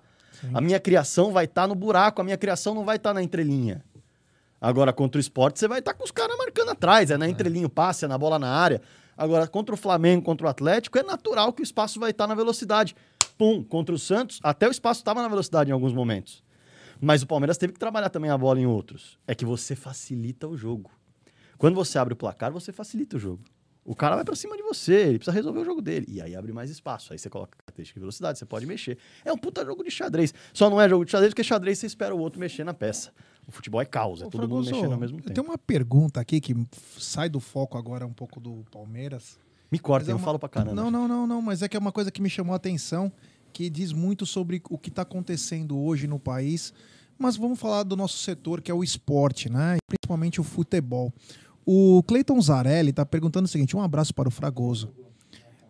[0.55, 3.85] A minha criação vai estar no buraco, a minha criação não vai estar na entrelinha.
[4.61, 7.67] Agora, contra o esporte, você vai estar com os caras marcando atrás, é na entrelinha
[7.67, 8.81] o passe, é na bola na área.
[9.17, 12.35] Agora, contra o Flamengo, contra o Atlético, é natural que o espaço vai estar na
[12.35, 12.95] velocidade.
[13.37, 16.43] Pum, contra o Santos, até o espaço estava na velocidade em alguns momentos.
[17.01, 19.19] Mas o Palmeiras teve que trabalhar também a bola em outros.
[19.27, 20.91] É que você facilita o jogo.
[21.57, 23.43] Quando você abre o placar, você facilita o jogo.
[23.91, 26.07] O cara vai pra cima de você, ele precisa resolver o jogo dele.
[26.09, 27.13] E aí abre mais espaço.
[27.13, 28.97] Aí você coloca característica de velocidade, você pode mexer.
[29.25, 30.33] É um puta jogo de xadrez.
[30.55, 33.11] Só não é jogo de xadrez porque xadrez você espera o outro mexer na peça.
[33.49, 35.33] O futebol é caos, é todo mundo Fragoso, mexendo ao mesmo tempo.
[35.35, 36.55] tenho uma pergunta aqui que
[36.99, 39.37] sai do foco agora um pouco do Palmeiras.
[39.73, 40.73] Me corta, é eu uma- falo pra caramba.
[40.77, 43.11] Não, não, não, não, mas é que é uma coisa que me chamou a atenção,
[43.53, 46.73] que diz muito sobre o que está acontecendo hoje no país.
[47.19, 49.77] Mas vamos falar do nosso setor, que é o esporte, né?
[49.79, 51.13] E principalmente o futebol.
[51.65, 54.91] O Cleiton Zarelli está perguntando o seguinte: um abraço para o Fragoso.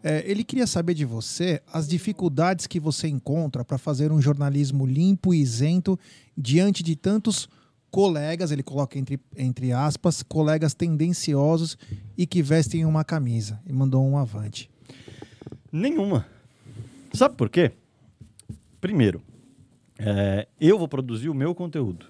[0.03, 4.87] É, ele queria saber de você as dificuldades que você encontra para fazer um jornalismo
[4.87, 5.99] limpo e isento
[6.37, 7.49] diante de tantos
[7.91, 11.77] colegas, ele coloca entre, entre aspas, colegas tendenciosos
[12.17, 13.61] e que vestem uma camisa.
[13.67, 14.71] E mandou um avante.
[15.71, 16.27] Nenhuma.
[17.13, 17.73] Sabe por quê?
[18.81, 19.21] Primeiro,
[19.99, 22.07] é, eu vou produzir o meu conteúdo.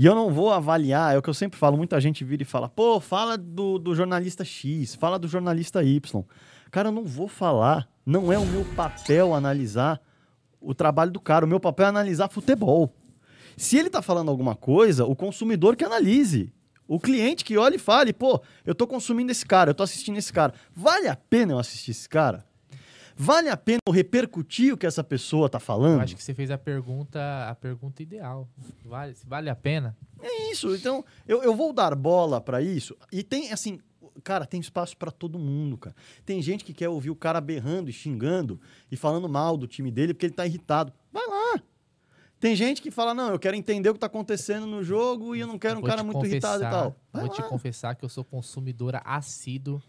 [0.00, 2.46] E eu não vou avaliar, é o que eu sempre falo, muita gente vira e
[2.46, 6.24] fala, pô, fala do, do jornalista X, fala do jornalista Y.
[6.70, 10.00] Cara, eu não vou falar, não é o meu papel analisar
[10.60, 12.94] o trabalho do cara, o meu papel é analisar futebol.
[13.56, 16.52] Se ele tá falando alguma coisa, o consumidor que analise.
[16.86, 20.16] O cliente que olhe e fale, pô, eu tô consumindo esse cara, eu tô assistindo
[20.16, 20.54] esse cara.
[20.72, 22.46] Vale a pena eu assistir esse cara?
[23.20, 26.00] Vale a pena eu repercutir o que essa pessoa tá Eu falando?
[26.00, 28.48] acho que você fez a pergunta, a pergunta ideal.
[28.84, 29.96] Vale, se vale a pena?
[30.20, 30.74] É isso.
[30.74, 32.96] Então, eu, eu vou dar bola pra isso.
[33.10, 33.80] E tem, assim,
[34.22, 35.96] cara, tem espaço pra todo mundo, cara.
[36.24, 39.90] Tem gente que quer ouvir o cara berrando e xingando e falando mal do time
[39.90, 40.92] dele porque ele tá irritado.
[41.12, 41.60] Vai lá.
[42.38, 45.40] Tem gente que fala, não, eu quero entender o que tá acontecendo no jogo e
[45.40, 46.94] eu não quero um cara te muito irritado e tal.
[47.12, 47.48] Vai Vou te lá.
[47.48, 49.82] confessar que eu sou consumidora assíduo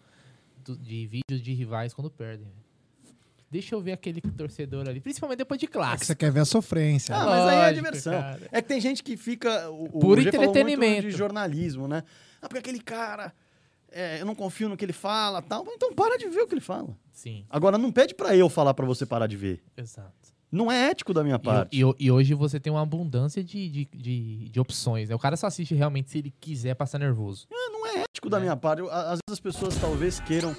[0.80, 2.48] de vídeos de rivais quando perdem.
[3.52, 6.06] Deixa eu ver aquele torcedor ali, principalmente depois de É que classe.
[6.06, 7.16] você quer ver a sofrência.
[7.16, 8.14] Ah, mas aí é Lógico, diversão.
[8.22, 8.42] cara.
[8.52, 9.70] É que tem gente que fica.
[9.70, 11.02] O, o Por G falou muito entretenimento.
[11.10, 12.04] de jornalismo, né?
[12.42, 13.34] Ah, porque aquele cara.
[13.92, 15.66] é, eu não confio no que ele fala tal.
[15.72, 16.96] Então para de ver o que ele fala.
[17.12, 19.62] Sim, Agora, não pede pra eu falar pra você parar de ver.
[19.76, 20.14] exato.
[20.52, 21.78] Não é ético da minha E, parte.
[21.80, 25.08] e- e hoje você tem uma abundância de, de, de, de opções.
[25.10, 25.14] Né?
[25.14, 27.46] O cara só assiste realmente se ele quiser passar nervoso.
[27.52, 28.82] Não é ético da minha parte.
[28.90, 30.56] A- às vezes as pessoas talvez queiram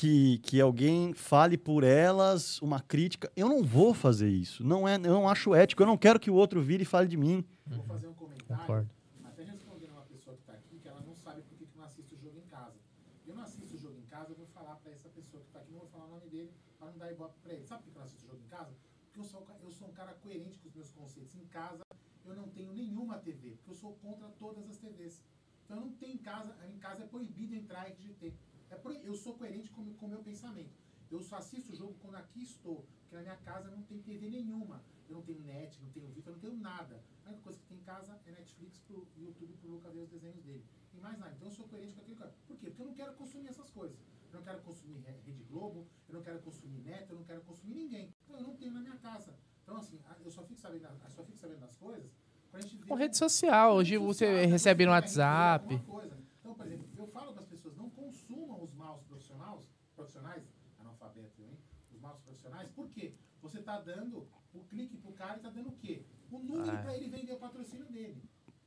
[0.00, 3.30] que, que alguém fale por elas uma crítica.
[3.36, 4.64] Eu não vou fazer isso.
[4.64, 5.82] Não é, eu não acho ético.
[5.82, 7.44] Eu não quero que o outro vire e fale de mim.
[7.66, 8.62] Vou fazer um comentário.
[8.62, 8.90] Concordo.
[9.22, 11.84] Até respondendo uma pessoa que está aqui, que ela não sabe por que que não
[11.84, 12.78] assiste o jogo em casa.
[13.26, 15.60] Eu não assisto o jogo em casa, eu vou falar para essa pessoa que está
[15.60, 17.66] aqui, não vou falar o nome dele, para não dar ibope para ele.
[17.66, 18.72] Sabe por que eu não assisto o jogo em casa?
[19.04, 21.34] Porque eu sou, eu sou um cara coerente com os meus conceitos.
[21.36, 21.82] Em casa,
[22.24, 25.22] eu não tenho nenhuma TV, porque eu sou contra todas as TVs.
[25.66, 28.32] Então eu não tenho em casa, em casa é proibido entrar RGT.
[28.70, 30.70] É pro- eu sou coerente com o meu pensamento.
[31.10, 34.28] Eu só assisto o jogo quando aqui estou, porque na minha casa não tem TV
[34.30, 34.82] nenhuma.
[35.08, 37.02] Eu não tenho net, não tenho Vita, eu não tenho nada.
[37.24, 40.08] A única coisa que tem em casa é Netflix pro YouTube pro Luca ver os
[40.08, 40.64] desenhos dele.
[40.92, 41.34] Tem mais nada.
[41.34, 42.66] Então eu sou coerente com aquilo que eu Por quê?
[42.68, 43.98] Porque eu não quero consumir essas coisas.
[44.32, 47.40] Eu não quero consumir Re- Rede Globo, eu não quero consumir Neto, eu não quero
[47.42, 48.14] consumir ninguém.
[48.24, 49.34] Então eu não tenho na minha casa.
[49.64, 52.12] Então assim, eu só fico sabendo, eu só fico sabendo das coisas
[52.52, 55.74] quando a gente vê Com rede social, hoje você social, recebe no WhatsApp.
[55.74, 56.16] alguma coisa.
[56.38, 60.42] Então, por exemplo, eu falo para as pessoas, não consumam os maus profissionais, profissionais,
[60.78, 61.58] analfabeto também,
[61.92, 63.14] os maus profissionais, por quê?
[63.42, 66.04] Você está dando o clique pro cara e está dando o quê?
[66.30, 66.82] O número Ah.
[66.82, 68.22] para ele vender o patrocínio dele.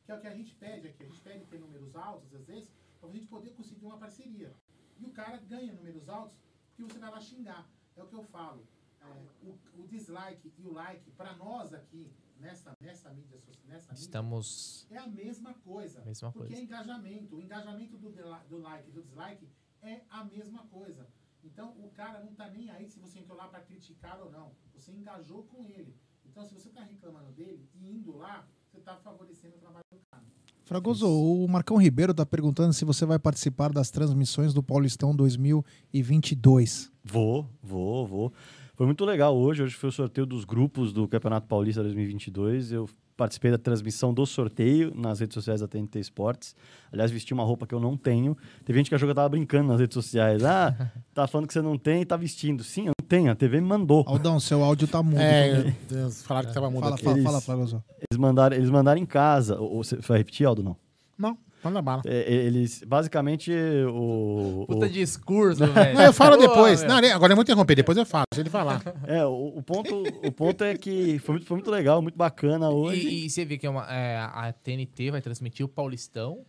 [0.05, 1.03] Que é o que a gente pede aqui.
[1.03, 4.53] A gente pede ter números altos, às vezes, para a gente poder conseguir uma parceria.
[4.99, 6.37] E o cara ganha números altos
[6.67, 7.69] porque você vai lá xingar.
[7.95, 8.67] É o que eu falo.
[9.01, 9.05] É,
[9.43, 14.01] o, o dislike e o like, para nós aqui, nessa, nessa mídia social, nessa mídia,
[14.05, 14.87] Estamos.
[14.89, 16.01] é a mesma coisa.
[16.05, 16.61] Mesma porque coisa.
[16.61, 17.35] é engajamento.
[17.35, 18.09] O engajamento do,
[18.49, 19.47] do like e do dislike
[19.81, 21.07] é a mesma coisa.
[21.43, 24.51] Então o cara não tá nem aí se você entrou lá para criticar ou não.
[24.73, 25.95] Você engajou com ele.
[26.25, 29.99] Então se você tá reclamando dele e indo lá, você tá favorecendo o trabalho do
[30.09, 30.23] cara.
[30.63, 36.91] Fragoso, o Marcão Ribeiro tá perguntando se você vai participar das transmissões do Paulistão 2022.
[37.03, 38.33] Vou, vou, vou.
[38.73, 39.61] Foi muito legal hoje.
[39.61, 42.71] Hoje foi o sorteio dos grupos do Campeonato Paulista 2022.
[42.71, 42.89] Eu
[43.23, 46.55] participei da transmissão do sorteio nas redes sociais da TNT Esportes.
[46.91, 48.37] Aliás, vesti uma roupa que eu não tenho.
[48.65, 50.43] Teve gente que achou que eu tava brincando nas redes sociais.
[50.43, 52.63] Ah, tá falando que você não tem e tá vestindo.
[52.63, 53.31] Sim, eu não tenho.
[53.31, 54.03] A TV me mandou.
[54.07, 55.19] Aldão, seu áudio tá mudo.
[55.21, 57.03] É, Deus, falaram que tava mudo Fala, aqui.
[57.03, 57.83] fala, Eles- fala, Fragoso.
[57.97, 59.57] Eles mandaram, eles mandaram em casa.
[59.59, 60.61] Ou- ou Você vai repetir, Aldo?
[60.61, 60.75] Não.
[61.17, 62.01] Não, manda bala.
[62.05, 63.51] É, eles, basicamente,
[63.89, 64.65] o...
[64.67, 65.95] Puta o- discurso, velho.
[65.95, 66.81] Não, eu falo depois.
[66.83, 66.89] meu.
[66.89, 68.25] Não, agora eu vou interromper, depois eu falo.
[68.31, 68.81] Deixa ele falar.
[69.07, 72.69] É, o, o ponto, o ponto é que foi muito, foi muito legal, muito bacana
[72.69, 73.07] hoje.
[73.07, 76.39] E, e você vê que é uma- é, a TNT vai transmitir o Paulistão.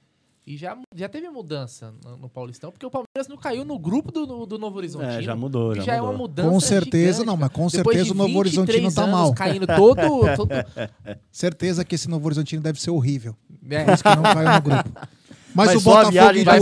[0.47, 4.12] E já, já teve mudança no, no Paulistão, porque o Palmeiras não caiu no grupo
[4.12, 5.11] do, do, do Novo Horizontino.
[5.12, 6.11] É, já mudou, já já é mudou.
[6.12, 9.32] uma mudança Com certeza, gigante, não, mas com certeza o Novo Horizontino 23 tá mal.
[9.32, 10.03] caindo todo...
[10.36, 10.51] todo
[11.32, 13.35] Certeza que esse Novo Horizontino deve ser horrível.
[13.70, 14.91] É, Por isso que não caiu no grupo.
[15.57, 16.59] Mas, Mas o Botafogo viagem vai,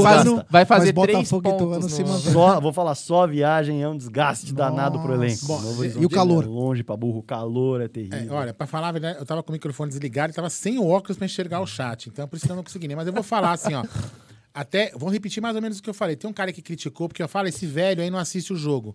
[0.51, 2.31] vai fazer mas três pontos se no- mantém.
[2.31, 5.25] Só, vou falar, só a viagem é um desgaste danado pro Nossa.
[5.25, 5.47] elenco.
[5.47, 6.45] Bom, Novo e- e o calor?
[6.45, 8.19] É longe pra burro, o calor é terrível.
[8.35, 10.79] É, olha, pra falar a verdade, eu tava com o microfone desligado e tava sem
[10.79, 12.11] o óculos pra enxergar o chat.
[12.11, 12.95] Então, por isso que eu não consegui nem.
[12.95, 13.83] Mas eu vou falar assim, ó.
[14.53, 16.15] Até, vou repetir mais ou menos o que eu falei.
[16.15, 18.95] Tem um cara que criticou, porque eu falo, esse velho aí não assiste o jogo.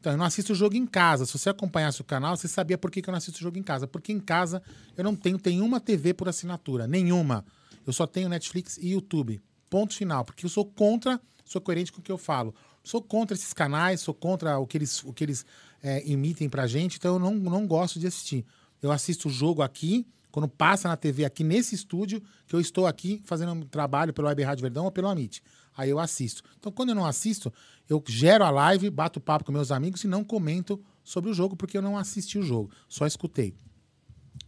[0.00, 1.26] Então, eu não assisto o jogo em casa.
[1.26, 3.62] Se você acompanhasse o canal, você sabia por que, eu não assisto o jogo em
[3.62, 3.86] casa.
[3.86, 4.62] Porque em casa
[4.96, 6.86] eu não tenho nenhuma TV por assinatura.
[6.86, 7.44] Nenhuma.
[7.86, 9.40] Eu só tenho Netflix e YouTube.
[9.68, 10.24] Ponto final.
[10.24, 12.54] Porque eu sou contra, sou coerente com o que eu falo.
[12.84, 15.44] Sou contra esses canais, sou contra o que eles, o que eles
[15.82, 18.44] é, emitem pra gente, então eu não, não gosto de assistir.
[18.80, 22.86] Eu assisto o jogo aqui, quando passa na TV aqui nesse estúdio, que eu estou
[22.86, 25.42] aqui fazendo um trabalho pelo Web Rádio Verdão ou pelo Amit.
[25.78, 26.42] Aí eu assisto.
[26.58, 27.52] Então, quando eu não assisto,
[27.88, 31.54] eu gero a live, bato papo com meus amigos e não comento sobre o jogo,
[31.54, 33.54] porque eu não assisti o jogo, só escutei.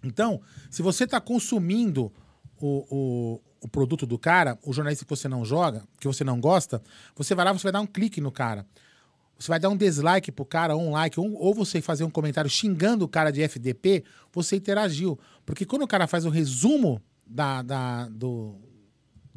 [0.03, 2.13] Então, se você está consumindo
[2.61, 6.41] o, o, o produto do cara, o jornalista que você não joga, que você não
[6.41, 6.83] gosta,
[7.15, 8.67] você vai lá, você vai dar um clique no cara.
[9.39, 12.11] Você vai dar um dislike pro cara, ou um like, ou, ou você fazer um
[12.11, 14.03] comentário xingando o cara de FDP,
[14.33, 15.17] você interagiu.
[15.47, 18.57] Porque quando o cara faz o resumo da, da, do,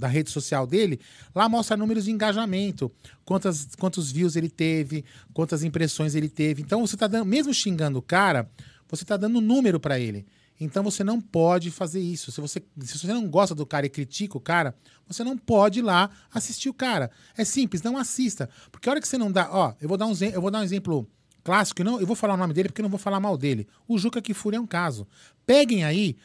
[0.04, 1.00] da rede social dele,
[1.34, 2.92] lá mostra números de engajamento,
[3.24, 6.62] quantas, quantos views ele teve, quantas impressões ele teve.
[6.62, 8.50] Então você tá dando, mesmo xingando o cara,
[8.90, 10.26] você tá dando número para ele.
[10.60, 12.34] Então você não pode fazer isso.
[12.34, 14.76] Se você, se você não gosta do cara e critica o cara,
[15.08, 17.10] você não pode ir lá assistir o cara.
[17.38, 18.50] É simples, não assista.
[18.72, 19.50] Porque a hora que você não dá.
[19.52, 21.08] Ó, eu vou dar um, eu vou dar um exemplo
[21.44, 23.68] clássico, não, eu vou falar o nome dele porque não vou falar mal dele.
[23.88, 25.08] O Juca Kifuri é um caso.
[25.46, 26.18] Peguem aí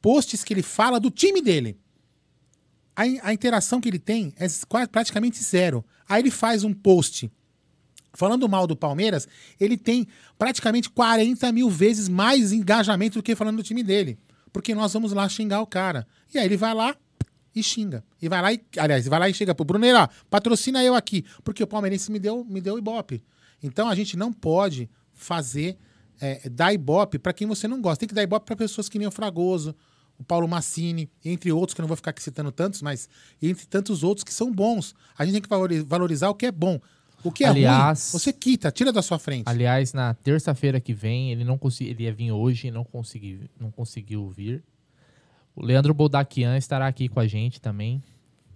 [0.00, 1.78] posts que ele fala do time dele.
[2.96, 5.84] A, a interação que ele tem é quase praticamente zero.
[6.08, 7.30] Aí ele faz um post
[8.14, 9.28] falando mal do Palmeiras,
[9.60, 10.06] ele tem
[10.38, 14.18] praticamente 40 mil vezes mais engajamento do que falando do time dele.
[14.52, 16.06] Porque nós vamos lá xingar o cara.
[16.32, 16.96] E aí ele vai lá
[17.54, 18.04] e xinga.
[18.22, 18.64] E vai lá e.
[18.78, 21.24] Aliás, vai lá e chega pro Bruneiro, ó, patrocina eu aqui.
[21.42, 23.22] Porque o palmeirense me deu, me deu ibope.
[23.62, 25.76] Então a gente não pode fazer.
[26.20, 27.98] É, dar ibope pra quem você não gosta.
[27.98, 29.74] Tem que dar ibope pra pessoas que nem o Fragoso,
[30.18, 33.08] o Paulo Massini, entre outros, que eu não vou ficar aqui citando tantos, mas
[33.42, 34.94] entre tantos outros que são bons.
[35.18, 36.80] A gente tem que valori- valorizar o que é bom.
[37.24, 39.44] O que é Aliás- ruim, você quita, tira da sua frente.
[39.46, 43.50] Aliás, na terça-feira que vem, ele não consegui, ele ia vir hoje e não, consegui,
[43.58, 44.62] não conseguiu vir.
[45.56, 48.02] O Leandro Boldaquian estará aqui com a gente também,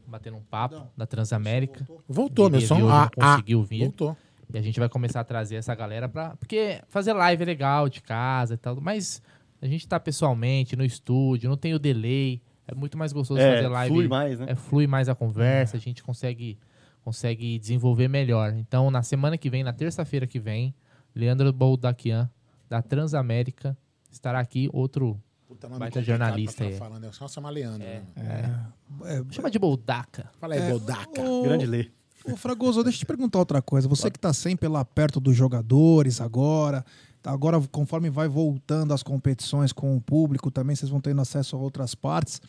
[0.07, 1.87] batendo um papo da Transamérica.
[2.09, 2.75] Voltou, Ele meu som.
[2.77, 3.81] Ah, não ah, conseguiu vir.
[3.85, 4.17] voltou.
[4.53, 6.37] E a gente vai começar a trazer essa galera pra.
[6.37, 9.23] Porque fazer live é legal de casa e tal, mas
[9.61, 12.41] a gente tá pessoalmente, no estúdio, não tem o delay.
[12.67, 13.95] É muito mais gostoso É, fazer live.
[13.95, 14.47] flui mais, né?
[14.51, 16.59] É, flui mais a conversa, a gente consegue,
[17.03, 18.53] consegue desenvolver melhor.
[18.55, 20.75] Então, na semana que vem, na terça-feira que vem,
[21.15, 22.31] Leandro Boldaquian,
[22.69, 23.77] da Transamérica,
[24.11, 26.77] estará aqui, outro Puta nome baita jornalista aí.
[26.77, 27.05] falando.
[27.05, 27.83] É só chamar Leandro.
[27.87, 28.67] É, né?
[29.05, 30.31] É, Chama de Boldaca.
[30.39, 31.23] Fala aí, É, Boldaca.
[31.23, 31.91] o- Grande lei.
[32.31, 33.89] Ô, Fragoso, deixa eu te perguntar outra coisa.
[33.89, 36.85] Você que tá sempre lá perto dos jogadores agora,
[37.29, 41.59] agora conforme vai voltando as competições com o público também, vocês vão tendo acesso a
[41.59, 42.41] outras partes.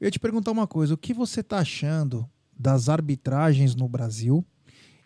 [0.00, 2.28] Eu ia te perguntar uma coisa, o que você tá achando
[2.58, 4.44] das arbitragens no Brasil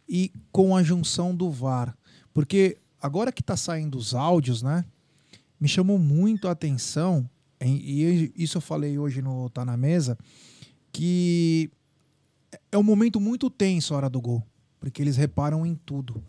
[0.09, 1.97] e com a junção do VAR?
[2.33, 4.85] Porque agora que tá saindo os áudios, né?
[5.61, 7.29] Me chamou muito a atenção,
[7.61, 10.17] e isso eu falei hoje no Tá na Mesa,
[10.93, 11.69] que
[12.71, 14.45] é um momento muito tenso a hora do gol,
[14.79, 16.23] porque eles reparam em tudo.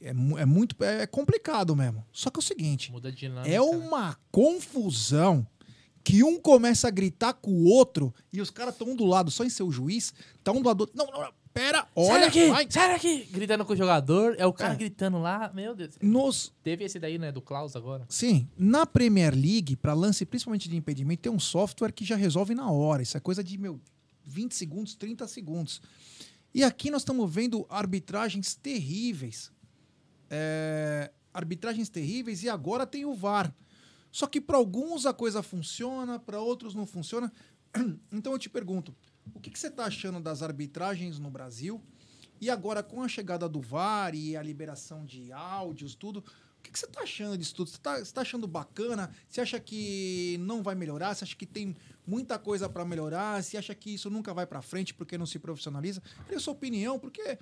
[0.00, 2.04] É, é muito é complicado mesmo.
[2.12, 3.52] Só que é o seguinte, dinâmica.
[3.52, 5.46] é uma confusão
[6.04, 9.30] que um começa a gritar com o outro e os caras estão um do lado
[9.30, 10.14] só em seu juiz,
[10.44, 10.88] tá um do lado.
[10.94, 12.46] Não, não, não, pera, Sai olha, daqui!
[12.48, 12.66] vai.
[12.70, 13.24] Sai daqui!
[13.32, 14.76] Gritando com o jogador, é o cara É.
[14.76, 15.94] gritando lá, meu Deus.
[16.00, 18.04] Nos Teve esse daí, né, do Klaus agora.
[18.08, 22.54] Sim, na Premier League, para lance principalmente de impedimento, tem um software que já resolve
[22.54, 23.02] na hora.
[23.02, 23.80] Isso é coisa de, meu,
[24.24, 25.80] 20 segundos, 30 segundos.
[26.54, 29.50] E aqui nós estamos vendo arbitragens terríveis.
[30.30, 33.54] É, arbitragens terríveis e agora tem o VAR.
[34.10, 37.32] Só que para alguns a coisa funciona, para outros não funciona.
[38.10, 38.94] Então eu te pergunto,
[39.34, 41.82] o que, que você está achando das arbitragens no Brasil?
[42.40, 46.70] E agora com a chegada do VAR e a liberação de áudios, tudo, o que,
[46.70, 47.70] que você está achando disso tudo?
[47.70, 49.10] Você está achando bacana?
[49.28, 51.14] Você acha que não vai melhorar?
[51.14, 51.76] Você acha que tem
[52.06, 53.42] muita coisa para melhorar?
[53.42, 56.02] Você acha que isso nunca vai para frente porque não se profissionaliza?
[56.24, 57.38] Queria sua opinião, porque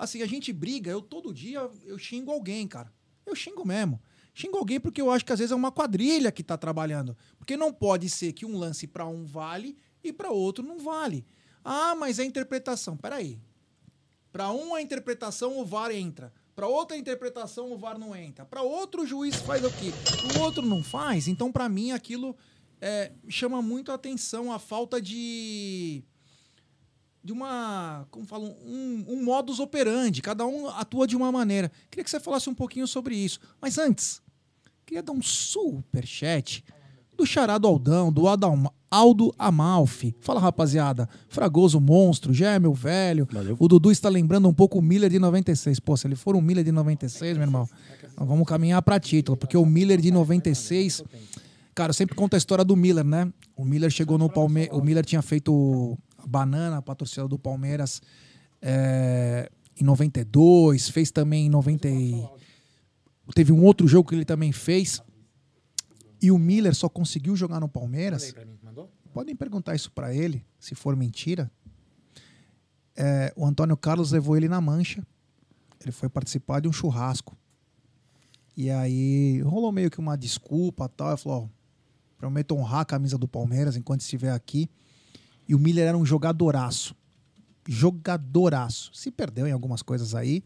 [0.00, 2.90] assim, a gente briga, eu todo dia eu xingo alguém, cara.
[3.26, 4.00] Eu xingo mesmo.
[4.32, 7.14] Xingo alguém porque eu acho que às vezes é uma quadrilha que tá trabalhando.
[7.38, 11.26] Porque não pode ser que um lance para um vale e para outro não vale.
[11.62, 12.96] Ah, mas é interpretação.
[12.96, 13.38] Peraí.
[14.32, 16.32] Para um a interpretação o VAR entra.
[16.56, 18.46] Para outra interpretação o VAR não entra.
[18.46, 19.92] Para outro o juiz faz o quê?
[20.34, 21.28] O outro não faz.
[21.28, 22.34] Então para mim aquilo
[22.80, 26.02] é, chama muito a atenção a falta de
[27.22, 30.22] de uma, como falam, um, um modus operandi.
[30.22, 31.70] Cada um atua de uma maneira.
[31.90, 33.38] Queria que você falasse um pouquinho sobre isso.
[33.60, 34.22] Mas antes,
[34.86, 36.64] queria dar um super chat
[37.16, 40.16] do Charado Aldão, do Adal- Aldo Amalfi.
[40.20, 41.08] Fala, rapaziada.
[41.28, 43.28] Fragoso monstro, já é meu velho.
[43.58, 45.78] O Dudu está lembrando um pouco o Miller de 96.
[45.80, 47.68] Pô, se ele for um Miller de 96, meu irmão,
[48.18, 51.04] nós vamos caminhar para título, porque o Miller de 96.
[51.74, 53.30] Cara, eu sempre conto a história do Miller, né?
[53.56, 54.76] O Miller chegou no Palmeiras.
[54.76, 58.00] O Miller tinha feito a banana para a torcida do Palmeiras
[58.62, 61.88] é, em 92, fez também em 90.
[61.88, 62.28] e-
[63.34, 65.00] Teve um outro jogo que ele também fez.
[66.20, 68.24] E o Miller só conseguiu jogar no Palmeiras.
[69.12, 71.50] Podem perguntar isso para ele, se for mentira.
[72.96, 75.06] É, o Antônio Carlos levou ele na mancha.
[75.80, 77.36] Ele foi participar de um churrasco.
[78.56, 81.08] E aí rolou meio que uma desculpa tal.
[81.08, 81.48] Ele falou: ó,
[82.18, 84.68] prometo honrar a camisa do Palmeiras enquanto estiver aqui.
[85.50, 86.94] E o Miller era um jogadoraço.
[87.68, 88.88] Jogadoraço.
[88.94, 90.44] Se perdeu em algumas coisas aí,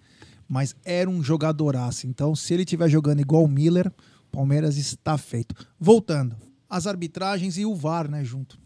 [0.48, 2.06] mas era um jogadoraço.
[2.06, 3.92] Então, se ele estiver jogando igual o Miller,
[4.32, 5.54] Palmeiras está feito.
[5.78, 6.34] Voltando,
[6.70, 8.58] as arbitragens e o VAR, né, junto.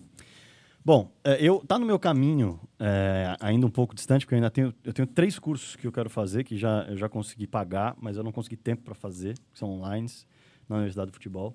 [0.85, 4.49] Bom, é, eu tá no meu caminho, é, ainda um pouco distante, porque eu ainda
[4.49, 7.97] tenho, eu tenho três cursos que eu quero fazer, que já, eu já consegui pagar,
[8.01, 10.09] mas eu não consegui tempo para fazer, que são online,
[10.69, 11.53] na Universidade do Futebol.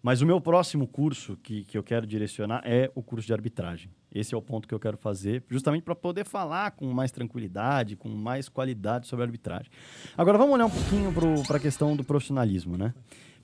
[0.00, 3.90] Mas o meu próximo curso que, que eu quero direcionar é o curso de arbitragem.
[4.14, 7.96] Esse é o ponto que eu quero fazer, justamente para poder falar com mais tranquilidade,
[7.96, 9.70] com mais qualidade sobre a arbitragem.
[10.16, 11.12] Agora vamos olhar um pouquinho
[11.46, 12.92] para a questão do profissionalismo, né?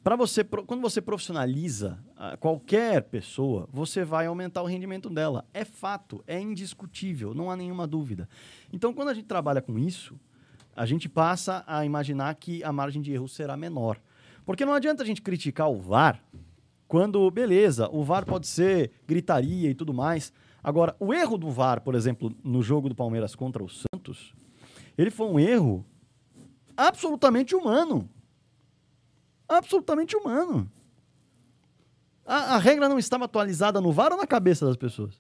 [0.05, 5.45] Para você, quando você profissionaliza ah, qualquer pessoa, você vai aumentar o rendimento dela.
[5.53, 8.28] É fato, é indiscutível, não há nenhuma dúvida.
[8.73, 10.15] Então, quando a gente trabalha com isso,
[10.77, 14.01] a gente passa a imaginar que a margem de erro será menor.
[14.47, 16.23] Porque não adianta a gente criticar o VAR
[16.86, 20.32] quando, beleza, o VAR pode ser gritaria e tudo mais.
[20.69, 24.35] Agora, o erro do VAR, por exemplo, no jogo do Palmeiras contra o Santos,
[24.99, 25.82] ele foi um erro
[26.77, 28.07] absolutamente humano.
[29.49, 30.70] Absolutamente humano.
[32.23, 35.19] A, a regra não estava atualizada no VAR ou na cabeça das pessoas?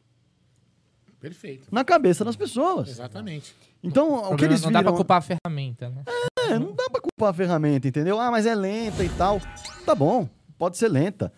[1.18, 1.66] Perfeito.
[1.72, 2.90] Na cabeça das pessoas.
[2.90, 3.56] Exatamente.
[3.82, 4.82] Então, o, que problema eles não viram...
[4.82, 6.04] dá pra culpar a ferramenta, né?
[6.40, 8.20] É, não dá pra culpar a ferramenta, entendeu?
[8.20, 9.40] Ah, mas é lenta e tal.
[9.86, 11.32] Tá bom, pode ser lenta.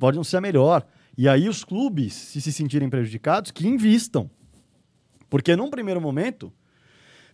[0.00, 0.84] Pode não ser a melhor.
[1.16, 4.30] E aí os clubes, se se sentirem prejudicados, que invistam.
[5.28, 6.52] Porque num primeiro momento,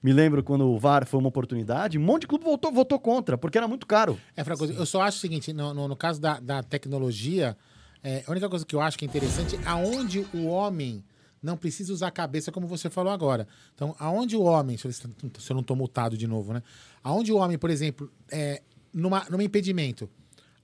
[0.02, 3.36] me lembro quando o VAR foi uma oportunidade, um monte de clube votou, votou contra,
[3.36, 4.18] porque era muito caro.
[4.36, 7.56] É, Fragoso, eu só acho o seguinte, no, no, no caso da, da tecnologia,
[8.02, 11.04] é, a única coisa que eu acho que é interessante é aonde o homem
[11.42, 13.46] não precisa usar a cabeça, como você falou agora.
[13.74, 16.62] Então, aonde o homem, se eu, não estou multado de novo, né?
[17.02, 20.08] Aonde o homem, por exemplo, é, numa, num impedimento,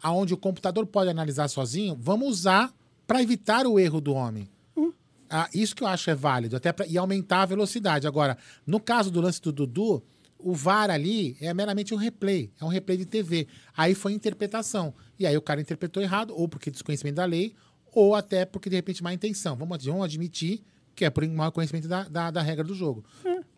[0.03, 2.73] aonde o computador pode analisar sozinho, vamos usar
[3.07, 4.49] para evitar o erro do homem.
[5.31, 8.07] Ah, isso que eu acho é válido, até pra, e aumentar a velocidade.
[8.07, 8.37] Agora,
[8.67, 10.03] no caso do lance do Dudu,
[10.39, 13.49] o VAR ali é meramente um replay, é um replay de TV.
[13.77, 14.95] Aí foi interpretação.
[15.19, 17.55] E aí o cara interpretou errado, ou porque desconhecimento da lei,
[17.93, 19.57] ou até porque de repente má intenção.
[19.57, 20.63] Vamos, vamos admitir
[20.95, 23.03] que é por mau conhecimento da, da, da regra do jogo.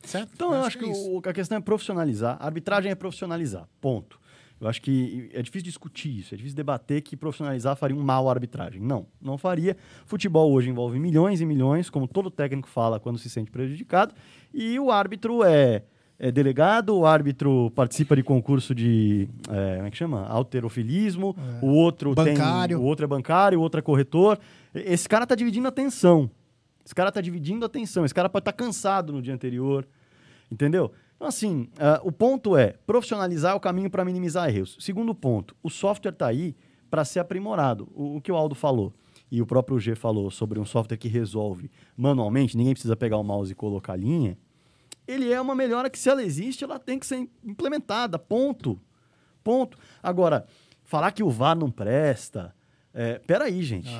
[0.02, 0.30] Certo?
[0.34, 1.10] Então, eu acho que, é isso.
[1.10, 2.38] o- a questão é profissionalizar.
[2.40, 3.68] A arbitragem é profissionalizar.
[3.80, 4.18] Ponto.
[4.60, 8.28] Eu acho que é difícil discutir isso, é difícil debater que profissionalizar faria um mal
[8.28, 8.80] à arbitragem.
[8.80, 9.76] Não, não faria.
[10.06, 14.14] Futebol hoje envolve milhões e milhões, como todo técnico fala quando se sente prejudicado,
[14.54, 15.82] e o árbitro é,
[16.18, 20.26] é delegado, o árbitro participa de concurso de, é, como é que chama?
[20.26, 22.78] Alterofilismo, o outro Bancário.
[22.78, 24.38] tem, o outro é bancário, o outro é corretor.
[24.74, 26.30] Esse cara tá dividindo a atenção.
[26.82, 28.04] Esse cara tá dividindo a atenção.
[28.04, 29.86] Esse cara pode estar cansado no dia anterior.
[30.50, 30.92] Entendeu?
[31.16, 34.76] Então, assim, ah, o ponto é profissionalizar é o caminho para minimizar erros.
[34.80, 36.54] Segundo ponto, o software está aí
[36.90, 37.88] para ser aprimorado.
[37.94, 38.92] O, o que o Aldo falou
[39.30, 43.24] e o próprio G falou sobre um software que resolve manualmente, ninguém precisa pegar o
[43.24, 44.38] mouse e colocar a linha.
[45.06, 48.18] Ele é uma melhora que, se ela existe, ela tem que ser implementada.
[48.18, 48.80] Ponto.
[49.42, 49.78] Ponto.
[50.02, 50.46] Agora,
[50.82, 52.54] falar que o VAR não presta.
[52.92, 53.90] É, peraí, gente.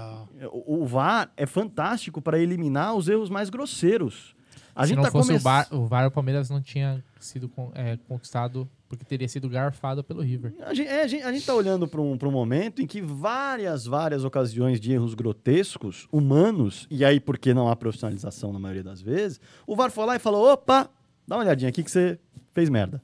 [0.51, 4.36] O, o VAR é fantástico para eliminar os erros mais grosseiros.
[4.77, 7.03] A Se gente não tá fosse come- o, Bar, o VAR, o Palmeiras não tinha
[7.19, 10.55] sido é, conquistado porque teria sido garfado pelo River.
[10.61, 12.86] A gente, é, a gente, a gente tá olhando para um, pra um momento em
[12.86, 18.59] que várias, várias ocasiões de erros grotescos, humanos, e aí porque não há profissionalização na
[18.59, 20.89] maioria das vezes, o VAR foi lá e falou: opa,
[21.27, 22.19] dá uma olhadinha aqui que você
[22.53, 23.03] fez merda.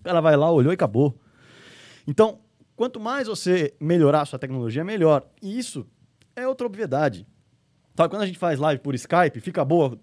[0.00, 1.18] O cara vai lá, olhou e acabou.
[2.06, 2.38] Então,
[2.76, 5.24] quanto mais você melhorar a sua tecnologia, melhor.
[5.42, 5.86] E isso
[6.34, 7.26] é outra obviedade.
[7.96, 9.98] Sabe, quando a gente faz live por Skype, fica boa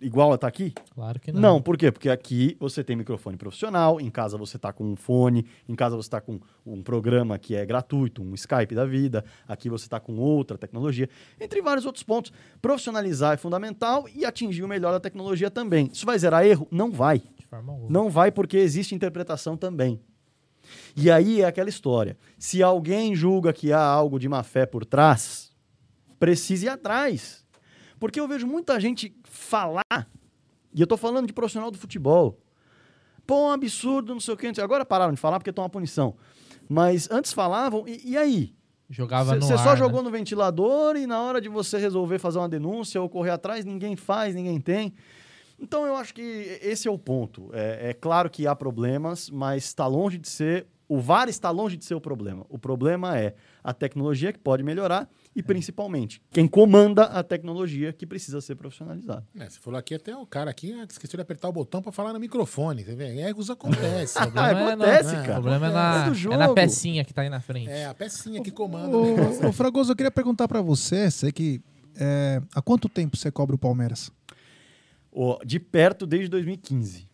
[0.00, 0.72] igual a tá aqui?
[0.94, 1.40] Claro que não.
[1.40, 1.90] Não, por quê?
[1.90, 5.96] Porque aqui você tem microfone profissional, em casa você está com um fone, em casa
[5.96, 9.98] você está com um programa que é gratuito, um Skype da vida, aqui você está
[9.98, 11.08] com outra tecnologia,
[11.40, 12.32] entre vários outros pontos.
[12.60, 15.90] Profissionalizar é fundamental e atingir o melhor da tecnologia também.
[15.92, 16.66] Isso vai zerar erro?
[16.70, 17.18] Não vai.
[17.38, 17.90] De forma alguma.
[17.90, 20.00] Não vai porque existe interpretação também.
[20.96, 22.16] E aí é aquela história.
[22.38, 25.50] Se alguém julga que há algo de má fé por trás,
[26.18, 27.41] precise ir atrás.
[28.02, 30.08] Porque eu vejo muita gente falar,
[30.74, 32.36] e eu tô falando de profissional do futebol.
[33.24, 34.50] Pô, um absurdo, não sei o quê.
[34.60, 36.16] Agora pararam de falar porque estão uma punição.
[36.68, 38.52] Mas antes falavam, e, e aí?
[38.90, 39.76] Jogava Você só né?
[39.76, 43.64] jogou no ventilador e na hora de você resolver fazer uma denúncia ou correr atrás,
[43.64, 44.92] ninguém faz, ninguém tem.
[45.56, 47.50] Então eu acho que esse é o ponto.
[47.52, 50.66] É, é claro que há problemas, mas está longe de ser.
[50.88, 52.44] O VAR está longe de ser o problema.
[52.48, 58.06] O problema é a tecnologia que pode melhorar e, principalmente, quem comanda a tecnologia que
[58.06, 59.26] precisa ser profissionalizada.
[59.38, 61.90] É, você falou aqui até o cara aqui ah, esqueceu de apertar o botão pra
[61.90, 63.18] falar no microfone, tá vendo?
[63.18, 64.22] Erros acontecem.
[64.22, 65.32] O problema é na- acontece, O cara.
[65.32, 67.70] problema é É na, é na pecinha que tá aí na frente.
[67.70, 68.94] É, a pecinha que comanda.
[68.96, 69.12] o.
[69.48, 71.62] Ô, Fragoso, eu queria perguntar pra você, sei que
[71.96, 74.10] é, há quanto tempo você cobra o Palmeiras?
[75.10, 77.06] Ó, de perto desde 2015.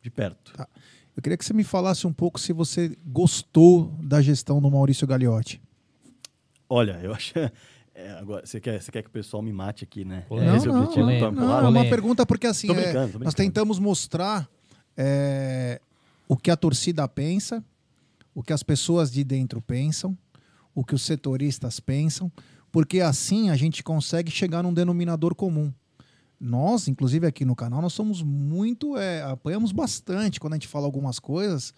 [0.00, 0.52] De perto.
[0.54, 0.68] Tá.
[1.16, 5.06] Eu queria que você me falasse um pouco se você gostou da gestão do Maurício
[5.06, 5.60] Gagliotti.
[6.74, 7.34] Olha, eu acho.
[7.94, 10.22] é, agora, você quer, você quer que o pessoal me mate aqui, né?
[10.26, 10.54] Polêmica.
[10.54, 11.04] É esse não, objetivo?
[11.04, 11.66] Tô não, empurrado?
[11.66, 13.36] é uma pergunta porque assim, Tô é, brincando, tô nós brincando.
[13.36, 14.48] tentamos mostrar
[14.96, 15.82] é,
[16.26, 17.62] o que a torcida pensa,
[18.34, 20.16] o que as pessoas de dentro pensam,
[20.74, 22.32] o que os setoristas pensam,
[22.70, 25.70] porque assim a gente consegue chegar num denominador comum.
[26.40, 30.86] Nós, inclusive aqui no canal, nós somos muito, é, apanhamos bastante quando a gente fala
[30.86, 31.74] algumas coisas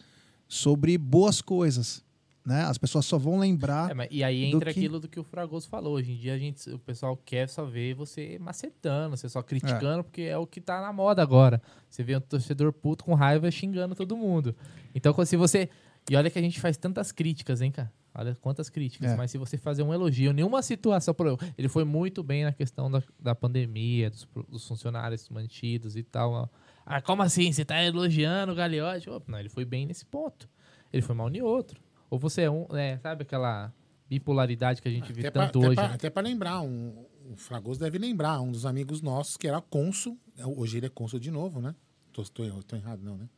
[0.47, 2.04] sobre boas coisas.
[2.45, 2.63] Né?
[2.65, 3.91] As pessoas só vão lembrar.
[3.91, 5.95] É, mas- e aí do entra que- aquilo do que o Fragoso falou.
[5.95, 10.05] Hoje em dia a gente, o pessoal quer só ver você macetando, você só criticando,
[10.05, 11.61] porque é o que tá na moda agora.
[11.89, 14.55] Você vê um torcedor puto com raiva xingando todo mundo.
[14.95, 15.69] Então, se você.
[16.11, 17.91] E olha que a gente faz tantas críticas, hein, cara?
[18.17, 19.11] Olha quantas críticas.
[19.13, 19.17] É.
[19.17, 21.15] Mas se você fazer um elogio, nenhuma situação.
[21.15, 25.97] Por exemplo, ele foi muito bem na questão da, da pandemia, dos, dos funcionários mantidos
[25.97, 26.49] e tal.
[26.87, 27.51] Ah, como assim?
[27.51, 29.09] Você tá elogiando o Gagliotti?
[29.11, 30.49] Ô, Não, ele foi bem nesse ponto.
[30.93, 31.81] Ele foi mal em outro.
[32.15, 32.65] Ou você é um.
[32.77, 33.73] É, sabe aquela
[34.09, 35.75] bipolaridade que a gente vê Até pra, tanto até hoje?
[35.77, 35.95] pra- né?
[35.95, 40.17] até pra lembrar, um, o Fragoso deve lembrar, um dos amigos nossos que era cônsul,
[40.39, 41.75] é, hoje ele é cônsul de novo, né?
[42.13, 43.29] Tô, tô, tô errado, não, né?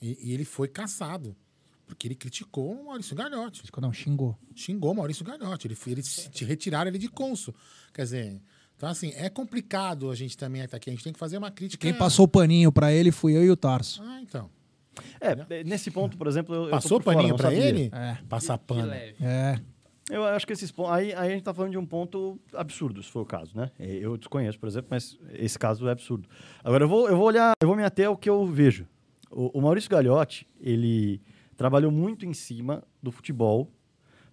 [0.00, 1.36] E, e ele foi caçado,
[1.86, 3.62] porque ele criticou o Maurício Gagliotti.
[3.78, 4.38] Não, xingou.
[4.54, 5.66] Xingou o Maurício Gagliotti.
[5.66, 7.54] Ele, eles se- retiraram ele de cônsul.
[7.92, 8.40] Quer dizer,
[8.76, 10.88] então assim, é complicado a gente também estar aqui.
[10.88, 11.82] A gente tem que fazer uma crítica.
[11.86, 14.02] Quem passou o paninho pra ele fui eu e o Tarso.
[14.02, 14.48] Ah, então.
[15.20, 17.58] É, nesse ponto, por exemplo, eu, eu tô Passou por fora, paninho sabia.
[17.58, 17.90] ele?
[17.92, 18.18] É.
[18.28, 18.92] Passar pano.
[18.92, 19.60] É.
[20.10, 20.92] Eu acho que esses pontos.
[20.92, 23.70] Aí, aí a gente tá falando de um ponto absurdo, se for o caso, né?
[23.78, 26.28] É, Eu desconheço, por exemplo, mas esse caso é absurdo.
[26.62, 28.86] Agora eu vou, eu vou olhar, eu vou me ater ao que eu vejo.
[29.30, 31.22] O, o Maurício Gagliotti, ele
[31.56, 33.70] trabalhou muito em cima do futebol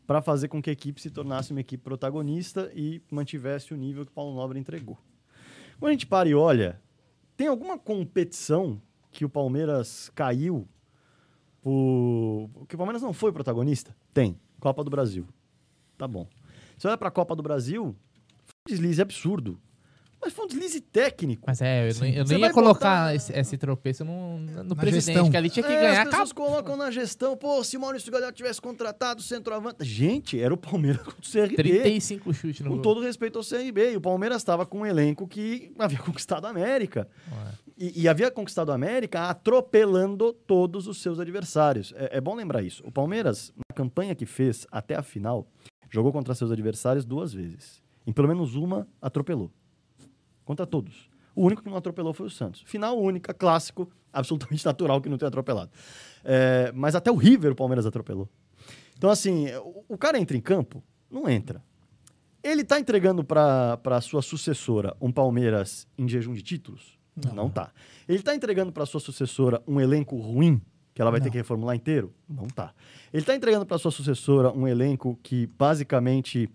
[0.05, 4.03] para fazer com que a equipe se tornasse uma equipe protagonista e mantivesse o nível
[4.05, 4.97] que o Paulo Nobre entregou.
[5.79, 6.81] Quando a gente para e olha,
[7.37, 8.81] tem alguma competição
[9.11, 10.67] que o Palmeiras caiu
[11.61, 12.49] por.
[12.67, 13.95] que o Palmeiras não foi protagonista?
[14.13, 14.37] Tem.
[14.59, 15.27] Copa do Brasil.
[15.97, 16.27] Tá bom.
[16.77, 17.95] Você olha pra Copa do Brasil,
[18.45, 19.59] foi um deslize absurdo.
[20.23, 21.45] Mas foi um deslize técnico.
[21.47, 25.31] Mas é, eu, não- eu ia colocar botar- esse, esse tropeço no, no presidente, gestão.
[25.31, 26.03] que ali tinha que É, ganhar.
[26.03, 29.83] As pessoas colocam na gestão, pô, se o Maurício Gagliotti tivesse contratado o centroavante.
[29.83, 31.55] Gente, era o Palmeiras contra o CRB.
[31.55, 32.83] 35 chutes no Com gol.
[32.83, 33.93] todo respeito ao CRB.
[33.93, 37.07] E o Palmeiras estava com um elenco que havia conquistado a América.
[37.81, 41.91] E, e havia conquistado a América atropelando todos os seus adversários.
[41.97, 42.83] É, é bom lembrar isso.
[42.85, 45.47] O Palmeiras, na campanha que fez até a final,
[45.89, 47.81] jogou contra seus adversários duas vezes.
[48.05, 49.49] Em pelo menos uma, atropelou.
[50.45, 51.09] Contra todos.
[51.35, 52.61] O único que não atropelou foi o Santos.
[52.67, 55.71] Final única, clássico, absolutamente natural que não tenha atropelado.
[56.23, 58.29] É, mas até o River o Palmeiras atropelou.
[58.95, 61.63] Então, assim, o, o cara entra em campo, não entra.
[62.43, 67.00] Ele tá entregando para a sua sucessora um Palmeiras em jejum de títulos?
[67.33, 67.71] Não, tá.
[68.07, 70.61] Ele tá entregando para sua sucessora um elenco ruim,
[70.93, 72.13] que ela vai ter que reformular inteiro?
[72.27, 72.73] Não tá.
[73.13, 76.49] Ele tá entregando para sua sucessora um elenco que basicamente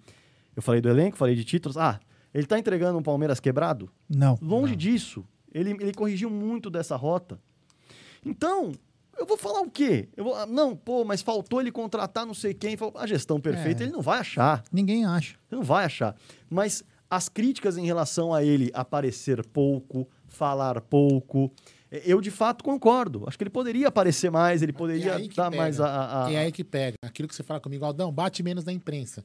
[0.55, 1.77] eu falei do elenco, falei de títulos.
[1.77, 2.01] Ah,
[2.33, 3.91] ele tá entregando um Palmeiras quebrado?
[4.09, 4.39] Não.
[4.43, 5.25] Longe disso.
[5.53, 7.39] Ele, ele corrigiu muito dessa rota.
[8.25, 8.73] Então,
[9.19, 10.09] eu vou falar o quê?
[10.17, 12.77] Eu vou, ah, não, pô, mas faltou ele contratar não sei quem.
[12.97, 13.87] A gestão perfeita É.
[13.87, 14.63] ele não vai achar.
[14.73, 15.37] Ninguém acha.
[15.51, 16.15] Ele não vai achar.
[16.51, 20.07] Mas as críticas em relação a ele aparecer pouco,
[20.37, 21.51] falar pouco,
[21.91, 23.25] eh, eu de fato concordo.
[23.27, 25.63] Acho que ele poderia aparecer mais, ele É poderia que dar pega.
[25.63, 26.27] mais a.
[26.27, 26.97] a- É aí que pega.
[27.03, 29.25] Aquilo que você fala comigo, Aldão, bate menos na imprensa.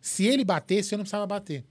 [0.00, 1.64] Se ele batesse, eu não precisava bater.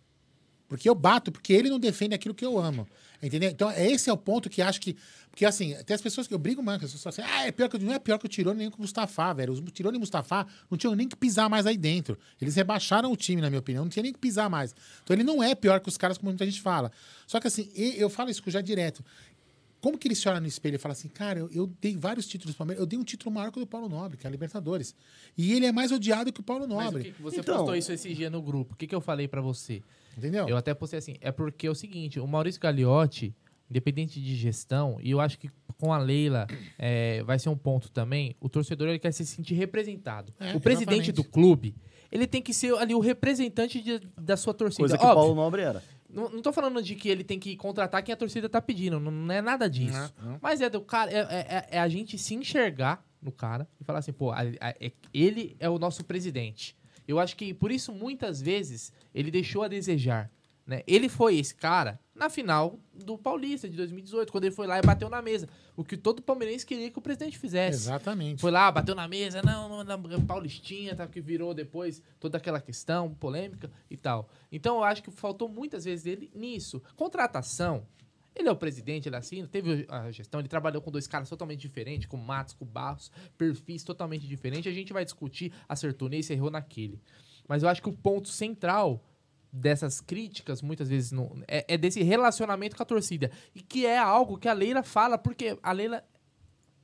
[0.67, 2.85] Porque eu bato, porque ele não defende aquilo que eu amo.
[3.23, 3.49] Entendeu?
[3.49, 4.95] Então, esse é o ponto que acho que.
[5.37, 7.51] Porque, assim, tem as pessoas que eu brigo mais, as pessoas falam assim, ah, é
[7.51, 9.53] pior que, não é pior que o Tirone nem que o Mustafa, velho.
[9.53, 12.17] Os Tirone e o Mustafa não tinham nem que pisar mais aí dentro.
[12.41, 14.73] Eles rebaixaram o time, na minha opinião, não tinha nem que pisar mais.
[15.03, 16.91] Então, ele não é pior que os caras, como muita gente fala.
[17.27, 19.05] Só que, assim, eu falo isso já direto.
[19.79, 22.25] Como que ele se olha no espelho e fala assim, cara, eu, eu dei vários
[22.25, 24.27] títulos pro Palmeiras, eu dei um título maior que o do Paulo Nobre, que é
[24.27, 24.95] a Libertadores.
[25.37, 27.03] E ele é mais odiado que o Paulo Mas o Nobre.
[27.03, 28.73] que que você Então- postou isso esse dia no grupo?
[28.73, 29.83] O que, que eu falei pra você?
[30.17, 30.49] Entendeu?
[30.49, 33.35] Eu até postei assim, é porque é o seguinte, o Maurício Gagliotti,
[33.69, 37.91] independente de gestão, e eu acho que com a Leila é, vai ser um ponto
[37.91, 40.33] também, o torcedor ele quer se sentir representado.
[40.39, 41.11] É, o presidente exatamente.
[41.11, 41.75] do clube,
[42.11, 44.81] ele tem que ser ali o representante de- da sua torcida.
[44.83, 45.83] Coisa que o Óbvio, Paulo Nobre era.
[46.09, 48.99] Não, não tô falando de que ele tem que contratar quem a torcida tá pedindo,
[48.99, 50.13] não, não é nada disso.
[50.41, 53.99] Mas é do cara, é, é- é a gente se enxergar no cara e falar
[53.99, 56.75] assim, pô, a- a- é- ele é o nosso presidente.
[57.07, 60.31] Eu acho que por isso muitas vezes ele deixou a desejar.
[60.67, 60.83] Né?
[60.85, 64.81] Ele foi esse cara na final do Paulista de 2018, quando ele foi lá e
[64.81, 65.47] bateu na mesa.
[65.77, 67.77] O que todo palmeirense queria que o presidente fizesse.
[67.77, 68.41] Exatamente.
[68.41, 72.59] Foi lá, bateu na mesa, não, não, não Paulistinha, tá, que virou depois toda aquela
[72.59, 74.29] questão, polêmica e tal.
[74.51, 76.81] Então eu acho que faltou muitas vezes ele nisso.
[76.97, 77.87] Contratação,
[78.35, 81.61] ele é o presidente, ele assina, teve a gestão, ele trabalhou com dois caras totalmente
[81.61, 84.69] diferentes, com Matos, com Barros, perfis totalmente diferentes.
[84.69, 86.99] A gente vai discutir, acertou nesse, errou naquele.
[87.47, 89.01] Mas eu acho que o ponto central
[89.51, 93.31] dessas críticas, muitas vezes, no, é, é desse relacionamento com a torcida.
[93.55, 96.03] E que é algo que a Leila fala, porque a Leila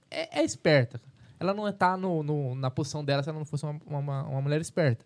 [0.10, 1.02] é, é esperta.
[1.40, 4.42] Ela não tá no, no- na posição dela se ela não fosse uma, uma, uma
[4.42, 5.06] mulher esperta.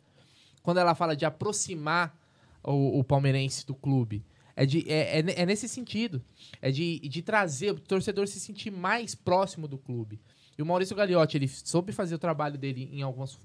[0.62, 2.16] Quando ela fala de aproximar
[2.64, 4.24] o, o palmeirense do clube,
[4.56, 6.22] é, de, é, é, é nesse sentido.
[6.62, 10.20] É de, de trazer o torcedor se sentir mais próximo do clube.
[10.58, 13.38] E o Maurício Gagliotti, ele soube fazer o trabalho dele em algumas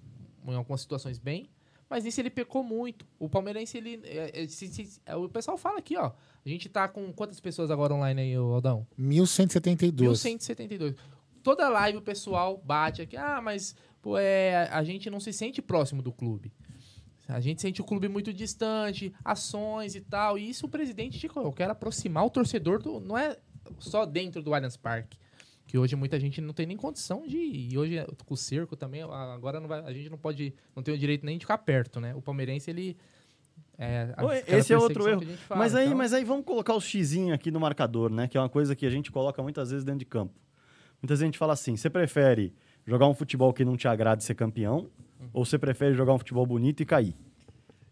[0.44, 1.48] em algumas situações bem,
[1.92, 3.06] mas nisso ele pecou muito.
[3.18, 4.00] O palmeirense, ele.
[4.04, 6.10] é, é, se- se- é, o pessoal fala aqui, ó.
[6.44, 8.86] A gente tá com quantas pessoas agora online aí, Aldão?
[8.96, 10.00] 1172.
[10.24, 10.96] 1172.
[11.42, 15.60] Toda live o pessoal bate aqui, ah, mas pô, é, a gente não se sente
[15.60, 16.52] próximo do clube.
[17.28, 20.36] A gente sente o clube muito distante, ações e tal.
[20.38, 23.00] E isso o presidente de eu quero aproximar o torcedor do.
[23.00, 23.36] Não é
[23.78, 25.16] só dentro do Allianz Parque.
[25.72, 27.38] Que hoje muita gente não tem nem condição de.
[27.38, 27.96] E hoje
[28.26, 30.52] com o cerco também, agora não vai, a gente não pode.
[30.76, 32.14] Não tem o direito nem de ficar perto, né?
[32.14, 32.94] O palmeirense, ele.
[33.78, 34.14] É,
[34.48, 35.20] Esse é outro erro.
[35.20, 37.58] que a gente fala, mas, aí, então- mas aí vamos colocar o xizinho aqui no
[37.58, 38.28] marcador, né?
[38.28, 40.34] Que é uma coisa que a gente coloca muitas vezes dentro de campo.
[41.00, 42.52] Muitas vezes a gente fala assim: você prefere
[42.86, 44.90] jogar um futebol que não te agrade e ser campeão?
[45.32, 47.16] Ou você prefere jogar um futebol bonito e cair?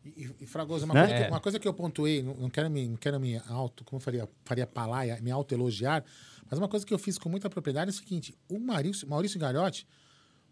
[0.04, 1.00] E, e Fragoso, uma, Né?
[1.06, 1.28] coisa que, É.
[1.28, 4.04] uma coisa que eu pontuei, não, não quero me, não quero me auto, como eu
[4.04, 6.04] faria, faria palaia, me auto-elogiar,
[6.50, 9.38] mas uma coisa que eu fiz com muita propriedade é o seguinte: o Maurício, Maurício
[9.38, 9.86] Gagliotti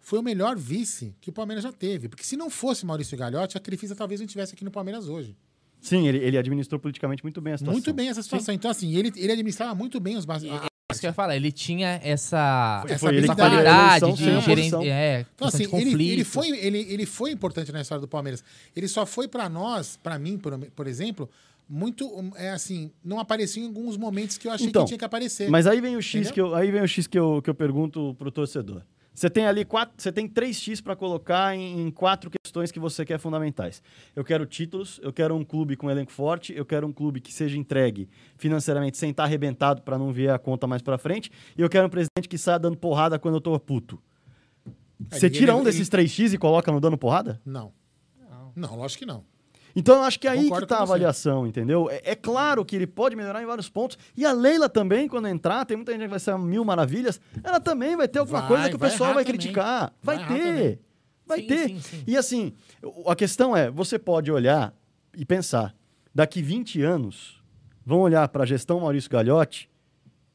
[0.01, 2.09] foi o melhor vice que o Palmeiras já teve.
[2.09, 5.37] Porque se não fosse Maurício Gagliotti, a Crefisa talvez não estivesse aqui no Palmeiras hoje.
[5.81, 7.73] Sim, ele, ele administrou politicamente muito bem a situação.
[7.73, 8.55] Muito bem essa situação.
[8.55, 11.37] Então, assim, ele, ele administrava muito bem os bas- a- Isso que eu ia falar,
[11.37, 14.51] ele tinha essa, Foi- essa foi que qualidade de gerente.
[14.51, 14.83] oposição.
[14.83, 16.11] É, Então, assim, de ele, conflito.
[16.13, 18.43] ele, foi, ele, ele foi importante na história do Palmeiras.
[18.75, 21.29] Ele só foi pra nós, pra mim, por, por exemplo,
[21.69, 24.99] muito, um, é assim, não apareceu em alguns momentos que eu achei Então, que tinha
[24.99, 25.51] que aparecer.
[25.51, 26.33] Mas aí vem o X Entendeu?
[26.33, 28.83] que eu, aí vem o X que eu, que eu pergunto pro torcedor.
[29.13, 32.79] Você tem ali quatro, você tem três X para colocar em, em quatro questões que
[32.79, 33.83] você quer fundamentais.
[34.15, 37.33] Eu quero títulos, eu quero um clube com elenco forte, eu quero um clube que
[37.35, 41.61] seja entregue financeiramente sem estar arrebentado para não ver a conta mais para frente, e
[41.61, 44.01] eu quero um presidente que saia dando porrada quando eu tô puto.
[45.11, 47.41] É, Você ele- tira um desses três X e coloca no dando porrada?
[47.45, 47.73] Não.
[48.55, 49.25] Não, lógico que não.
[49.79, 51.89] Então eu acho que é aí Concordo que tá com a avaliação, entendeu?
[51.89, 53.97] É, é claro que ele pode melhorar em vários pontos.
[54.17, 57.61] E a Leila também, quando entrar, tem muita gente que vai ser mil maravilhas, ela
[57.61, 59.39] também vai ter alguma Vai, coisa que o pessoal vai também.
[59.39, 59.95] criticar.
[60.03, 60.45] Vai, Vai ter.
[60.45, 60.79] também.
[61.25, 61.69] Vai Sim, ter.
[61.69, 62.05] sim, sim.
[62.09, 62.53] E assim,
[63.07, 64.75] a questão é, você pode olhar
[65.17, 65.75] e pensar,
[66.13, 67.41] daqui 20 anos,
[67.87, 69.71] vão olhar para a gestão Maurício Gagliotti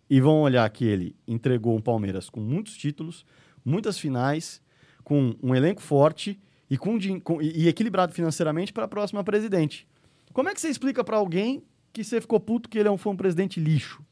[0.09, 3.25] e vão olhar que ele entregou um Palmeiras com muitos títulos,
[3.65, 4.61] muitas finais,
[5.03, 6.39] com um elenco forte
[6.73, 9.87] e, com, com- e equilibrado financeiramente para a próxima presidente.
[10.33, 12.97] Como é que você explica para alguém que você ficou puto que ele é um,
[12.97, 14.03] foi um presidente lixo?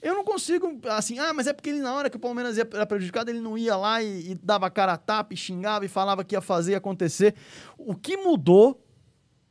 [0.00, 2.68] Eu não consigo, assim, ah, mas é porque ele, na hora que o Palmeiras ia-
[2.72, 5.88] era prejudicado, ele não ia lá e, e dava cara a tapa e xingava e
[5.88, 7.34] falava que ia fazer acontecer.
[7.76, 8.80] O que mudou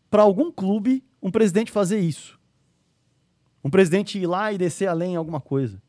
[0.10, 2.40] para algum clube um presidente fazer isso?
[3.64, 5.82] Um presidente ir lá e descer além em alguma coisa?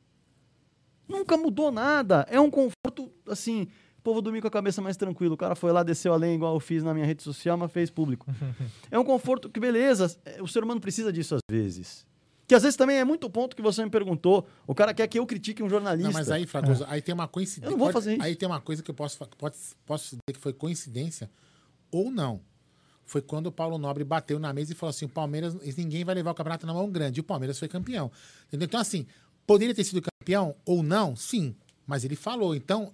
[1.06, 2.26] Nunca mudou nada.
[2.30, 3.68] É um conforto, assim,
[4.04, 5.34] povo dormir com a cabeça mais tranquilo.
[5.34, 7.90] O cara foi lá, desceu além, igual eu fiz na minha rede social, mas fez
[7.90, 8.26] público.
[8.90, 12.06] é um conforto que, beleza, é, o ser humano precisa disso às vezes.
[12.46, 14.46] Que às vezes também é muito ponto que você me perguntou.
[14.66, 16.08] O cara quer que eu critique um jornalista.
[16.08, 17.68] Não, mas aí, Fragoso, aí tem uma coincidência.
[17.68, 18.22] Eu não vou pode- fazer isso.
[18.22, 19.56] Aí tem uma coisa que eu posso, pode,
[19.86, 21.30] posso dizer que foi coincidência
[21.90, 22.40] ou não.
[23.06, 26.14] Foi quando o Paulo Nobre bateu na mesa e falou assim: o Palmeiras, ninguém vai
[26.14, 27.18] levar o campeonato na mão grande.
[27.18, 28.10] E o Palmeiras foi campeão.
[28.48, 28.66] Entendeu?
[28.66, 29.06] Então, assim,
[29.46, 31.16] poderia ter sido campeão ou não?
[31.16, 31.54] Sim.
[31.86, 32.54] Mas ele falou.
[32.54, 32.92] Então,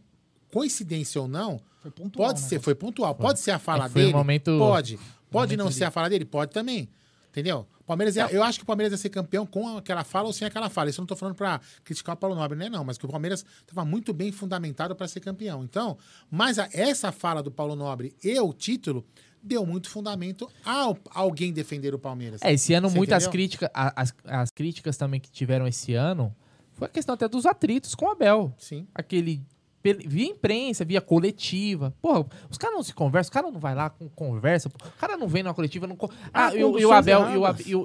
[0.53, 2.49] coincidência ou não, Foi pontual, pode né?
[2.49, 3.15] ser, foi pontual.
[3.15, 4.17] Pode ser a fala É foi um dele?
[4.17, 4.99] momento- Pode.
[5.31, 6.25] Pode não de- ser a fala dele?
[6.25, 6.89] Pode também.
[7.31, 7.67] Entendeu?
[7.87, 10.47] Palmeiras ia- eu acho que o Palmeiras ia ser campeão com aquela fala ou sem
[10.47, 10.91] aquela fala.
[10.91, 12.69] Isso eu não tô falando pra criticar o Paulo Nobre, né?
[12.69, 15.63] Não, mas que o Palmeiras estava muito bem fundamentado para ser campeão.
[15.65, 15.97] Então,
[16.31, 19.05] mas a- essa fala do Paulo Nobre e o título
[19.43, 22.41] deu muito fundamento a alguém defender o Palmeiras.
[22.43, 23.33] É, esse ano Você muitas entendeu?
[23.33, 26.35] críticas, as, as críticas também que tiveram esse ano
[26.73, 28.53] foi a questão até dos atritos com o Abel.
[28.59, 28.87] Sim.
[28.95, 29.41] Aquele
[29.83, 31.95] via imprensa, via coletiva.
[32.03, 34.77] Porra, os caras não se conversam, o cara não vai lá com conversa, pô.
[34.87, 35.97] o cara não vem na coletiva, não
[36.33, 37.21] Ah, Ah, e, o- Abel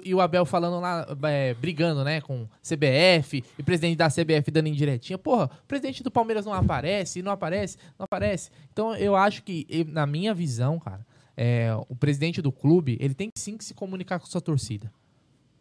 [0.03, 4.51] e o, Abel falando lá, é, brigando, né, com CBF, e o presidente da CBF
[4.51, 5.17] dando indiretinha.
[5.17, 8.49] Porra, o presidente do Palmeiras não aparece, não aparece, não aparece.
[8.73, 11.05] Então eu acho que, na minha visão, cara,
[11.37, 14.91] é, o presidente do clube, ele tem sim que se comunicar com sua torcida.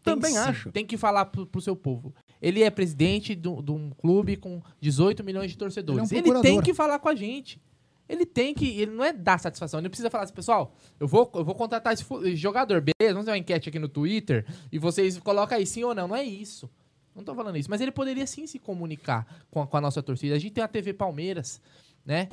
[0.02, 0.70] Tem Também sim, acho.
[0.70, 2.15] Tem que falar pro, pro seu povo.
[2.45, 6.12] Ele é presidente de um clube com 18 milhões de torcedores.
[6.12, 7.59] Ele é um Ele, tem que falar com a gente.
[8.07, 8.69] Ele tem que.
[8.79, 9.81] Ele não é dar satisfação.
[9.81, 12.05] Ele não precisa falar assim, pessoal, eu vou, eu vou contratar esse
[12.37, 13.15] jogador, beleza?
[13.15, 16.07] Vamos fazer uma enquete aqui no Twitter e vocês colocam aí sim ou não.
[16.07, 16.69] Não é isso.
[17.15, 17.71] Não tô falando isso.
[17.71, 20.35] Mas ele poderia sim se comunicar com a, com a nossa torcida.
[20.35, 21.62] A gente tem a TV Palmeiras,
[22.05, 22.29] né?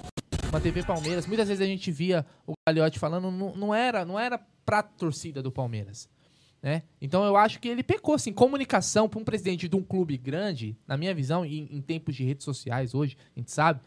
[0.49, 1.25] Uma TV Palmeiras.
[1.25, 5.41] Muitas vezes a gente via o Gagliotti falando, não, não era, não era pra torcida
[5.41, 6.09] do Palmeiras.
[6.61, 6.83] Né?
[7.01, 10.77] Então eu acho que ele pecou, assim, comunicação para um presidente de um clube grande,
[10.87, 13.79] na minha visão, e em tempos de redes sociais hoje, a gente sabe,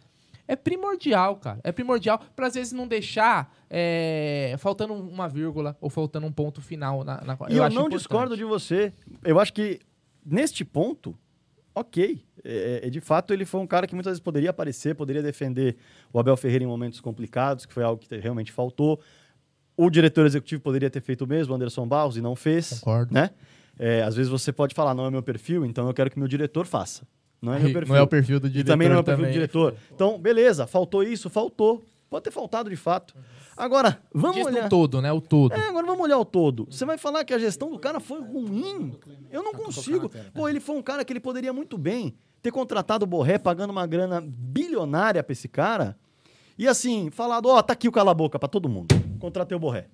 [0.46, 1.60] é primordial, cara.
[1.62, 6.60] É primordial para às vezes não deixar é, faltando uma vírgula ou faltando um ponto
[6.60, 7.98] final na, na E eu, acho não importante.
[7.98, 8.92] discordo de você.
[9.22, 9.80] Eu acho que,
[10.24, 11.16] neste ponto,
[11.74, 12.22] ok.
[12.44, 15.76] É, é, de fato, ele foi um cara que muitas vezes poderia aparecer, poderia defender
[16.12, 19.00] o Abel Ferreira em momentos complicados, que foi algo que realmente faltou.
[19.76, 22.78] O diretor executivo poderia ter feito o mesmo, o Anderson Barros, e não fez.
[22.80, 23.12] Concordo.
[23.12, 23.30] Né?
[23.78, 26.28] É, às vezes você pode falar, não é meu perfil, então eu quero que meu
[26.28, 27.02] diretor faça.
[27.42, 27.92] Não é meu Aí perfil.
[27.94, 29.32] não é o perfil do E também não é o diretor perfil do também.
[29.32, 29.74] diretor.
[29.92, 31.84] Então, beleza, faltou isso, faltou.
[32.08, 33.12] Pode ter faltado de fato.
[33.56, 34.68] Agora, vamos Diz olhar.
[34.68, 35.12] todo, né?
[35.12, 35.52] O todo.
[35.52, 36.66] É, agora vamos olhar o todo.
[36.70, 38.96] Você vai falar que a gestão do cara foi ruim?
[39.32, 40.08] Eu não consigo.
[40.32, 43.70] Pô, ele foi um cara que ele poderia muito bem ter contratado o Borré, pagando
[43.70, 45.96] uma grana bilionária pra esse cara.
[46.56, 48.94] E assim, falado, ó, tá aqui o cala-boca pra todo mundo.
[49.24, 49.86] Contratei o Borré.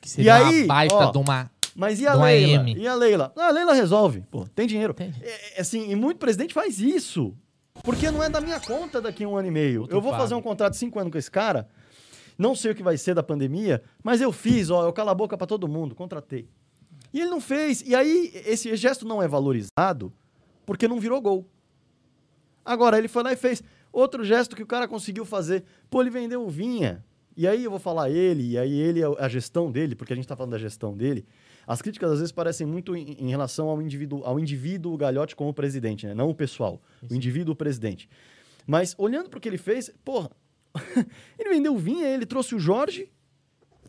[0.00, 1.50] Que seria e aí, uma baita ó, de uma...
[1.76, 2.62] Mas e a Leila?
[2.62, 2.74] M.
[2.74, 3.30] E a Leila?
[3.36, 4.24] Ah, a Leila resolve.
[4.30, 4.96] Pô, tem dinheiro.
[4.98, 7.36] É, é, assim, e muito presidente faz isso.
[7.84, 9.82] Porque não é da minha conta daqui a um ano e meio.
[9.82, 10.22] Outro eu vou pago.
[10.22, 11.68] fazer um contrato de cinco anos com esse cara.
[12.38, 15.14] Não sei o que vai ser da pandemia, mas eu fiz, ó, eu calo a
[15.14, 16.48] boca pra todo mundo, contratei.
[17.12, 17.82] E ele não fez.
[17.86, 20.10] E aí, esse gesto não é valorizado
[20.64, 21.46] porque não virou gol.
[22.64, 23.62] Agora, ele foi lá e fez.
[23.92, 25.62] Outro gesto que o cara conseguiu fazer.
[25.90, 27.04] Pô, ele vendeu o Vinha.
[27.36, 30.28] E aí eu vou falar ele, e aí ele, a gestão dele, porque a gente
[30.28, 31.24] tá falando da gestão dele.
[31.66, 35.54] As críticas às vezes parecem muito em, em relação ao indivíduo, ao indivíduo Galhote como
[35.54, 36.14] presidente, né?
[36.14, 36.80] Não o pessoal.
[37.08, 38.08] O indivíduo presidente.
[38.66, 40.30] Mas olhando pro que ele fez, porra,
[41.38, 43.10] ele vendeu o Vinha, ele trouxe o Jorge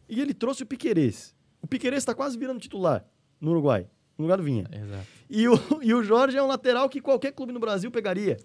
[0.08, 1.36] e ele trouxe o Piquerez.
[1.62, 3.06] O Piquerez está quase virando titular
[3.40, 3.88] no Uruguai,
[4.18, 4.66] no lugar do Vinha.
[4.72, 5.08] Exato.
[5.30, 8.38] E o, e o Jorge é um lateral que qualquer clube no Brasil pegaria.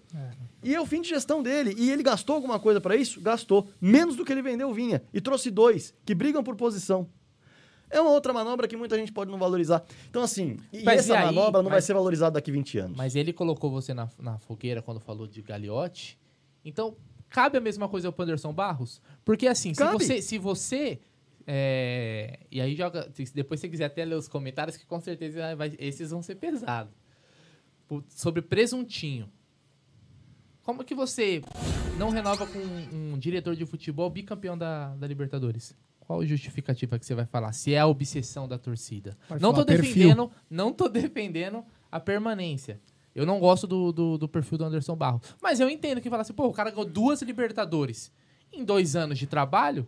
[0.63, 1.73] E é o fim de gestão dele.
[1.77, 3.21] E ele gastou alguma coisa para isso?
[3.21, 3.67] Gastou.
[3.79, 5.01] Menos do que ele vendeu Vinha.
[5.13, 7.07] E trouxe dois, que brigam por posição.
[7.89, 9.83] É uma outra manobra que muita gente pode não valorizar.
[10.09, 11.25] Então, assim, e essa aí?
[11.25, 12.97] manobra não vai Mas- ser valorizada daqui 20 anos.
[12.97, 16.19] Mas ele colocou você na, na fogueira quando falou de Gagliotti.
[16.63, 16.95] Então,
[17.29, 19.01] cabe a mesma coisa ao Anderson Barros?
[19.25, 19.93] Porque assim, se Cabe.
[20.03, 20.21] você.
[20.21, 20.99] Se você
[21.51, 23.11] é, e aí joga.
[23.33, 26.35] Depois, se você quiser até ler os comentários, que com certeza vai- esses vão ser
[26.35, 26.93] pesados.
[28.09, 29.27] Sobre presuntinho.
[30.61, 31.41] Como que você
[31.97, 35.75] não renova com um, diretor de futebol bicampeão da, da Libertadores?
[35.99, 37.51] Qual a justificativa que você vai falar?
[37.51, 39.17] Se é a obsessão da torcida.
[39.27, 39.93] Vai não tô falar perfil.
[39.95, 42.79] defendendo, não tô defendendo a permanência.
[43.15, 45.35] Eu não gosto do, do, do perfil do Anderson Barros.
[45.41, 48.11] Mas eu entendo que fala assim, pô, o cara ganhou duas Libertadores
[48.53, 49.87] em dois anos de trabalho.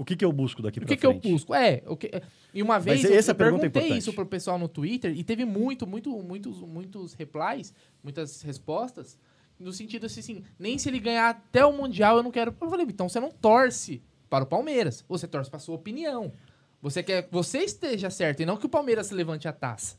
[0.00, 1.30] O que, que eu busco daqui O pra que, que eu frente?
[1.30, 1.54] busco?
[1.54, 2.10] É, o que,
[2.54, 3.98] e uma vez Mas eu, essa eu pergunta é perguntei importante.
[4.00, 9.18] isso pro pessoal no Twitter e teve muito, muito, muitos, muitos replies, muitas respostas,
[9.58, 12.56] no sentido assim, assim, nem se ele ganhar até o Mundial eu não quero.
[12.58, 16.32] Eu falei, então você não torce para o Palmeiras, você torce para sua opinião.
[16.80, 19.98] Você quer que você esteja certo e não que o Palmeiras levante a taça.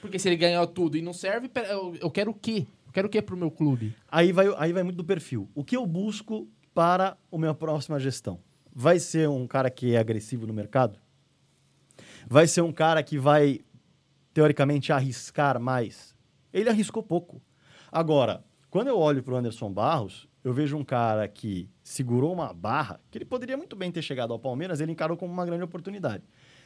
[0.00, 1.50] Porque se ele ganhar tudo e não serve,
[2.00, 2.64] eu quero o quê?
[2.86, 3.92] Eu quero o quê pro meu clube?
[4.08, 5.48] Aí vai, aí vai muito do perfil.
[5.52, 8.38] O que eu busco para a minha próxima gestão?
[8.74, 10.98] Vai ser um cara que é agressivo no mercado?
[12.26, 13.60] Vai ser um cara que vai,
[14.32, 16.14] teoricamente, arriscar mais?
[16.52, 17.42] Ele arriscou pouco.
[17.90, 22.52] Agora, quando eu olho para o Anderson Barros, eu vejo um cara que segurou uma
[22.54, 25.62] barra, que ele poderia muito bem ter chegado ao Palmeiras, ele encarou como uma grande
[25.62, 26.24] oportunidade.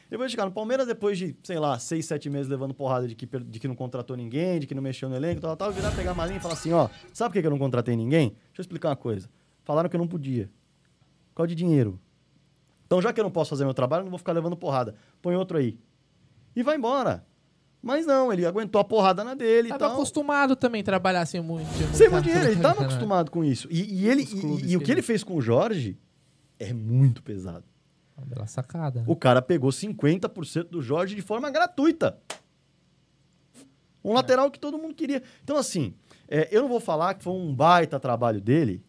[0.09, 3.13] Depois de chegar no Palmeiras, depois de, sei lá, seis, sete meses levando porrada de
[3.13, 5.91] que, de que não contratou ninguém, de que não mexeu no elenco, tal, tal, virar,
[5.91, 8.29] pegar a malinha e falar assim, ó, sabe por que eu não contratei ninguém?
[8.29, 9.29] Deixa eu explicar uma coisa.
[9.65, 10.49] Falaram que eu não podia.
[11.37, 11.99] Qual de dinheiro?
[12.87, 14.95] Então, já que eu não posso fazer meu trabalho, eu não vou ficar levando porrada.
[15.21, 15.77] Põe outro aí.
[16.55, 17.23] E vai embora.
[17.79, 19.93] Mas não, ele aguentou a porrada na dele e Tava tal.
[19.93, 23.67] acostumado também a trabalhar sem muito, Sem muito dinheiro, ele estava acostumado com isso.
[23.69, 25.95] E, e ele, e- e, o que ele- fez com o Jorge
[26.57, 27.65] é muito pesado.
[28.17, 29.01] Uma bela sacada.
[29.01, 29.05] né?
[29.07, 32.17] O cara pegou 50% do Jorge de forma gratuita.
[34.03, 35.21] Um lateral que todo mundo queria.
[35.43, 35.93] Então, assim,
[36.27, 38.83] é, eu não vou falar que foi um baita trabalho dele,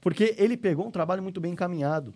[0.00, 2.14] porque ele pegou um trabalho muito bem encaminhado.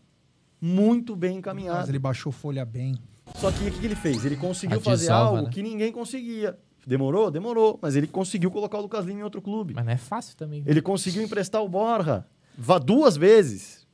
[0.61, 1.81] Muito bem encaminhado.
[1.81, 2.95] Mas ele baixou folha bem.
[3.37, 4.25] Só que o que, que ele fez?
[4.25, 5.51] Ele conseguiu fazer algo né?
[5.51, 6.59] que ninguém conseguia.
[6.87, 7.31] Demorou?
[7.31, 7.79] Demorou.
[7.83, 9.75] Mas ele conseguiu colocar o Lucas Lima em outro clube.
[9.75, 10.63] Mas não é fácil também.
[10.67, 13.85] Ele conseguiu emprestar o Borja vá duas vezes.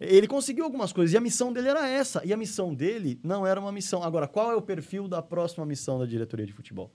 [0.00, 2.24] Ele conseguiu algumas coisas e a missão dele era essa.
[2.24, 4.02] E a missão dele não era uma missão.
[4.02, 6.90] Agora, qual é o perfil da próxima missão da diretoria de futebol?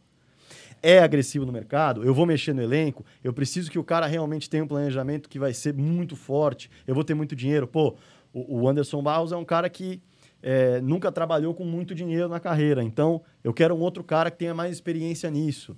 [0.81, 2.03] É agressivo no mercado?
[2.03, 3.03] Eu vou mexer no elenco?
[3.23, 6.69] Eu preciso que o cara realmente tenha um planejamento que vai ser muito forte.
[6.85, 7.67] Eu vou ter muito dinheiro.
[7.67, 7.95] Pô,
[8.33, 10.01] o Anderson Barros é um cara que
[10.43, 12.83] é, nunca trabalhou com muito dinheiro na carreira.
[12.83, 15.75] Então, eu quero um outro cara que tenha mais experiência nisso.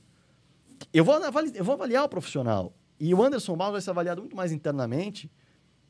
[0.93, 2.73] Eu vou, avali- eu vou avaliar o profissional.
[2.99, 5.31] E o Anderson Barros vai ser avaliado muito mais internamente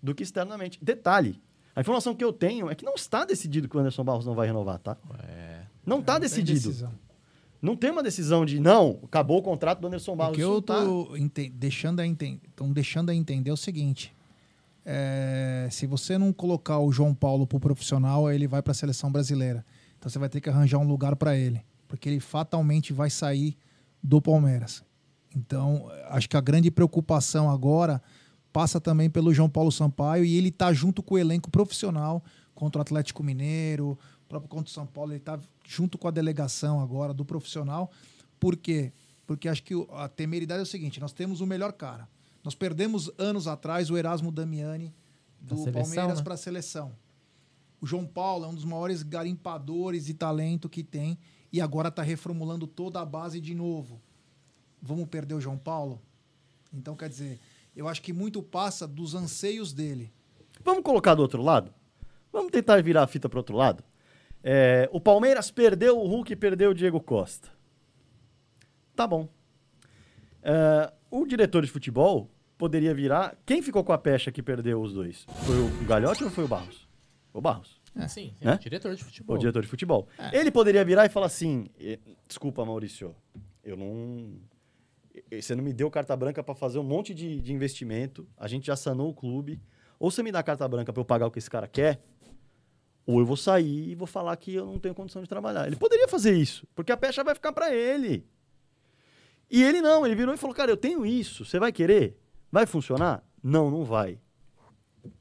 [0.04, 0.78] do que externamente.
[0.84, 1.42] Detalhe,
[1.76, 4.36] a informação que eu tenho é que não está decidido que o Anderson Barros não
[4.36, 4.96] vai renovar, tá?
[5.86, 6.60] Não está Não tem decidido.
[6.60, 6.92] decisão.
[7.62, 10.36] Não tem uma decisão de, não, acabou o contrato do Anderson O Barros.
[10.36, 10.84] que Isso eu tá.
[11.18, 12.04] ente- deixando a
[12.72, 14.14] deixando a entender é o seguinte:
[14.86, 19.12] é, se você não colocar o João Paulo pro profissional, ele vai para a seleção
[19.12, 19.66] brasileira.
[19.98, 23.58] Então você vai ter que arranjar um lugar para ele, porque ele fatalmente vai sair
[24.02, 24.84] do Palmeiras.
[25.36, 28.02] Então, acho que a grande preocupação agora
[28.54, 32.24] passa também pelo João Paulo Sampaio e ele tá junto com o elenco profissional
[32.56, 33.98] contra o Atlético Mineiro,
[34.28, 35.38] próprio contra o São Paulo, ele tá
[35.68, 37.92] junto com a delegação agora do profissional.
[38.40, 38.94] Por quê?
[39.28, 42.08] Porque acho que a temeridade é o seguinte: nós temos o melhor cara.
[42.44, 44.96] Nós perdemos anos atrás o Erasmo Damiani
[45.42, 46.24] do seleção, Palmeiras né?
[46.24, 46.96] para a seleção.
[47.82, 51.20] O João Paulo é um dos maiores garimpadores de talento que tem
[51.52, 54.02] e agora está reformulando toda a base de novo.
[54.82, 56.02] Vamos perder o João Paulo?
[56.74, 57.40] Então, quer dizer,
[57.76, 60.12] eu acho que muito passa dos anseios dele.
[60.64, 61.74] Vamos colocar do outro lado?
[62.32, 63.84] Vamos tentar virar a fita para outro lado?
[64.50, 67.50] É, o Palmeiras perdeu o Hulk e perdeu o Diego Costa.
[68.96, 69.28] Tá bom.
[70.42, 73.38] É, o diretor de futebol poderia virar.
[73.46, 75.26] Quem ficou com a pecha que perdeu os dois?
[75.46, 76.88] Foi o Galhote ou foi o Barros?
[77.34, 77.82] O Barros.
[77.94, 78.58] Sim, sim, Né?
[78.58, 79.36] diretor de futebol.
[79.36, 80.08] O diretor de futebol.
[80.18, 80.38] É.
[80.40, 83.14] Ele poderia virar e falar assim: "Eh, desculpa, Maurício,
[83.62, 84.40] eu não.
[85.30, 88.68] Você não me deu carta branca para fazer um monte de, de investimento, a gente
[88.68, 89.60] já sanou o clube.
[90.00, 92.00] Ou você me dá carta branca para eu pagar o que esse cara quer,
[93.08, 95.66] ou eu vou sair e vou falar que eu não tenho condição de trabalhar.
[95.66, 98.28] Ele poderia fazer isso, porque a pecha vai ficar para ele.
[99.50, 102.20] E ele não, ele virou e falou: Cara, eu tenho isso, você vai querer?
[102.52, 103.24] Vai funcionar?
[103.42, 104.20] Não, não vai.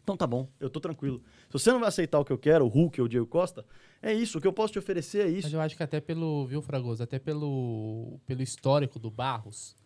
[0.03, 1.23] Então tá bom, eu tô tranquilo.
[1.47, 3.65] Se você não vai aceitar o que eu quero, o Hulk ou o Diego Costa,
[4.03, 5.47] é isso, o que eu posso te oferecer é isso.
[5.47, 9.77] Mas eu acho que até pelo, viu, Fragoso, até pelo, pelo histórico do Barros,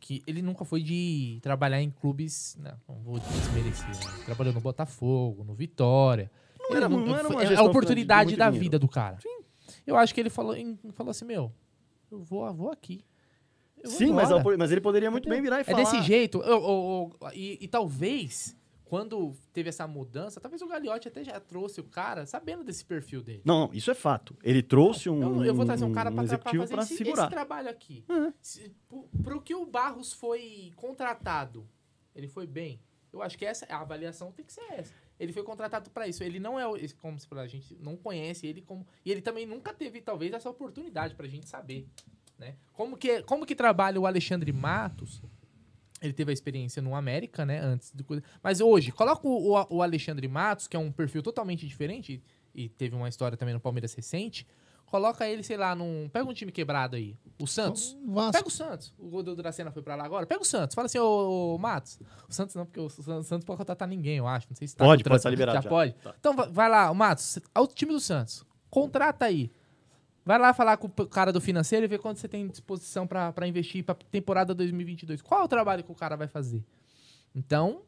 [0.00, 4.24] que ele nunca foi de trabalhar em clubes, não, não vou desmerecer, né?
[4.24, 6.30] trabalhou no Botafogo, no Vitória.
[6.70, 8.62] Não era- não- não era uma é gestão a oportunidade de da dinheiro.
[8.64, 9.18] vida do cara.
[9.86, 11.52] Eu acho que ele falou, em- falou assim, meu,
[12.10, 13.04] eu vou, vou aqui.
[13.82, 14.28] Eu vou Sim, mas,
[14.58, 15.78] mas ele poderia muito bem virar e É falar.
[15.78, 16.38] desse jeito.
[16.42, 21.38] eu- eu- eu- e, e talvez, quando teve essa mudança, talvez o Gagliotti até já
[21.38, 23.42] trouxe o cara sabendo desse perfil dele.
[23.44, 24.34] Não, não, isso é fato.
[24.42, 26.82] Ele trouxe um, Eu, eu vou trazer um cara um pra, pra executivo fazer para
[26.84, 27.22] esse, segurar.
[27.24, 28.04] esse trabalho aqui.
[28.40, 31.68] Se, pro, pro que o Barros foi contratado,
[32.14, 32.80] ele foi bem.
[33.12, 34.94] Eu acho que essa a avaliação tem que ser essa.
[35.18, 36.22] Ele foi contratado pra isso.
[36.24, 36.64] Ele não é
[37.00, 40.50] como se a gente não conhece ele como e ele também nunca teve talvez essa
[40.50, 41.86] oportunidade pra gente saber,
[42.38, 42.56] né?
[42.72, 45.22] Como que como que trabalha o Alexandre Matos?
[46.02, 47.60] Ele teve a experiência no América, né?
[47.60, 48.04] Antes do.
[48.42, 52.22] Mas hoje, coloca o- o Alexandre Matos, que é um perfil totalmente diferente,
[52.54, 54.46] e teve uma história também no Palmeiras recente.
[54.86, 56.08] Coloca ele, sei lá, num.
[56.12, 57.16] Pega um time quebrado aí.
[57.40, 57.96] O Santos.
[58.06, 58.32] Vasco.
[58.32, 58.94] Pega o Santos.
[58.98, 60.24] O Godel Dracena foi pra lá agora.
[60.24, 60.74] Pega o Santos.
[60.74, 61.98] Fala assim, ô, ô, Matos.
[62.28, 64.46] O Santos não, porque o San- Santos pode contratar ninguém, eu acho.
[64.48, 65.68] Não sei se tá Pode, pode, tá trans- liberado Já, já.
[65.68, 65.92] pode.
[65.94, 66.14] Tá.
[66.20, 67.38] Então va- vai lá, o Matos.
[67.52, 68.44] Ao time do Santos.
[68.70, 69.50] Contrata aí.
[70.24, 73.32] Vai lá falar com o cara do financeiro e ver quanto você tem disposição pra
[73.32, 75.20] pra investir pra temporada 2022.
[75.20, 76.62] Qual é o trabalho que o cara vai fazer?
[77.34, 77.82] Então,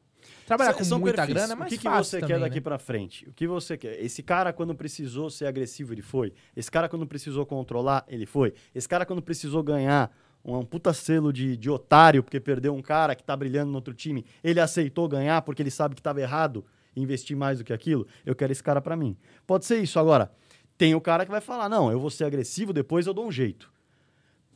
[0.47, 1.35] trabalhar São- com são muita perfis.
[1.35, 2.61] grana é mais O que, que fácil você também, quer daqui né?
[2.61, 3.29] pra frente?
[3.29, 3.99] O que você quer?
[4.03, 6.33] Esse cara, quando precisou ser agressivo, ele foi.
[6.57, 8.53] Esse cara, quando precisou controlar, ele foi.
[8.75, 10.11] Esse cara, quando precisou ganhar
[10.45, 13.77] um, um puta selo de, de otário, porque perdeu um cara que tá brilhando no
[13.77, 17.65] outro time, ele aceitou ganhar porque ele sabe que tava errado e investir mais do
[17.65, 18.07] que aquilo.
[18.25, 19.17] Eu quero esse cara pra mim.
[19.47, 19.99] Pode ser isso.
[19.99, 20.31] Agora,
[20.79, 23.33] tem o cara que vai falar: não, eu vou ser agressivo, depois eu dou um
[23.33, 23.71] jeito.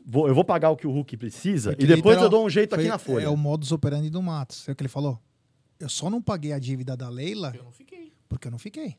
[0.07, 2.47] Vou- eu vou pagar o que o Hulk precisa Porque e depois literal- eu dou
[2.47, 3.25] um jeito aqui foi- na folha.
[3.25, 4.67] É o modus operandi do Matos.
[4.69, 5.21] É o que ele falou.
[5.81, 8.12] Eu só não paguei a dívida da Leila Eu não fiquei.
[8.28, 8.97] porque eu não fiquei.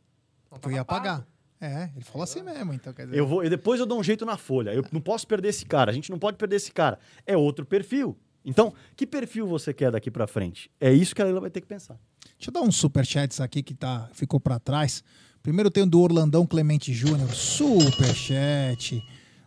[0.52, 1.00] Não Porque eu ia pago.
[1.06, 1.28] pagar.
[1.62, 3.18] É, ele falou assim mesmo, então quer dizer.
[3.20, 4.74] Eu vou, e depois eu dou um jeito na folha.
[4.74, 5.92] Eu não posso perder esse cara.
[5.92, 6.98] A gente não pode perder esse cara.
[7.26, 8.18] É outro perfil.
[8.44, 10.72] Então, que perfil você quer daqui pra frente?
[10.80, 12.00] É isso que a Leila vai ter que pensar.
[12.36, 15.04] Deixa eu dar uns superchats aqui que tá, ficou pra trás.
[15.44, 17.30] Primeiro tem o do Orlandão Clemente Júnior.
[17.32, 19.04] Superchat.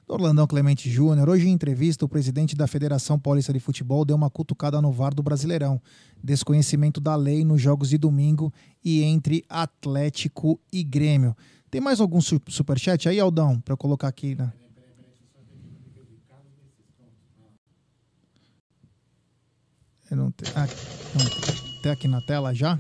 [0.06, 1.28] Do Orlandão Clemente Júnior.
[1.30, 5.14] Hoje, em entrevista, o presidente da Federação Paulista de Futebol deu uma cutucada no VAR
[5.14, 5.80] do Brasileirão.
[6.22, 8.52] Desconhecimento da lei nos jogos de domingo
[8.84, 11.34] e entre Atlético e Grêmio.
[11.70, 13.58] Tem mais algum su- superchat aí, Aldão?
[13.60, 14.52] Pra eu colocar aqui, né?
[20.10, 20.52] Eu não tenho.
[20.54, 20.66] Ah,
[21.14, 21.80] não tem.
[21.82, 22.78] Tem aqui na tela já?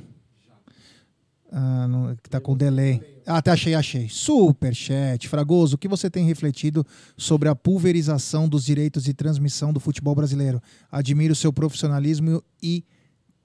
[1.56, 3.00] Ah, não, que tá com delay.
[3.24, 4.08] Ah, até achei, achei.
[4.08, 5.28] Superchat.
[5.28, 6.84] Fragoso, o que você tem refletido
[7.16, 10.60] sobre a pulverização dos direitos de transmissão do futebol brasileiro?
[10.90, 12.84] Admiro seu profissionalismo e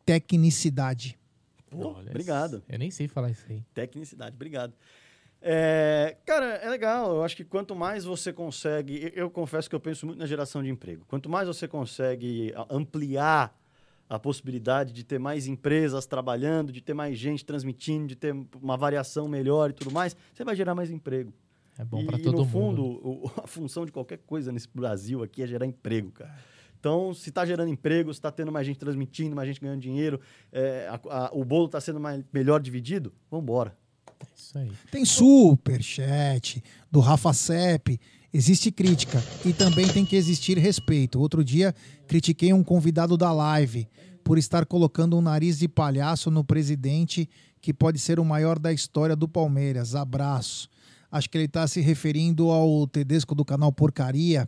[0.06, 1.18] tecnicidade.
[1.70, 2.64] Pô, Olha, obrigado.
[2.68, 3.64] Eu nem sei falar isso aí.
[3.76, 4.74] Tecnicidade, obrigado.
[5.42, 7.16] É, cara, é legal.
[7.16, 9.04] Eu acho que quanto mais você consegue.
[9.16, 11.06] eu- Eu confesso que eu penso muito na geração de emprego.
[11.08, 13.56] Quanto mais você consegue ampliar
[14.10, 18.76] a possibilidade de ter mais empresas trabalhando, de ter mais gente transmitindo, de ter uma
[18.76, 21.32] variação melhor e tudo mais, você vai gerar mais emprego.
[21.78, 22.50] É bom e, pra e, todo no mundo.
[22.50, 26.36] fundo, o- a função de qualquer coisa nesse Brasil aqui é gerar emprego, cara.
[26.80, 30.20] Então, se está gerando emprego, se está tendo mais gente transmitindo, mais gente ganhando dinheiro,
[30.52, 33.78] é, a- a- o bolo está sendo mais, melhor dividido, vamos embora.
[34.36, 34.72] Isso aí.
[34.92, 38.00] Tem superchat do Rafa Sepp.
[38.32, 41.20] Existe crítica e também tem que existir respeito.
[41.20, 41.74] Outro dia
[42.08, 43.88] critiquei um convidado da live
[44.30, 47.28] por estar colocando um nariz de palhaço no presidente
[47.60, 49.96] que pode ser o maior da história do Palmeiras.
[49.96, 50.70] Abraço.
[51.12, 54.48] Acho que ele está se referindo ao Tedesco do canal Porcaria,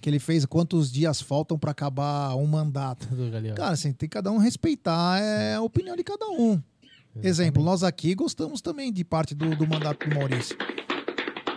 [0.00, 3.06] que ele fez quantos dias faltam para acabar um mandato.
[3.54, 6.58] Cara, assim, tem cada um respeitar é, a opinião de cada um.
[7.22, 10.56] Exemplo, nós aqui gostamos também de parte do, do mandato do Maurício.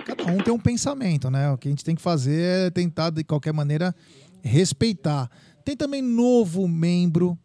[0.06, 1.50] Cada um tem um pensamento, né?
[1.52, 3.96] O que a gente tem que fazer é tentar, de qualquer maneira,
[4.42, 5.32] respeitar.
[5.64, 7.40] Tem também novo membro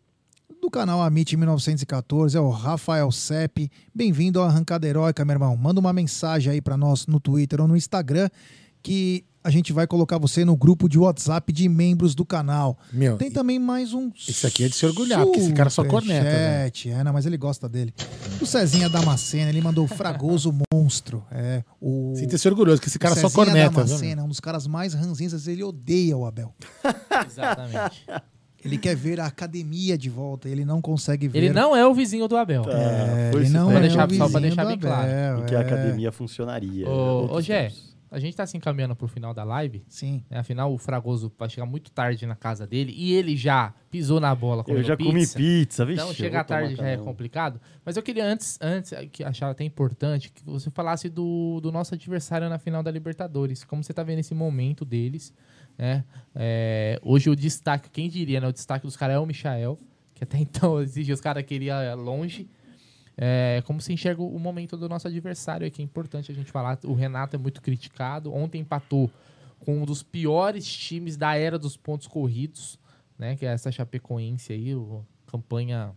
[0.67, 3.71] do canal Amit 1914, é o Rafael Sepp.
[3.95, 5.57] Bem-vindo ao Arrancada Heróica, meu irmão.
[5.57, 8.29] Manda uma mensagem aí pra nós no Twitter ou no Instagram
[8.83, 12.77] que a gente vai colocar você no grupo de WhatsApp de membros do canal.
[12.93, 15.85] Meu, Tem também mais um Isso aqui é de se orgulhar, porque esse cara só
[15.85, 16.69] corneta, né?
[16.69, 17.95] É, não, mas ele gosta dele.
[18.41, 21.25] O Cezinha Damascena, ele mandou o Fragoso Monstro.
[21.31, 22.13] É, o...
[22.17, 23.71] Sinta-se orgulhoso, que esse cara o só Cezinha corneta.
[23.71, 26.53] viu, Damascena, um dos caras mais ranzinzas, ele odeia o Abel.
[27.25, 28.05] Exatamente.
[28.67, 31.39] Ele quer ver a academia de volta, ele não consegue ver.
[31.39, 32.65] Ele não é o vizinho do Abel.
[32.69, 35.11] É, foi ele não é deixar- o só pra vizinho deixar do bem claro.
[35.11, 35.63] Abel, E que a é.
[35.63, 36.89] academia funcionaria.
[36.89, 37.71] Ô, ô Gé,
[38.11, 39.83] a gente tá se encaminhando pro final da live.
[39.89, 40.23] Sim.
[40.31, 40.39] né?
[40.39, 44.35] Afinal, o Fragoso vai chegar muito tarde na casa dele e ele já pisou na
[44.35, 46.01] bola Eu já comi pizza, vixe.
[46.03, 47.61] Então, chegar tarde já é complicado.
[47.85, 51.95] Mas eu queria antes, antes que achava até importante, que você falasse do, do nosso
[51.95, 53.65] adversário na final da Libertadores.
[53.65, 55.33] Como você tá vendo esse momento deles,
[55.79, 56.05] né?
[56.35, 58.49] É, hoje o destaque, quem diria, né?
[58.49, 59.79] O destaque dos caras é o Michael,
[60.15, 62.49] que até então exige os caras queria longe.
[63.19, 66.79] É, como se enxerga o momento do nosso adversário, que é importante a gente falar.
[66.85, 68.33] O Renato é muito criticado.
[68.33, 69.11] Ontem empatou
[69.61, 72.79] com um dos piores times da era dos pontos corridos,
[73.19, 73.37] né?
[73.37, 75.95] Que é essa Chapecoense aí, o, campanha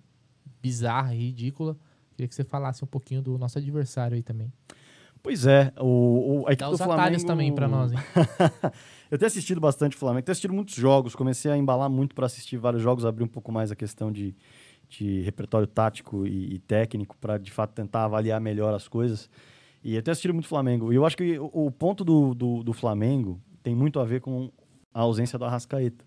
[0.61, 1.77] bizarra, ridícula.
[2.11, 4.51] Queria que você falasse um pouquinho do nosso adversário aí também.
[5.21, 7.27] Pois é, o, o, a equipe Dá do os atalhos Flamengo...
[7.27, 7.99] também pra nós, hein?
[9.11, 12.57] eu tenho assistido bastante Flamengo, tenho assistido muitos jogos, comecei a embalar muito para assistir
[12.57, 14.35] vários jogos, abrir um pouco mais a questão de,
[14.87, 19.29] de repertório tático e, e técnico para de fato tentar avaliar melhor as coisas.
[19.83, 20.91] E eu tenho assistido muito Flamengo.
[20.91, 24.21] E eu acho que o, o ponto do, do, do Flamengo tem muito a ver
[24.21, 24.51] com
[24.93, 26.05] a ausência do Arrascaeta.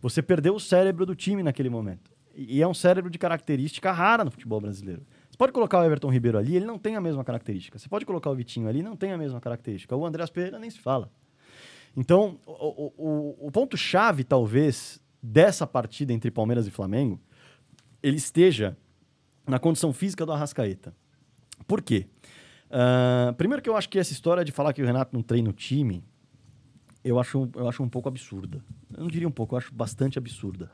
[0.00, 2.10] Você perdeu o cérebro do time naquele momento.
[2.34, 5.02] E é um cérebro de característica rara no futebol brasileiro.
[5.38, 7.78] Você pode colocar o Everton Ribeiro ali, ele não tem a mesma característica.
[7.78, 9.94] Você pode colocar o Vitinho ali, não tem a mesma característica.
[9.94, 11.12] O Andreas Pereira nem se fala.
[11.96, 17.20] Então, o, o- o- ponto-chave, talvez, dessa partida entre Palmeiras e Flamengo,
[18.02, 18.76] ele esteja
[19.46, 20.92] na condição física do Arrascaeta.
[21.68, 22.06] Por quê?
[22.68, 25.48] Ah, primeiro que eu acho que essa história de falar que o Renato não treina
[25.50, 26.02] o time,
[27.04, 28.60] eu acho, eu acho um pouco absurda.
[28.92, 30.68] Eu não diria um pouco, eu acho bastante absurda.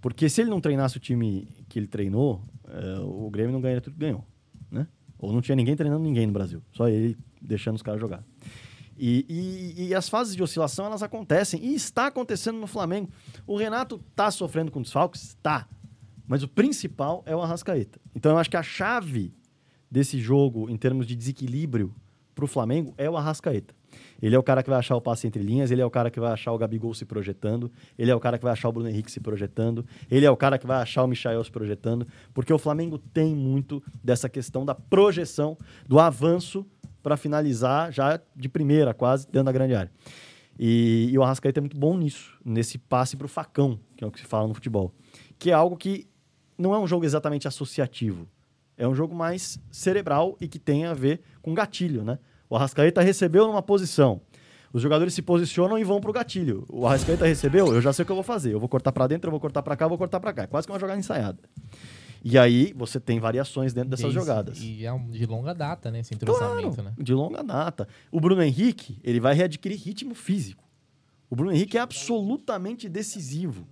[0.00, 3.80] Porque se ele não treinasse o time que ele treinou, eh, o Grêmio não ganharia
[3.80, 4.24] tudo que ganhou.
[4.70, 4.86] Né?
[5.18, 6.62] Ou não tinha ninguém treinando ninguém no Brasil.
[6.72, 8.22] Só ele deixando os caras jogar.
[8.96, 9.24] E,
[9.76, 11.64] e- e as fases de oscilação, elas acontecem.
[11.64, 13.08] E está acontecendo no Flamengo.
[13.46, 15.22] O Renato está sofrendo com desfalques?
[15.22, 15.68] Está.
[16.26, 18.00] Mas o principal é o Arrascaeta.
[18.14, 19.32] Então eu acho que a chave
[19.90, 21.94] desse jogo, em termos de desequilíbrio
[22.34, 23.74] para o Flamengo, é o Arrascaeta.
[24.20, 26.10] Ele é o cara que vai achar o passe entre linhas, ele é o cara
[26.10, 28.72] que vai achar o Gabigol se projetando, ele é o cara que vai achar o
[28.72, 32.06] Bruno Henrique se projetando, ele é o cara que vai achar o Michael se projetando,
[32.34, 35.56] porque o Flamengo tem muito dessa questão da projeção,
[35.86, 36.66] do avanço
[37.02, 39.90] para finalizar já de primeira, quase, dentro da grande área.
[40.58, 44.06] E, e o Arrascaeta é muito bom nisso, nesse passe para o facão, que é
[44.06, 44.92] o que se fala no futebol.
[45.38, 46.08] Que é algo que
[46.58, 48.28] não é um jogo exatamente associativo.
[48.76, 52.18] É um jogo mais cerebral e que tem a ver com gatilho, né?
[52.48, 54.20] O Arrascaeta recebeu numa posição.
[54.72, 56.64] Os jogadores se posicionam e vão pro gatilho.
[56.68, 58.52] O Arrascaeta recebeu, eu já sei o que eu vou fazer.
[58.52, 60.42] Eu vou cortar para dentro, eu vou cortar para cá, eu vou cortar para cá.
[60.42, 61.38] É quase que uma jogada ensaiada.
[62.22, 64.58] E aí você tem variações dentro dessas jogadas.
[64.60, 66.00] E é um- de longa data, né?
[66.00, 66.92] Esse entrosamento, né?
[66.98, 67.88] De longa data.
[68.10, 70.64] O Bruno Henrique, ele vai readquirir ritmo físico.
[71.30, 73.66] O Bruno Henrique é absolutamente decisivo.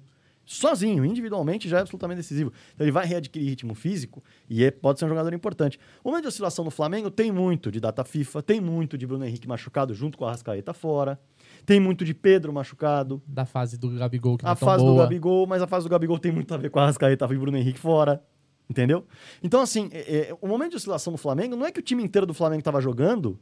[0.49, 2.53] Sozinho, individualmente, já é absolutamente decisivo.
[2.73, 5.77] Então ele vai readquirir ritmo físico e é- pode ser um jogador importante.
[6.05, 9.25] O momento de oscilação no Flamengo tem muito de data FIFA, tem muito de Bruno
[9.27, 11.21] Henrique machucado junto com a Rascaeta fora,
[11.67, 13.21] tem muito de Pedro machucado.
[13.27, 15.03] Da fase do Gabigol, que A é fase do boa.
[15.03, 17.57] Gabigol, mas a fase do Gabigol tem muito a ver com a Rascaeta e Bruno
[17.59, 18.23] Henrique fora.
[18.71, 19.05] Entendeu?
[19.43, 22.03] Então, assim, é- é, o momento de oscilação do Flamengo não é que o time
[22.03, 23.39] inteiro do Flamengo estava jogando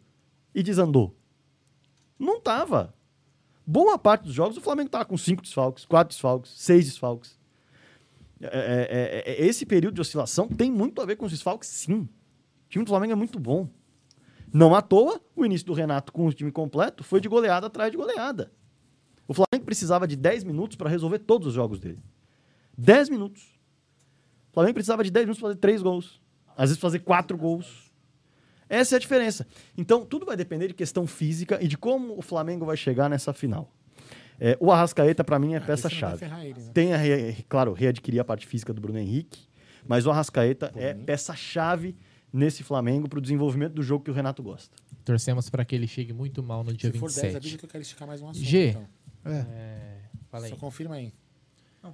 [0.55, 1.14] e desandou.
[2.18, 2.94] Não tava.
[3.66, 7.38] Boa parte dos jogos o Flamengo tava com cinco desfalques, quatro desfalques, seis desfalques.
[8.40, 11.68] É- é- é- é- esse período de oscilação tem muito a ver com os desfalques,
[11.68, 12.00] sim.
[12.02, 13.68] O time do Flamengo é muito bom.
[14.52, 17.90] Não à toa, o início do Renato com o time completo foi de goleada atrás
[17.90, 18.52] de goleada.
[19.26, 21.98] O Flamengo precisava de 10 minutos para resolver todos os jogos dele.
[22.76, 23.58] 10 minutos.
[24.50, 26.20] O Flamengo precisava de 10 minutos para fazer 3 gols.
[26.56, 27.84] Às vezes fazer 4 gols.
[28.74, 29.46] Essa é a diferença.
[29.76, 33.32] Então, tudo vai depender de questão física e de como o Flamengo vai chegar nessa
[33.32, 33.70] final.
[34.40, 36.26] É, o Arrascaeta, para mim, é Ah, peça-chave.
[36.26, 36.52] né?
[36.74, 39.46] Tem, a re- claro, readquirir a parte física do Bruno Henrique,
[39.86, 41.96] mas o Arrascaeta é peça-chave
[42.32, 44.74] nesse Flamengo para o desenvolvimento do jogo que o Renato gosta.
[45.05, 47.36] Torcemos para que ele chegue muito mal no dia Se for 10, 27.
[47.36, 48.44] avisa que eu quero esticar mais um assunto.
[48.44, 48.70] G.
[48.70, 48.86] então.
[49.24, 50.01] É.
[50.30, 50.51] Fala aí.
[50.51, 51.12] Só confirma aí.
[51.82, 51.92] Não,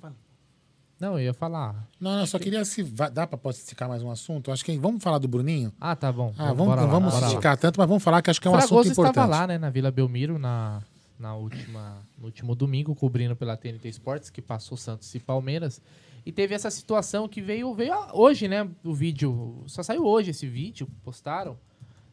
[1.09, 1.89] eu ia falar.
[1.99, 4.53] Não, não, só queria se dá pra posso esticar mais um assunto.
[4.53, 5.73] Acho que vamos falar do Bruninho.
[5.81, 6.35] Ah, tá bom.
[6.37, 7.29] Ah, vamos, não lá, vamos lá.
[7.29, 9.13] esticar tanto, mas vamos falar que acho que é um Fragoso assunto importante.
[9.13, 10.83] estava lá, né, na Vila Belmiro, na,
[11.19, 15.81] na última, no último domingo, cobrindo pela TNT Esportes, que passou Santos e Palmeiras.
[16.25, 18.69] E teve essa situação que veio, veio hoje, né?
[18.85, 19.65] O vídeo.
[19.67, 21.57] Só saiu hoje esse vídeo, postaram.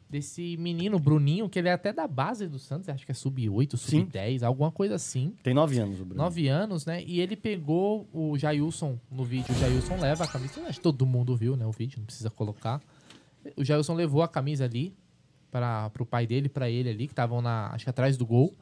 [0.10, 3.76] Desse menino, Bruninho, que ele é até da base do Santos, acho que é sub-8,
[3.76, 4.00] Sim.
[4.02, 5.34] sub-10, alguma coisa assim.
[5.44, 6.24] Tem nove anos o Bruno.
[6.24, 7.04] Nove anos, né?
[7.06, 9.54] E ele pegou o Jailson no vídeo.
[9.54, 10.62] O Jailson leva a camisa.
[10.62, 11.66] Acho que todo mundo viu, né?
[11.66, 12.82] O vídeo, não precisa colocar.
[13.58, 14.94] O Jailson levou a camisa ali
[15.52, 18.54] para o pai dele, para ele ali, que estavam na, acho que atrás do gol,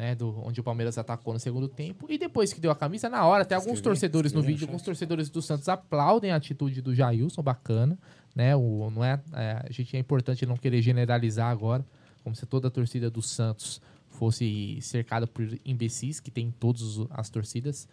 [0.00, 0.14] né?
[0.14, 2.06] Do, onde o Palmeiras atacou no segundo tempo.
[2.08, 4.58] E depois que deu a camisa, na hora, até alguns Escrevi, torcedores no escrevi no
[4.58, 7.98] vídeo, alguns torcedores do Santos aplaudem a atitude do Jailson, bacana,
[8.34, 8.56] né?
[8.56, 11.84] O, não é, é, a gente é importante não querer generalizar agora,
[12.24, 13.78] como se toda a torcida do Santos
[14.08, 17.86] fosse cercada por imbecis, que tem em todas as torcidas.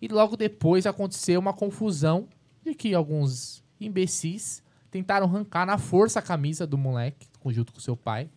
[0.00, 2.28] E logo depois aconteceu uma confusão
[2.64, 4.62] de que alguns imbecis
[4.92, 8.30] tentaram arrancar na força a camisa do moleque, junto com seu pai,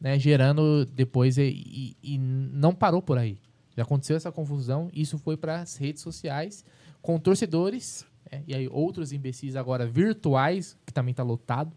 [0.00, 3.38] né, gerando depois e, e- e não parou por aí.
[3.76, 6.64] Já aconteceu essa confusão, isso foi para as redes sociais
[7.02, 11.72] com torcedores é, e aí outros imbecis agora virtuais, que também tá lotado,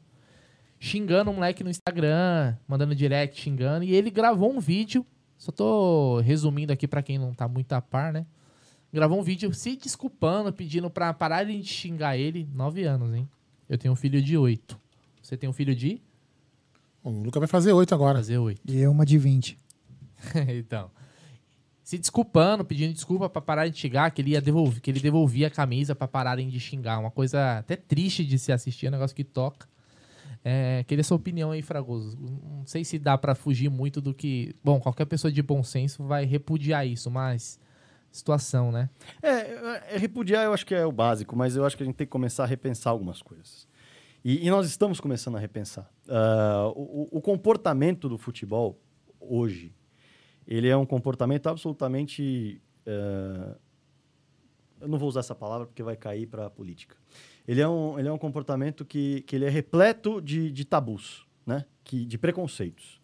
[0.80, 5.06] xingando o moleque no Instagram, mandando direct xingando, e ele gravou um vídeo,
[5.38, 8.26] só tô resumindo aqui para quem não tá muito a par, né?
[8.92, 12.50] Gravou um vídeo se desculpando, pedindo pra pararem de xingar ele.
[12.56, 13.30] Nove anos, hein?
[13.70, 14.80] Eu tenho um filho de oito.
[15.22, 16.02] Você tem um filho de?
[17.04, 18.18] O Luca vai fazer oito agora.
[18.18, 18.62] Fazer oito.
[18.68, 19.58] E eu uma de 20.
[20.50, 20.92] então.
[21.84, 25.48] Se desculpando, pedindo desculpa pra parar de xingar, que ele ia devolver, que ele devolvia
[25.48, 27.00] a camisa pra pararem de xingar.
[27.00, 29.68] Uma coisa até triste de se assistir, é um negócio que toca.
[30.44, 32.18] É, queria sua opinião aí, Fragoso.
[32.20, 34.56] Não sei se dá pra fugir muito do que.
[34.64, 37.60] Bom, qualquer pessoa de bom senso vai repudiar isso, mas.
[38.12, 38.90] Situação, né?
[39.22, 41.96] É, é, repudiar eu acho que é o básico, mas eu acho que a gente
[41.96, 43.68] tem que começar a repensar algumas coisas.
[44.24, 45.90] E, e nós estamos começando a repensar.
[46.08, 48.80] Ah, o, o- comportamento do futebol
[49.20, 49.74] hoje,
[50.48, 52.62] ele é um comportamento absolutamente...
[52.86, 53.56] ah,
[54.82, 56.96] eu não vou usar essa palavra porque vai cair para a política.
[57.48, 61.26] Ele é um, ele é um comportamento que, que ele é repleto de, de tabus,
[61.46, 61.66] né?
[61.84, 63.02] que, de preconceitos.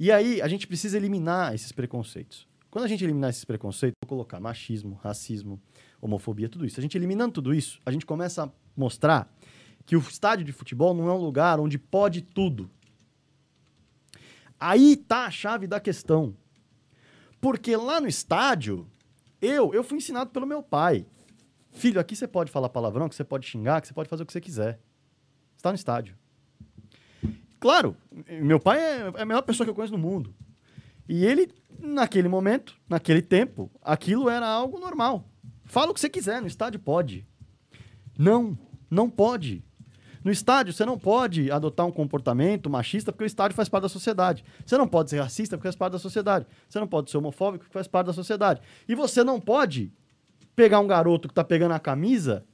[0.00, 2.48] E aí a gente precisa eliminar esses preconceitos.
[2.70, 5.60] Quando a gente eliminar esses preconceitos, vou colocar machismo, racismo,
[6.00, 6.80] homofobia, tudo isso.
[6.80, 9.30] A gente eliminando tudo isso, a gente começa a mostrar
[9.84, 12.70] que o estádio de futebol não é um lugar onde pode tudo.
[14.58, 16.36] Aí tá a chave da questão.
[17.40, 18.86] Porque lá no estádio,
[19.40, 21.04] eu, eu fui ensinado pelo meu pai.
[21.72, 24.26] Filho, aqui você pode falar palavrão, que você pode xingar, que você pode fazer o
[24.26, 24.78] que você quiser.
[25.56, 26.16] Você tá no estádio.
[27.58, 27.96] Claro,
[28.28, 30.34] meu pai é é a melhor pessoa que eu conheço no mundo.
[31.08, 35.28] E ele, naquele momento, naquele tempo, aquilo era algo normal.
[35.64, 37.26] Fala o que você quiser, no estádio pode.
[38.18, 38.56] Não,
[38.90, 39.64] não pode.
[40.24, 43.88] No estádio, você não pode adotar um comportamento machista porque o estádio faz parte da
[43.88, 44.44] sociedade.
[44.64, 46.46] Você não pode ser racista porque faz parte da sociedade.
[46.68, 48.60] Você não pode ser homofóbico porque faz parte da sociedade.
[48.88, 49.92] E você não pode
[50.54, 52.44] pegar um garoto que tá pegando a camisa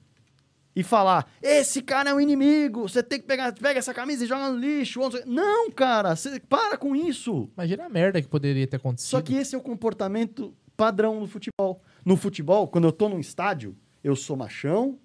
[0.75, 4.29] e falar: esse cara é um inimigo, você tem que pegar, pega essa camisa e
[4.29, 5.01] joga no lixo.
[5.27, 7.51] Não, cara, você para com isso.
[7.57, 9.11] Imagina a merda que poderia ter acontecido.
[9.11, 11.83] Só que esse é o comportamento padrão no futebol.
[12.05, 14.99] No futebol, quando eu tô num estádio, eu sou machão,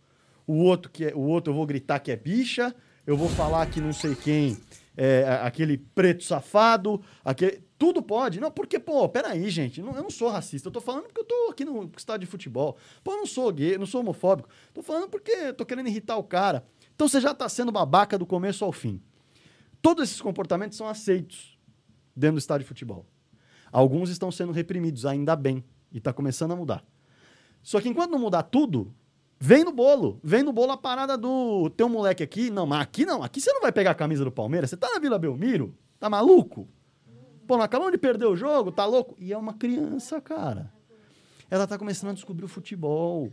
[0.48, 2.74] o outro que é, o outro eu vou gritar que é bicha,
[3.06, 4.58] eu vou falar que não sei quem
[4.96, 8.40] é aquele preto safado, aquele tudo pode.
[8.40, 11.26] Não, porque pô, peraí, gente, não- eu não sou racista, eu tô falando porque eu
[11.26, 12.78] tô aqui no estádio de futebol.
[13.04, 14.48] Pô, eu não sou gay, não sou homofóbico.
[14.74, 16.64] Tô falando porque eu tô querendo irritar o cara.
[16.96, 19.02] Então você já tá sendo babaca do começo ao fim.
[19.82, 21.58] Todos esses comportamentos são aceitos
[22.16, 23.06] dentro do estádio de futebol.
[23.72, 26.86] Alguns estão sendo reprimidos, ainda bem, e está começando a mudar.
[27.62, 28.94] Só que enquanto não mudar tudo,
[29.44, 30.20] vem no bolo.
[30.24, 32.50] Vem no bolo a parada do teu moleque aqui.
[32.50, 33.22] Não, mas aqui não.
[33.22, 34.70] Aqui você não vai pegar a camisa do Palmeiras.
[34.70, 35.76] Você tá na Vila Belmiro?
[36.00, 36.66] Tá maluco?
[37.46, 39.16] Pô, não acabamos de perder o jogo, tá louco?
[39.20, 40.72] E é uma criança, cara.
[41.52, 43.32] Ela tá começando a descobrir o futebol.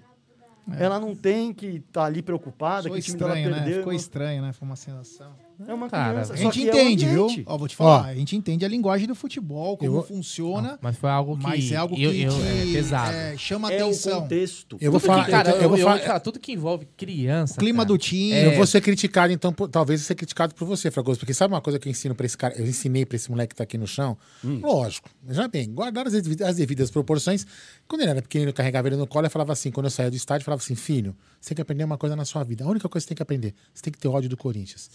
[0.76, 3.62] Ela não tem que estar ali preocupada Ficou que o time dela estranho, né?
[3.62, 3.78] perdeu.
[3.78, 4.52] Ficou estranho, né?
[4.52, 5.32] Foi uma sensação.
[5.68, 6.32] É uma Cara, criança.
[6.34, 7.24] A só gente que é o entende, viu?
[7.24, 7.42] ambiente.
[7.46, 8.02] Ó, vou te falar.
[8.02, 8.04] Ó.
[8.06, 10.78] a gente entende a linguagem do futebol, como Eu vou- funciona.
[10.80, 11.42] Mas foi algo que.
[11.42, 13.12] Mas é algo que, eu, eu- que, é pesado.
[13.12, 14.22] é, chama É o atenção.
[14.22, 14.76] contexto.
[14.80, 16.52] Eu vou Tudo falar, que, cara, eu, eu vou eu- falar, eu- cara, tudo que
[16.52, 17.56] envolve criança.
[17.58, 18.32] Clima cara, do time.
[18.32, 18.46] É.
[18.46, 21.52] eu vou ser criticado, então, por- talvez eu ser criticado por você, Fragoso, porque sabe
[21.54, 23.64] uma coisa que eu ensino pra esse cara, eu ensinei pra esse moleque que tá
[23.64, 24.16] aqui no chão?
[24.42, 27.46] Lógico, já bem, guardar as, devidas- as devidas proporções.
[27.86, 30.10] Quando ele era pequeno, eu carregava ele no colo e falava assim, quando eu saía
[30.10, 32.64] do estádio, eu falava assim, filho, você tem que aprender uma coisa na sua vida.
[32.64, 34.90] A única coisa que você tem que aprender, você tem que ter ódio do Corinthians.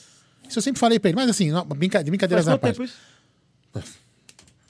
[0.47, 2.81] Isso eu sempre falei pra ele, mas assim, não, brinca, de brincadeiras quanto parte.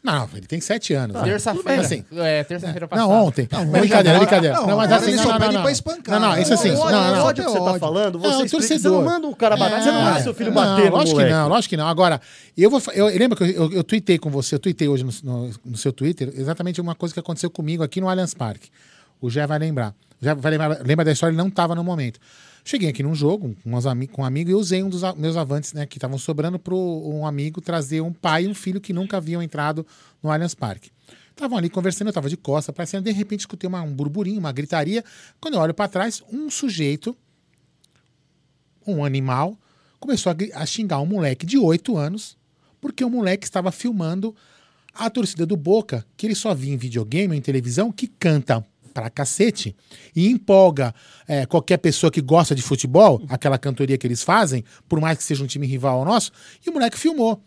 [0.03, 1.15] Não, ele tem sete anos.
[1.15, 1.23] né?
[1.23, 1.81] Terça-feira.
[1.81, 3.09] Assim, é, terça-feira passada.
[3.11, 3.49] não, ontem.
[3.51, 4.55] Não, Não, brincadeira, brincadeira.
[4.55, 5.69] não, Não, mas assim, ele não, só não, pede não, pra não.
[5.71, 6.19] espancar.
[6.19, 7.25] Não, não, isso assim, não, não, o não.
[7.25, 9.81] ódio que você tá falando, você É, o explica, você não manda o cara bater.
[9.81, 11.31] Você não manda seu filho bater não, no lógico moleque.
[11.33, 11.87] que não, lógico que não.
[11.87, 12.21] Agora,
[12.55, 12.79] eu vou.
[12.93, 15.77] Eu, lembra que eu, eu, eu tuitei com você, eu tuitei hoje no, no, no
[15.77, 18.69] seu Twitter exatamente uma coisa que aconteceu comigo aqui no Allianz Parque.
[19.19, 19.95] O Jé vai lembrar.
[20.21, 22.19] O Jé vai lembrar, lembra da história, ele não estava no momento.
[22.67, 25.71] Cheguei aqui num jogo com, umas com um amigo e usei um dos meus avantes,
[25.71, 29.17] né, que estavam sobrando para um amigo trazer um pai e um filho que nunca
[29.17, 29.85] haviam entrado
[30.21, 30.89] no Allianz Parque.
[31.29, 34.39] Estavam ali conversando, eu estava de costa para cima, de repente escutei uma- um burburinho,
[34.39, 35.05] uma gritaria.
[35.39, 37.15] Quando eu olho para trás, um sujeito
[38.87, 39.55] um animal,
[39.99, 42.35] começou a, a xingar um moleque de 8 anos,
[42.81, 44.35] porque o moleque estava filmando
[44.93, 48.65] a torcida do Boca, que ele só via em videogame ou em televisão, que canta
[48.95, 49.75] pra cacete
[50.15, 50.95] e empolga
[51.27, 55.23] é, qualquer pessoa que gosta de futebol, aquela cantoria que eles fazem, por mais que
[55.25, 56.31] seja um time rival ao nosso,
[56.65, 57.43] e o moleque filmou.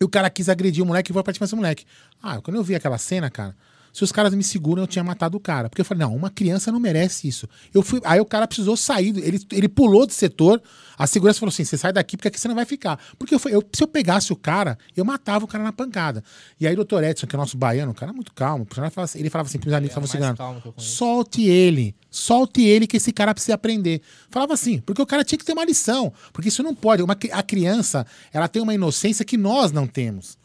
[0.00, 1.84] E o cara quis agredir o moleque e foi partir mais o moleque.
[2.22, 3.54] Ah, quando eu vi aquela cena, cara,
[3.92, 5.68] se os caras me seguram, eu tinha matado o cara.
[5.68, 7.48] Porque eu falei, não, uma criança não merece isso.
[7.74, 10.62] Eu fui, aí o cara precisou sair, ele, ele pulou do setor,
[10.96, 12.98] a segurança falou assim: você sai daqui porque aqui você não vai ficar.
[13.18, 16.22] Porque eu, eu- se eu pegasse o cara, eu matava o cara na pancada.
[16.60, 19.02] E aí o doutor Edson, que é nosso baiano, um cara muito calmo, ele falava
[19.04, 22.96] assim, ele falava assim pros amigos que estavam mais segurando: solte ele, solte ele que
[22.96, 24.02] esse cara precisa aprender.
[24.30, 27.02] Falava assim, porque o cara tinha que ter uma lição, porque isso não pode.
[27.02, 30.38] Uma, a criança, ela tem uma inocência que nós não temos.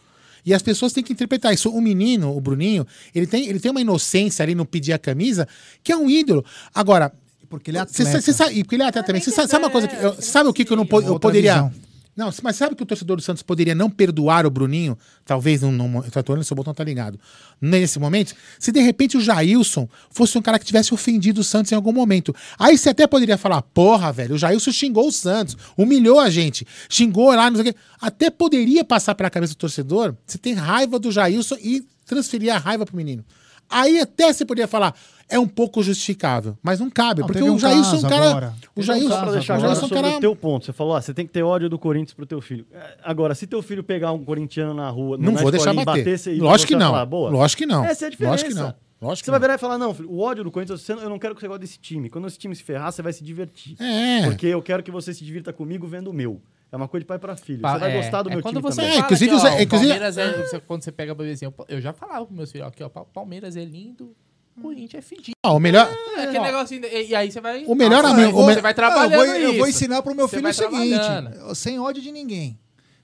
[0.45, 1.69] E as pessoas têm que interpretar isso.
[1.69, 5.47] O menino, o Bruninho, ele tem, ele tem uma inocência ali no pedir a camisa,
[5.83, 6.45] que é um ídolo.
[6.73, 7.11] Agora,
[7.49, 8.21] Porque ele é você atleta.
[8.21, 9.21] você sabe, e porque ele é atleta também.
[9.21, 11.53] Você sabe, sabe uma coisa que eu, sabe o que, que eu não eu poderia
[11.53, 11.84] visão.
[12.15, 14.97] Não, mas sabe que o torcedor do Santos poderia não perdoar o Bruninho?
[15.25, 15.71] Talvez não.
[15.71, 17.19] não eu tô olhando se o botão tá ligado.
[17.59, 21.73] Nesse momento, se de repente o Jailson fosse um cara que tivesse ofendido o Santos
[21.73, 22.33] em algum momento.
[22.57, 26.65] Aí você até poderia falar: porra, velho, o Jailson xingou o Santos, humilhou a gente,
[26.87, 27.79] xingou lá, não sei o quê.
[27.99, 32.57] Até poderia passar pela cabeça do torcedor você ter raiva do Jailson e transferir a
[32.57, 33.25] raiva pro menino.
[33.69, 34.95] Aí até você poderia falar.
[35.27, 38.29] É um pouco justificável, mas não cabe, Não, porque o um Jailson é um cara.
[38.29, 38.53] agora.
[38.75, 40.17] O Jailson, pra deixar o Jailson é um sobre cara.
[40.17, 40.65] o teu ponto.
[40.65, 42.63] Você falou, ah, você tem que ter ódio do Corinthians pro teu filho.
[42.71, 46.19] É, Agora, se teu filho pegar um corintiano na rua, Não vou deixar e bater.
[46.19, 46.91] você- Lógico que não.
[46.91, 47.31] falar, boa.
[47.31, 47.83] Lógico que não.
[47.83, 48.31] Essa é a diferença.
[48.33, 48.75] Lógico que não.
[49.01, 51.33] Lógico você vai virar e falar, não, filho, o ódio do Corinthians, eu não quero
[51.33, 52.07] que você goste desse time.
[52.07, 53.75] Quando esse time se ferrar, você vai se divertir.
[53.81, 54.25] É.
[54.25, 56.39] Porque eu quero que você se divirta comigo vendo o meu.
[56.75, 57.61] É uma coisa de pai pra filho.
[57.61, 58.91] Pa- Você vai é, gostar do é meu quando time você também.
[58.91, 61.81] É, fala inclusive, que, ó, inclusive- Palmeiras é, você- quando você pega ver assim, eu-
[61.81, 64.13] já falava pros meus filhos, aqui, ó, pa- Palmeiras é lindo,
[64.61, 65.31] Corinthians é fedido.
[65.45, 65.89] Ah, o melhor.
[66.17, 67.63] É aquele negocinho, e, e aí você vai...
[67.65, 70.13] O melhor Ah, amigo- Você, me- vai Ah, trabalhando eu, vou, eu vou ensinar pro
[70.13, 72.59] meu Você filho o seguinte: sem ódio de ninguém.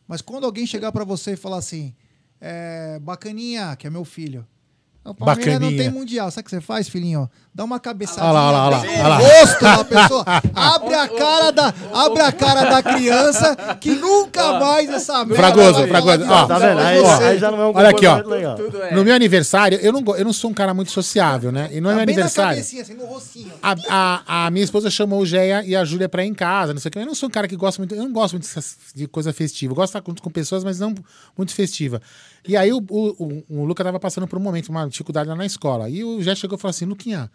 [0.08, 1.94] Mas quando alguém chegar pra você e falar assim,
[2.42, 4.46] é, bacaninha, que é meu filho.
[5.04, 5.82] O Palmeiras não Bacaninha.
[5.84, 6.30] tem mundial.
[6.30, 7.28] Sabe o que você faz, filhinho?
[7.54, 10.26] Dá uma cabeçadinha Olha lá, olha lá, olha lá, no rosto da pessoa.
[10.56, 15.88] Abre a cara da, abre a cara da criança que nunca mais essa merda Fragoso,
[15.88, 16.46] Fragoso, ó.
[16.46, 16.68] Tá você.
[16.68, 16.80] vendo?
[16.80, 18.16] Aí, Ó, aí já não é um olha aqui, ó.
[18.18, 18.58] legal.
[18.90, 18.96] É.
[18.96, 21.68] No meu aniversário, eu não, eu não sou um cara muito sociável, né?
[21.74, 23.52] E no Tá meu aniversário, cabecinha, assim, no rostinho.
[23.62, 26.74] a, a, a minha esposa chamou o Géia e a Júlia pra ir em casa,
[26.74, 27.00] não sei o que.
[27.00, 28.48] Eu não sou um cara que gosta muito, eu não gosto muito
[28.96, 29.72] de coisa festiva.
[29.72, 30.94] Eu gosto de estar junto com pessoas, mas não
[31.36, 32.02] muito festiva.
[32.48, 35.36] E aí o, o, o, o Luca tava passando por um momento, uma dificuldade lá
[35.36, 35.90] na escola.
[35.90, 37.32] E o Gé chegou e falou assim: Luquinha,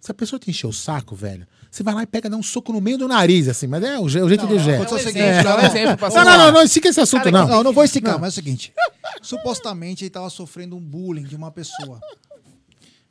[0.00, 2.42] se a pessoa te encher o saco, velho, você vai lá e pega, dá um
[2.42, 3.66] soco no meio do nariz, assim.
[3.66, 4.76] Mas é o, je- o jeito do Gé.
[4.76, 7.46] Aconteceu o um seguinte, um não, Não, não, não, não, estica esse assunto, Cara, não.
[7.48, 8.72] Não, não vou esticar, mas é o seguinte.
[9.22, 12.00] Supostamente ele tava sofrendo um bullying de uma pessoa.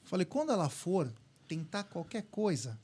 [0.04, 1.08] Falei, quando ela for
[1.48, 2.78] tentar qualquer coisa,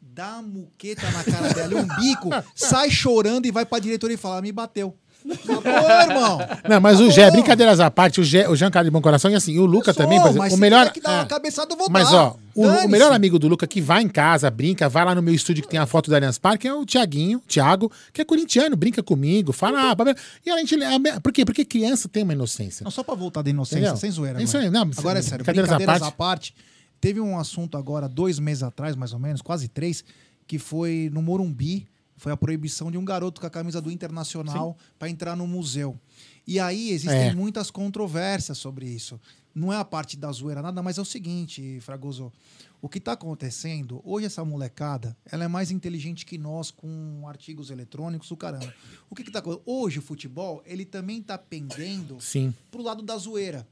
[0.00, 4.18] dá uma muqueta na cara dela, um bico, sai chorando e vai pra diretoria e
[4.18, 4.96] fala, me bateu.
[5.26, 6.38] Acabou, irmão.
[6.68, 9.30] Não, mas o Gé, brincadeiras à parte, o Gé, o Jean cara de bom coração,
[9.30, 10.90] e assim, o Luca Sou, também, por exemplo, o melhor.
[10.92, 11.28] que dar é.
[11.28, 12.16] cabeçada, eu vou Mas, dar.
[12.16, 15.22] ó, o, o melhor amigo do Luca que vai em casa, brinca, vai lá no
[15.22, 18.24] meu estúdio que tem a foto do Allianz Parque é o Tiaguinho, Thiago, que é
[18.24, 20.14] corintiano, brinca comigo, fala, ah, babá.
[20.44, 20.74] e a gente.
[20.82, 21.44] a- Por quê?
[21.44, 22.84] Porque criança tem uma inocência.
[22.84, 23.96] Não, só pra voltar da inocência, Entendeu?
[23.96, 24.42] sem zoeira.
[24.42, 24.68] Isso agora.
[24.68, 26.54] aí, não, agora é sério, brincadeiras brincadeiras, à à parte.
[27.00, 30.04] Teve um assunto agora, dois meses atrás, mais ou menos, quase três,
[30.46, 31.86] que foi no Morumbi.
[32.18, 35.98] Foi a proibição de um garoto com a camisa do Internacional para entrar no museu.
[36.46, 37.34] E aí existem É.
[37.34, 39.20] muitas controvérsias sobre isso.
[39.54, 42.32] Não é a parte da zoeira nada, mas é o seguinte, Fragoso.
[42.80, 47.70] O que está acontecendo, hoje essa molecada, ela é mais inteligente que nós com artigos
[47.70, 48.72] eletrônicos, o caramba.
[49.10, 49.64] O que está acontecendo?
[49.66, 52.54] Hoje o futebol, ele também está pendendo Sim.
[52.70, 53.66] pro lado da zoeira.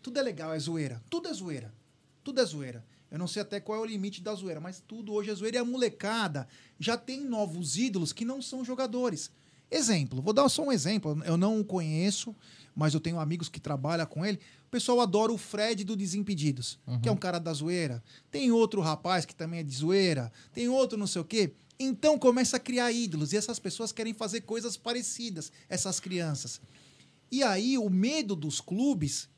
[0.00, 1.02] Tudo é legal, é zoeira.
[1.10, 1.74] Tudo é zoeira.
[2.22, 2.84] Tudo é zoeira.
[3.12, 5.58] Eu não sei até qual é o limite da zoeira, mas tudo hoje é zoeira.
[5.58, 6.48] E a molecada
[6.80, 9.30] já tem novos ídolos que não são jogadores.
[9.70, 11.20] Exemplo, vou dar só um exemplo.
[11.26, 12.34] Eu não o conheço,
[12.74, 14.40] mas eu tenho amigos que trabalham com ele.
[14.66, 18.02] O pessoal adora o Fred do Desimpedidos, que é um cara da zoeira.
[18.30, 20.32] Tem outro rapaz que também é de zoeira.
[20.50, 21.52] Tem outro não sei o quê.
[21.78, 23.34] Então começa a criar ídolos.
[23.34, 26.62] E essas pessoas querem fazer coisas parecidas, essas crianças.
[27.30, 29.28] E aí o medo dos clubes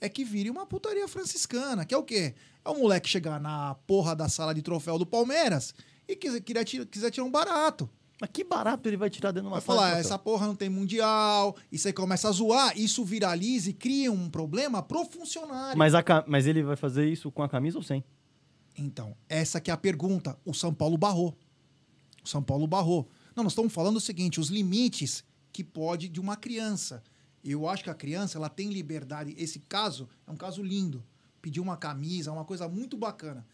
[0.00, 2.34] é que vire uma putaria franciscana, que é o quê?
[2.64, 5.74] É o moleque chegar na porra da sala de troféu do Palmeiras
[6.08, 7.88] e quiser, quiser, tirar- quiser tirar um barato.
[8.20, 10.18] Mas que barato ele vai tirar dentro de uma Vai sala falar, de "Ah, essa
[10.18, 14.80] porra não tem mundial, e você começa a zoar, isso viraliza e cria um problema
[14.80, 15.76] pro funcionário.
[15.76, 18.04] Mas, a mas ele vai fazer isso com a camisa ou sem?
[18.78, 20.38] Então, essa que é a pergunta.
[20.44, 21.36] O São Paulo barrou.
[22.24, 23.08] O São Paulo barrou.
[23.34, 27.02] Não, nós estamos falando o seguinte, os limites que pode de uma criança.
[27.44, 29.34] Eu acho que a criança, ela tem liberdade.
[29.36, 31.02] Esse caso é um caso lindo.
[31.42, 33.44] Pedir uma camisa, é uma coisa muito bacana.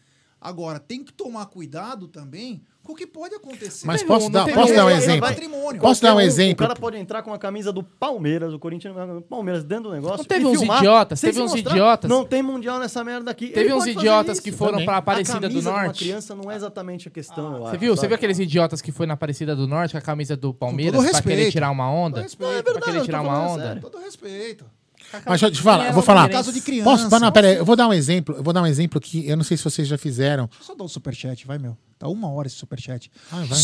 [0.41, 3.85] Agora, tem que tomar cuidado também com o que pode acontecer.
[3.85, 5.27] Mas Não posso tem- dar, não posso dar um é exemplo?
[5.27, 5.81] patrimônio.
[5.81, 6.53] Posso dar um exemplo?
[6.53, 9.91] O cara pode entrar com a camisa do Palmeiras, o Corinthians, o Palmeiras dentro do
[9.91, 10.19] negócio.
[10.19, 11.71] Não teve e uns filmar, idiotas, teve uns mostrar.
[11.71, 12.09] idiotas.
[12.09, 13.47] Não tem mundial nessa merda aqui.
[13.47, 14.85] Teve Ele uns idiotas que foram também.
[14.85, 16.03] pra Aparecida a do camisa de uma Norte.
[16.05, 17.95] criança não é exatamente a questão, eu Você acho, viu?
[17.97, 21.03] Você viu aqueles idiotas que foi na Aparecida do Norte com a camisa do Palmeiras
[21.11, 22.15] pra querer tirar uma onda?
[22.15, 22.63] Todo respeito.
[22.71, 23.77] pra querer tirar uma onda?
[23.81, 24.63] Todo respeito.
[25.13, 26.29] Mas deixa eu te falar, eu vou falar.
[26.29, 26.89] Caso de criança.
[27.09, 27.19] Posso?
[27.19, 28.35] Não, pera aí, eu vou dar um exemplo.
[28.35, 30.45] Eu vou dar um exemplo que eu não sei se vocês já fizeram.
[30.47, 31.77] Deixa eu só dar um superchat, vai, meu.
[31.97, 33.11] Tá uma hora esse superchat.
[33.29, 33.55] Ah, é agora,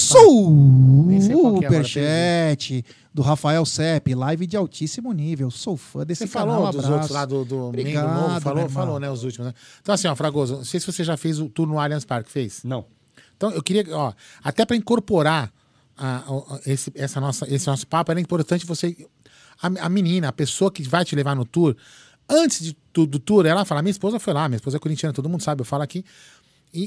[1.61, 5.49] Superchat do Rafael Sepp, live de altíssimo nível.
[5.49, 6.55] Sou fã desse Você canal.
[6.55, 6.93] falou dos abraço.
[6.93, 9.53] outros lá do, do Obrigado, Mengo Novo, falou, falou, né, os últimos, né?
[9.81, 12.30] Então, assim, ó, Fragoso, não sei se você já fez o tour no Allianz Parque,
[12.30, 12.61] fez?
[12.63, 12.85] Não.
[13.38, 14.11] Então, eu queria, ó,
[14.43, 15.51] até para incorporar
[15.97, 18.95] a- a- esse, essa nossa, esse nosso papo, era importante você.
[19.61, 21.76] A, a menina, a pessoa que vai te levar no tour,
[22.30, 25.14] antes de, tu- do tour, ela fala: minha esposa foi lá, minha esposa é corintiana,
[25.14, 26.03] todo mundo sabe, eu falo aqui.
[26.73, 26.84] E,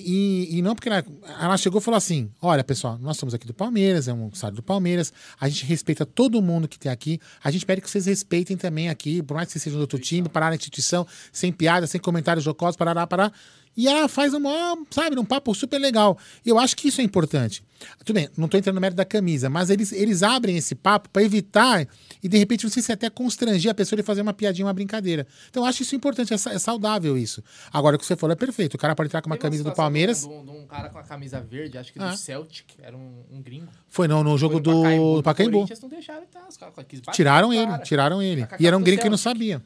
[0.52, 1.02] e- e não porque ela,
[1.40, 4.56] ela chegou e falou assim: olha, pessoal, nós somos aqui do Palmeiras, é um estádio
[4.56, 8.04] do Palmeiras, a gente respeita todo mundo que tem aqui, a gente pede que vocês
[8.04, 11.50] respeitem também aqui, por mais que vocês sejam do outro time, parar na instituição, sem
[11.50, 13.32] piada, sem comentários jocosos, parará, parar.
[13.78, 14.42] E ela faz um,
[14.90, 16.18] sabe, um papo super legal.
[16.44, 17.62] E eu acho que isso é importante.
[18.04, 21.08] Tudo bem, não estou entrando no mérito da camisa, mas eles, eles abrem esse papo
[21.10, 21.86] para evitar
[22.20, 24.72] e de repente não sei se até constranger a pessoa de fazer uma piadinha, uma
[24.74, 25.24] brincadeira.
[25.48, 27.40] Então eu acho isso importante, é, é saudável isso.
[27.72, 28.74] Agora o que você falou é perfeito.
[28.74, 30.22] O cara pode entrar com uma Teve camisa do situação Palmeiras.
[30.22, 32.10] De um, de um cara com a camisa verde, acho que Ah.
[32.10, 33.68] do Celtic, era um, um gringo.
[33.86, 35.66] Foi não, no jogo do Pacaembu, do Pacaembu.
[35.80, 36.74] Não deixaram tá, os caras
[37.12, 37.82] Tiraram ele, cara.
[37.84, 38.44] tiraram ele.
[38.58, 39.38] E era um do gringo que não Celtic.
[39.38, 39.62] sabia.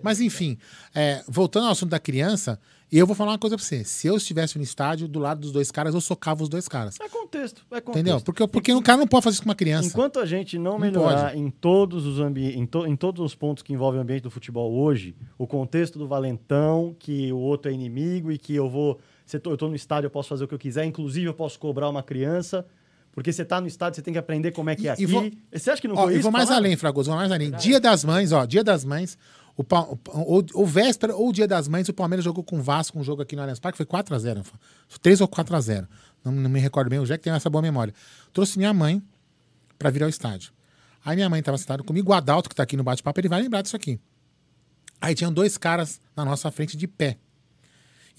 [0.00, 0.56] Mas enfim,
[0.94, 2.60] é, voltando ao assunto da criança,
[2.98, 3.82] eu vou falar uma coisa pra você.
[3.84, 6.96] Se eu estivesse no estádio do lado dos dois caras, eu socava os dois caras.
[7.00, 7.90] É contexto, é contexto.
[7.90, 8.20] Entendeu?
[8.20, 9.88] Porque, porque o cara não pode fazer isso com uma criança.
[9.88, 11.38] Enquanto a gente não Não melhorar pode.
[11.40, 14.30] em todos os ambi em, to- em todos os pontos que envolvem o ambiente do
[14.30, 18.98] futebol hoje, o contexto do valentão, que o outro é inimigo e que eu vou.
[19.26, 21.26] Se eu tô- eu tô no estádio, eu posso fazer o que eu quiser, inclusive
[21.26, 22.64] eu posso cobrar uma criança.
[23.12, 25.02] Porque você tá no estádio, você tem que aprender como é que é E- aqui.
[25.04, 26.22] e vou- Você acha que não Ó, foi e isso?
[26.24, 26.66] vou mais Falaram?
[26.66, 27.52] além, Fragoso, vou mais além.
[27.52, 29.16] Dia das Mães, ó, Dia das Mães,
[29.56, 29.64] o,
[30.12, 33.22] ou, ou véspera ou Dia das Mães, o Palmeiras jogou com o Vasco, um jogo
[33.22, 34.44] aqui no Allianz Parque, foi 4x0.
[35.00, 35.86] 3 ou 4x0.
[36.24, 37.94] Não, não me recordo bem, o Jack tem essa boa memória.
[38.32, 39.02] Trouxe minha mãe
[39.78, 40.52] pra vir ao estádio.
[41.04, 43.42] Aí minha mãe tava sentada comigo, o Adalto, que tá aqui no bate-papo, ele vai
[43.42, 44.00] lembrar disso aqui.
[45.00, 47.18] Aí tinham dois caras na nossa frente de pé.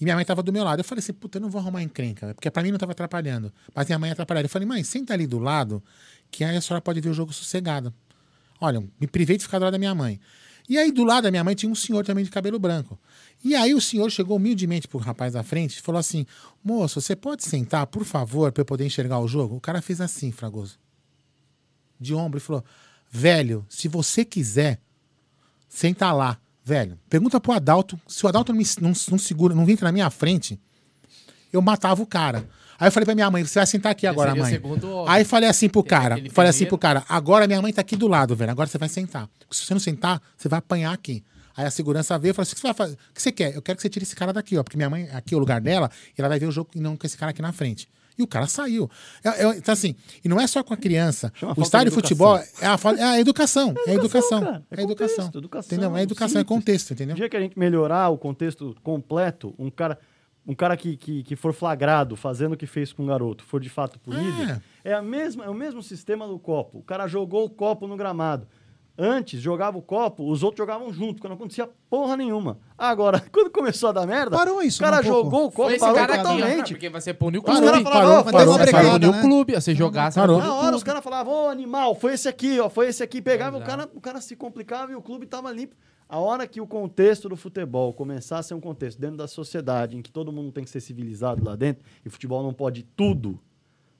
[0.00, 0.80] E minha mãe tava do meu lado.
[0.80, 3.52] Eu falei assim, puta, eu não vou arrumar encrenca, porque pra mim não tava atrapalhando.
[3.74, 4.44] Mas minha mãe atrapalhava.
[4.44, 5.82] Eu falei, mãe, senta ali do lado,
[6.30, 7.92] que aí a senhora pode ver o jogo sossegada.
[8.60, 10.20] Olha, me privei de ficar do lado da minha mãe.
[10.68, 12.98] E aí, do lado da minha mãe, tinha um senhor também de cabelo branco.
[13.44, 16.26] E aí, o senhor chegou humildemente pro rapaz da frente e falou assim:
[16.64, 19.56] Moço, você pode sentar, por favor, pra eu poder enxergar o jogo?
[19.56, 20.78] O cara fez assim, Fragoso.
[22.00, 22.64] De ombro, e falou:
[23.10, 24.80] Velho, se você quiser,
[25.68, 26.38] senta lá.
[26.64, 27.98] Velho, pergunta pro Adalto.
[28.08, 30.58] Se o Adalto não, me, não, não segura, não entra na minha frente,
[31.52, 32.48] eu matava o cara.
[32.78, 34.50] Aí eu falei pra minha mãe, você vai sentar aqui agora, o mãe.
[34.50, 35.04] segundo.
[35.08, 36.68] Aí falei assim pro cara, falei assim primeiro.
[36.68, 38.50] pro cara, agora minha mãe tá aqui do lado, velho.
[38.50, 39.28] Agora você vai sentar.
[39.50, 41.24] Se você não sentar, você vai apanhar aqui.
[41.56, 42.94] Aí a segurança veio e falou assim: o que você vai fazer?
[42.94, 43.54] O que você quer?
[43.54, 44.62] Eu quero que você tire esse cara daqui, ó.
[44.62, 46.80] Porque minha mãe, aqui é o lugar dela, e ela vai ver o jogo e
[46.80, 47.88] não com esse cara aqui na frente.
[48.18, 48.90] E o cara saiu.
[49.24, 49.94] É- é- então, assim,
[50.24, 51.30] e não é só com a criança.
[51.34, 53.74] Chama o estádio de futebol é a, é a educação.
[53.86, 54.40] É a educação.
[54.42, 54.62] cara.
[54.70, 55.16] É a educação.
[55.26, 55.96] contexto, educação, Entendeu?
[55.96, 56.46] É educação, é simples.
[56.48, 57.16] contexto, No entendeu?
[57.16, 59.98] dia que a gente melhorar o contexto completo, um cara,
[60.46, 63.60] um cara que, que, que for flagrado fazendo o que fez com o garoto, for
[63.60, 66.78] de fato punido, É, a mesma, é o mesmo sistema do copo.
[66.78, 68.46] O cara jogou o copo no gramado.
[68.98, 72.58] Antes, jogava o copo, os outros jogavam junto, porque não acontecia porra nenhuma.
[72.78, 75.18] Agora, quando começou a dar merda, Parou isso, o cara um pouco.
[75.24, 76.72] jogou o copo, Foi esse parou cara aqui, totalmente.
[76.72, 77.84] porque você punir o clube.
[77.84, 78.98] parou, "Ô, foi parou, esse Você aqui." parou.
[78.98, 79.08] né?
[79.08, 80.38] o clube, você você Parou.
[80.38, 83.58] Na hora os caras falavam, ô animal, foi esse aqui, ó, foi esse aqui, pegava,
[83.58, 85.76] o cara, o cara se complicava e o clube tava limpo.
[86.08, 89.96] A hora que o contexto do futebol começar a ser um contexto dentro da sociedade,
[89.96, 92.84] em que todo mundo tem que ser civilizado lá dentro, e o futebol não pode
[92.96, 93.40] tudo,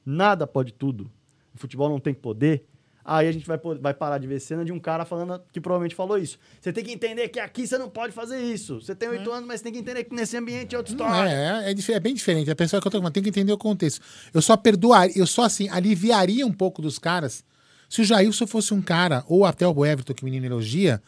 [0.04, 1.10] nada pode tudo,
[1.52, 2.64] o futebol não tem poder,
[3.04, 5.96] aí a gente vai, vai parar de ver cena de um cara falando que provavelmente
[5.96, 6.38] falou isso.
[6.60, 8.80] Você tem que entender que aqui você não pode fazer isso.
[8.80, 11.30] Você tem oito anos, mas tem que entender que nesse ambiente é outra Não, história.
[11.30, 12.50] é, é, é é bem diferente.
[12.50, 14.00] A pessoa que eu tô falando tem que entender o contexto.
[14.32, 17.44] Eu só perdoaria, eu só assim, aliviaria um pouco dos caras
[17.88, 21.00] se o Jailson fosse um cara, ou até o Everton, que o menino elogia,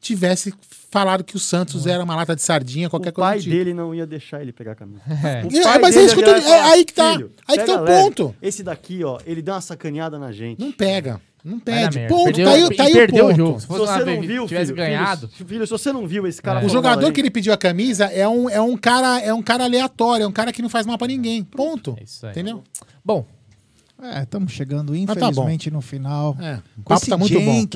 [0.00, 0.52] tivesse
[0.90, 3.54] falado que o Santos era uma lata de sardinha, qualquer o coisa pai do tipo.
[3.56, 5.00] dele não ia deixar ele pegar a camisa.
[5.10, 5.44] É.
[5.44, 7.58] O É, pai mas é isso que eu tô- é aí que tá- "Filho, aí
[7.58, 8.02] que tá o leve.
[8.02, 10.60] ponto." Esse daqui, ó, ele dá uma sacaneada na gente.
[10.60, 11.20] Não pega.
[11.44, 12.00] Não pede.
[12.08, 12.24] Ponto.
[12.24, 13.36] Perdeu- tá aí, o- tá aí perdeu o o ponto.
[13.36, 13.60] jogo.
[13.60, 15.28] Se Se você não viu, tivesse filho, ganhado.
[15.28, 16.66] Filho, filho, se você não viu esse cara É.
[16.66, 19.62] O jogador que ele pediu a camisa é um, é um cara é um cara
[19.64, 21.44] aleatório, é um cara que não faz mal pra ninguém.
[21.44, 21.96] Ponto.
[22.00, 22.32] É isso aí.
[22.32, 22.62] Entendeu?
[23.04, 23.24] Bom,
[24.02, 26.36] É, estamos chegando, tá infelizmente, no final.
[26.40, 27.66] É, o papo esse tá muito bom.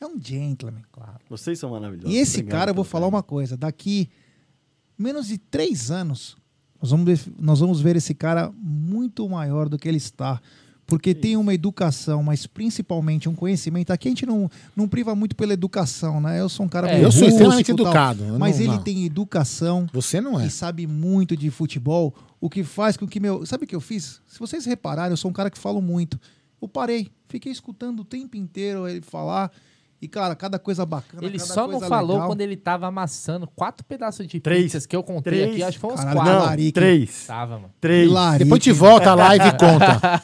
[0.00, 0.82] É um gentleman.
[1.28, 2.12] Vocês são maravilhosos.
[2.14, 3.56] E esse Obrigado cara, eu vou falar uma coisa.
[3.56, 4.08] Daqui
[4.98, 6.36] menos de três anos,
[6.80, 10.40] nós vamos ver, nós vamos ver esse cara muito maior do que ele está.
[10.88, 13.90] Porque tem uma educação, mas principalmente um conhecimento.
[13.90, 16.40] Aqui a gente não, não priva muito pela educação, né?
[16.40, 18.72] Eu sou um cara É, eu sou extremamente e tal, educado, eu Mas não- ele
[18.76, 18.82] não.
[18.84, 20.46] tem educação Você não é.
[20.46, 23.44] e sabe muito de futebol, o que faz com que meu.
[23.44, 24.20] Sabe o que eu fiz?
[24.28, 26.20] Se vocês repararem, eu sou um cara que falo muito.
[26.62, 29.50] Eu parei, fiquei escutando o tempo inteiro ele falar.
[30.00, 31.24] E, cara, cada coisa bacana.
[31.24, 32.28] ele cada só não falou legal.
[32.28, 34.64] quando ele tava amassando quatro pedaços de Três.
[34.64, 35.50] pizzas que eu contei Três.
[35.52, 35.62] aqui.
[35.62, 36.32] Acho que foi uns Caralho, quatro.
[36.34, 36.72] Não, Larique.
[36.72, 37.26] três.
[37.26, 37.70] Tava, mano.
[37.80, 38.10] Três.
[38.10, 38.44] Larique.
[38.44, 40.22] Depois a gente volta a live e conta.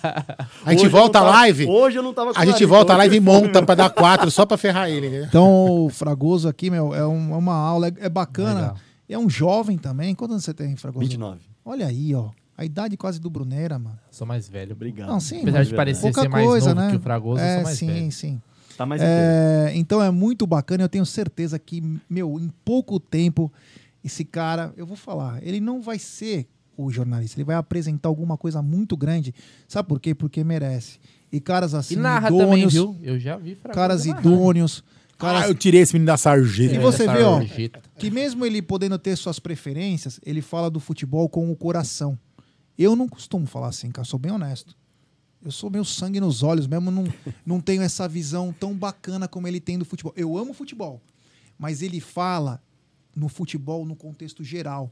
[0.65, 1.67] A gente Hoje eu volta a live.
[1.67, 3.75] Hoje eu não tava com A gente larica, volta a live e eu monta pra
[3.75, 5.25] dar quatro só pra ferrar ele.
[5.25, 8.55] Então, o Fragoso aqui, meu, é, um- é uma aula, é, é bacana.
[8.61, 8.77] Legal.
[9.09, 10.15] É um jovem também.
[10.15, 11.01] Quantos anos você tem, Fragoso?
[11.07, 11.41] 29.
[11.65, 12.29] Olha aí, ó.
[12.57, 13.99] A idade quase do Bruneira, mano.
[14.11, 14.73] Sou mais velho.
[14.73, 15.09] Obrigado.
[15.09, 16.91] Não, sim, Apesar de parecer ser mais coisa, novo né?
[16.91, 18.13] que o Fragoso, eu é, sou mais sim, velho.
[18.13, 18.41] sim.
[18.83, 19.01] Tá mais.
[19.01, 20.83] É, então é muito bacana.
[20.83, 23.53] Eu tenho certeza que, meu, em pouco tempo,
[24.05, 28.37] esse cara, eu vou falar, ele não vai ser o jornalista, ele vai apresentar alguma
[28.37, 29.35] coisa muito grande.
[29.69, 30.15] Sabe por quê?
[30.15, 30.99] Porque merece.
[31.31, 32.97] E caras assim, E narra também, idôneos, viu?
[33.03, 34.85] Eu já vi caras idôneos,
[35.17, 36.75] caras Ah, eu tirei esse menino da sarjeta.
[36.75, 37.41] E você vê, ó,
[37.97, 42.19] que mesmo ele podendo ter suas preferências, ele fala do futebol com o coração.
[42.77, 44.75] Eu não costumo falar assim, cara, sou bem honesto.
[45.45, 47.05] Eu sou meio sangue nos olhos mesmo, não,
[47.45, 50.13] não tenho essa visão tão bacana como ele tem do futebol.
[50.17, 51.01] Eu amo futebol,
[51.59, 52.63] mas ele fala
[53.15, 54.91] no futebol no contexto geral.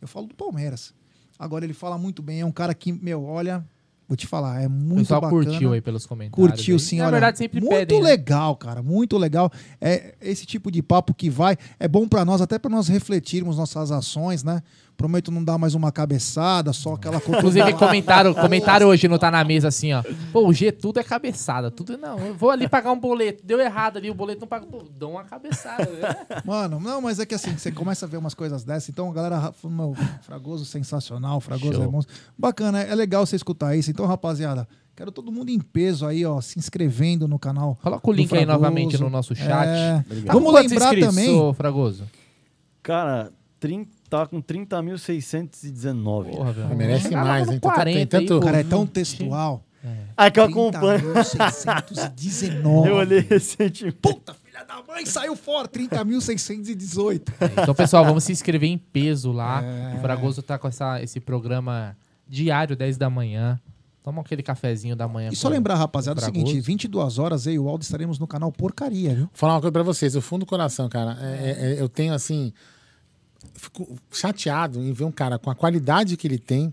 [0.00, 0.94] Eu falo do Palmeiras.
[1.38, 3.64] Agora ele fala muito bem, é um cara que, meu, olha,
[4.08, 5.44] vou te falar, é O muito pessoal bacana.
[5.44, 6.48] curtiu aí pelos comentários.
[6.50, 6.80] Curtiu aí.
[6.80, 7.10] sim, Na olha.
[7.12, 8.08] verdade, sempre muito pedem, né?
[8.08, 9.50] legal, cara, muito legal.
[9.80, 13.56] É esse tipo de papo que vai, é bom pra nós, até pra nós refletirmos
[13.56, 14.62] nossas ações, né?
[14.98, 19.44] Prometo não dar mais uma cabeçada, só aquela Inclusive, comentaram, comentaram hoje, não tá na
[19.44, 20.02] mesa assim, ó.
[20.32, 21.70] Pô, o G tudo é cabeçada.
[21.70, 22.18] Tudo não.
[22.18, 23.46] Eu vou ali pagar um boleto.
[23.46, 24.66] Deu errado ali, o boleto não pagou.
[24.68, 25.84] Pô, dou uma cabeçada.
[25.84, 26.40] né?
[26.44, 28.88] Mano, não, mas é que assim, você começa a ver umas coisas dessas.
[28.88, 31.84] Então, a galera, meu, Fragoso sensacional, Fragoso Show.
[31.84, 32.12] é monstro.
[32.36, 33.92] Bacana, é legal você escutar isso.
[33.92, 34.66] Então, rapaziada,
[34.96, 37.78] quero todo mundo em peso aí, ó, se inscrevendo no canal.
[37.80, 38.52] Coloca o link aí Fragoso.
[38.52, 39.68] novamente no nosso chat.
[39.68, 40.04] É.
[40.26, 41.54] Tá Vamos lembrar também.
[41.54, 42.02] Fragoso?
[42.82, 43.30] Cara,
[43.60, 46.30] 30, tá com 30.619.
[46.30, 46.76] Porra, velho.
[46.76, 47.58] Merece Tá lá mais, no hein?
[47.60, 48.46] Tem 40 aí, tanto- O pô.
[48.46, 49.64] cara é tão textual.
[50.16, 51.00] Aí que eu acompanho.
[51.14, 52.86] 30.619.
[52.88, 53.96] Eu olhei recentemente.
[54.00, 55.68] Puta, filha da mãe, saiu fora.
[55.68, 57.32] 30.618.
[57.62, 59.62] Então, pessoal, vamos se inscrever em peso lá.
[59.62, 59.94] É.
[59.96, 61.96] O Fragoso tá com essa, esse programa
[62.28, 63.58] diário, 10 da manhã.
[64.02, 65.28] Toma aquele cafezinho da manhã.
[65.32, 66.46] E só com- lembrar, rapaziada, o Fragoso.
[66.46, 69.24] seguinte: 22 horas e o Aldo estaremos no canal Porcaria, viu?
[69.24, 71.16] Vou falar uma coisa pra vocês, do fundo do coração, cara.
[71.20, 72.52] é- é- é- eu tenho assim.
[73.54, 76.72] Fico chateado em ver um cara com a qualidade que ele tem,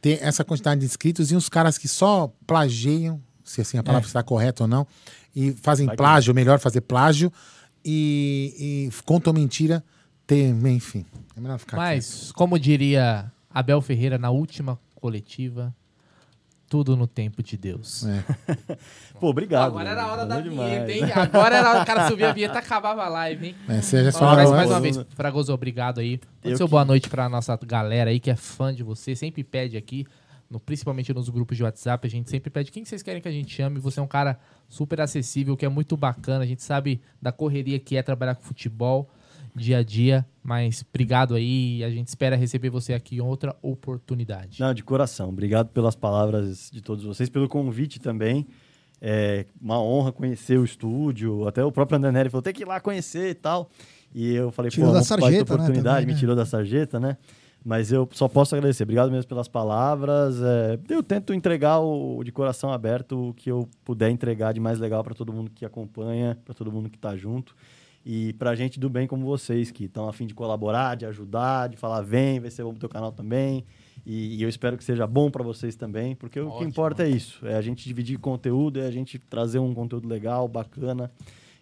[0.00, 4.06] ter essa quantidade de inscritos e uns caras que só plagiam, se assim a palavra
[4.06, 4.86] está correta ou não,
[5.34, 7.32] e fazem Vai plágio, melhor fazer plágio,
[7.84, 9.84] e, e contam mentira,
[10.26, 11.04] ter, enfim.
[11.36, 15.74] É melhor ficar Mas, como diria Abel Ferreira na última coletiva,
[16.70, 18.06] tudo no tempo de Deus.
[18.06, 18.24] É.
[19.18, 19.66] Pô, obrigado.
[19.66, 20.70] Agora era a hora da demais.
[20.86, 21.12] vinheta, hein?
[21.12, 23.54] Agora era a hora do cara subir a vinheta acabava a live, hein?
[23.68, 24.56] É, você já Ó, falou, mas né?
[24.56, 26.20] mais uma vez, Fragoso, obrigado aí.
[26.44, 29.42] Eu seu que- boa noite pra nossa galera aí que é fã de você, sempre
[29.42, 30.06] pede aqui,
[30.48, 33.32] no- principalmente nos grupos de WhatsApp, a gente sempre pede quem vocês querem que a
[33.32, 33.80] gente chame.
[33.80, 34.38] Você é um cara
[34.68, 38.42] super acessível, que é muito bacana, a gente sabe da correria que é trabalhar com
[38.44, 39.10] futebol.
[39.54, 40.26] Dia a dia.
[40.42, 41.82] Mas obrigado aí.
[41.84, 44.60] A gente espera receber você aqui em outra oportunidade.
[44.60, 45.28] Não, de coração.
[45.28, 48.46] Obrigado pelas palavras de todos vocês, pelo convite também.
[49.00, 51.46] É uma honra conhecer o estúdio.
[51.48, 53.70] Até o próprio André Neri falou, tem que ir lá conhecer e tal.
[54.14, 56.18] E eu falei, Tirou pô, da sarjeta, né, oportunidade, também, me né?
[56.18, 57.16] tirou da sarjeta, né?
[57.64, 58.84] Mas eu só posso agradecer.
[58.84, 60.40] Obrigado mesmo pelas palavras.
[60.40, 64.78] É, eu tento entregar o, de coração aberto o que eu puder entregar de mais
[64.78, 67.54] legal para todo mundo que acompanha, para todo mundo que está junto.
[68.04, 71.68] E pra gente do bem como vocês, que estão a fim de colaborar, de ajudar,
[71.68, 73.64] de falar, vem, vai ser bom pro teu canal também.
[74.06, 76.68] E, e eu espero que seja bom para vocês também, porque o que Ótimo.
[76.68, 77.46] importa é isso.
[77.46, 81.10] É a gente dividir conteúdo, é a gente trazer um conteúdo legal, bacana.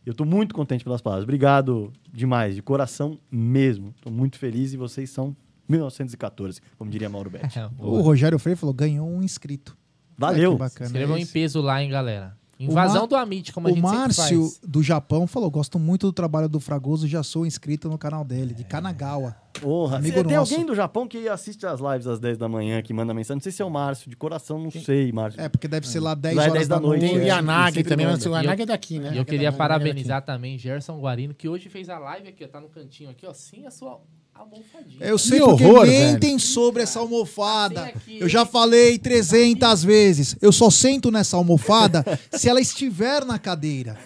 [0.07, 1.25] Eu tô muito contente pelas palavras.
[1.25, 3.93] Obrigado demais, de coração mesmo.
[4.01, 5.37] Tô muito feliz e vocês são
[5.69, 7.59] 1914, como diria Mauro Betti.
[7.79, 9.77] O Rogério Freire falou: ganhou um inscrito.
[10.17, 10.57] Valeu.
[10.57, 10.87] Bacana.
[10.87, 12.37] Escrevam é em peso lá, hein, galera.
[12.59, 16.13] Invasão do Amit, como a o gente sempre Márcio do Japão falou: gosto muito do
[16.13, 19.37] trabalho do Fragoso, já sou inscrito no canal dele, de Kanagawa.
[19.61, 20.53] Porra, Amigo tem nosso.
[20.55, 23.37] alguém do Japão que assiste as lives às 10 da manhã, que manda mensagem.
[23.39, 25.41] Não sei se é o Márcio, de coração, não sei, Márcio.
[25.41, 27.01] É, porque deve ser lá 10 Lá é horas 10 da da noite.
[27.01, 27.13] noite.
[27.15, 29.15] Tem o É, Yanagi sempre também, mas o Yanagi é daqui, né?
[29.15, 32.45] E eu queria Yanagi é parabenizar também Gerson Guarino, que hoje fez a live aqui,
[32.45, 34.01] ó, tá no cantinho aqui, ó, sem a sua
[34.41, 34.97] almofadinha.
[35.01, 37.83] Eu sei Que porque horror, mentem sobre essa almofada.
[37.83, 40.37] Tem aqui, Eu já falei 300 vezes.
[40.41, 43.97] Eu só sento nessa almofada se ela estiver na cadeira.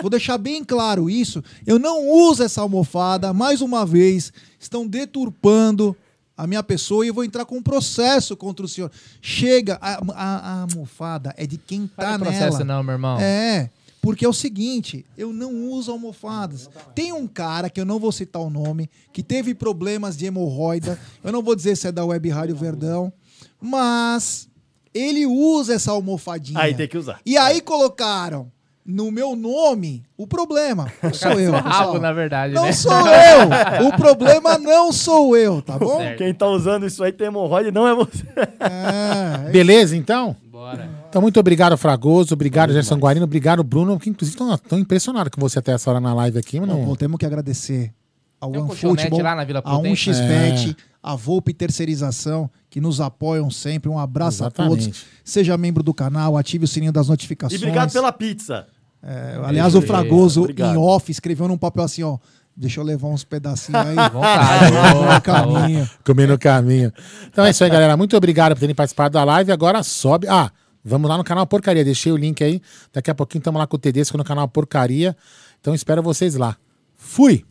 [0.00, 1.42] Vou deixar bem claro isso.
[1.66, 3.32] Eu não uso essa almofada.
[3.32, 5.96] Mais uma vez, estão deturpando
[6.36, 8.90] a minha pessoa e eu vou entrar com um processo contra o senhor.
[9.22, 12.64] Chega, a, a- a almofada é de quem tá processo nela.
[12.64, 13.18] não, meu irmão.
[13.18, 13.70] É,
[14.06, 16.70] porque é o seguinte, eu não uso almofadas.
[16.94, 20.96] Tem um cara, que eu não vou citar o nome, que teve problemas de hemorroida.
[21.24, 23.12] Eu não vou dizer se é da Web Rádio Verdão,
[23.60, 24.48] mas
[24.94, 26.60] ele usa essa almofadinha.
[26.60, 27.18] Aí tem que usar.
[27.26, 28.48] E aí colocaram
[28.84, 30.86] no meu nome o problema.
[31.02, 31.50] Não sou eu.
[31.50, 32.72] Rabo, na verdade, Não né?
[32.72, 33.88] sou eu.
[33.88, 35.98] O problema não sou eu, tá bom?
[36.16, 38.24] Quem tá usando isso aí tem hemorroide, não é você.
[38.60, 40.36] É, Beleza, então?
[40.44, 40.95] Bora.
[41.08, 42.34] Então, muito obrigado, Fragoso.
[42.34, 43.24] Obrigado, Gerson Guarino.
[43.24, 43.98] Obrigado, Bruno.
[43.98, 46.96] Que inclusive estão impressionados com você até essa hora na live aqui, mas Bom, não.
[46.96, 47.92] temos que agradecer
[48.40, 49.74] ao OneFootball, colchonete lá na Vila a?
[49.76, 53.88] 1xBet, a Volpe Terceirização, que nos apoiam sempre.
[53.90, 54.84] Um abraço a Exatamente.
[54.86, 55.04] todos.
[55.24, 57.60] Seja membro do canal, ative o sininho das E notificações.
[57.62, 58.66] obrigado pela pizza.
[59.02, 60.74] É, aliás, o Fragoso, Obrigado.
[60.74, 62.18] em off, escreveu num papel assim, ó.
[62.58, 63.94] Deixa eu levar uns pedacinhos aí.
[64.10, 65.90] Vontade, no boa, caminho.
[66.04, 66.90] Comer no caminho.
[67.28, 67.96] Então é isso aí, galera.
[67.98, 69.52] Muito obrigado por terem participado da live.
[69.52, 70.26] Agora sobe.
[70.26, 70.50] Ah,
[70.88, 71.84] vamos lá no canal Porcaria.
[71.84, 72.60] Deixei o link aí.
[72.92, 75.16] Daqui a pouquinho estamos lá com o Tedesco no canal Porcaria.
[75.60, 76.56] Então espero vocês lá.
[76.94, 77.44] Fui!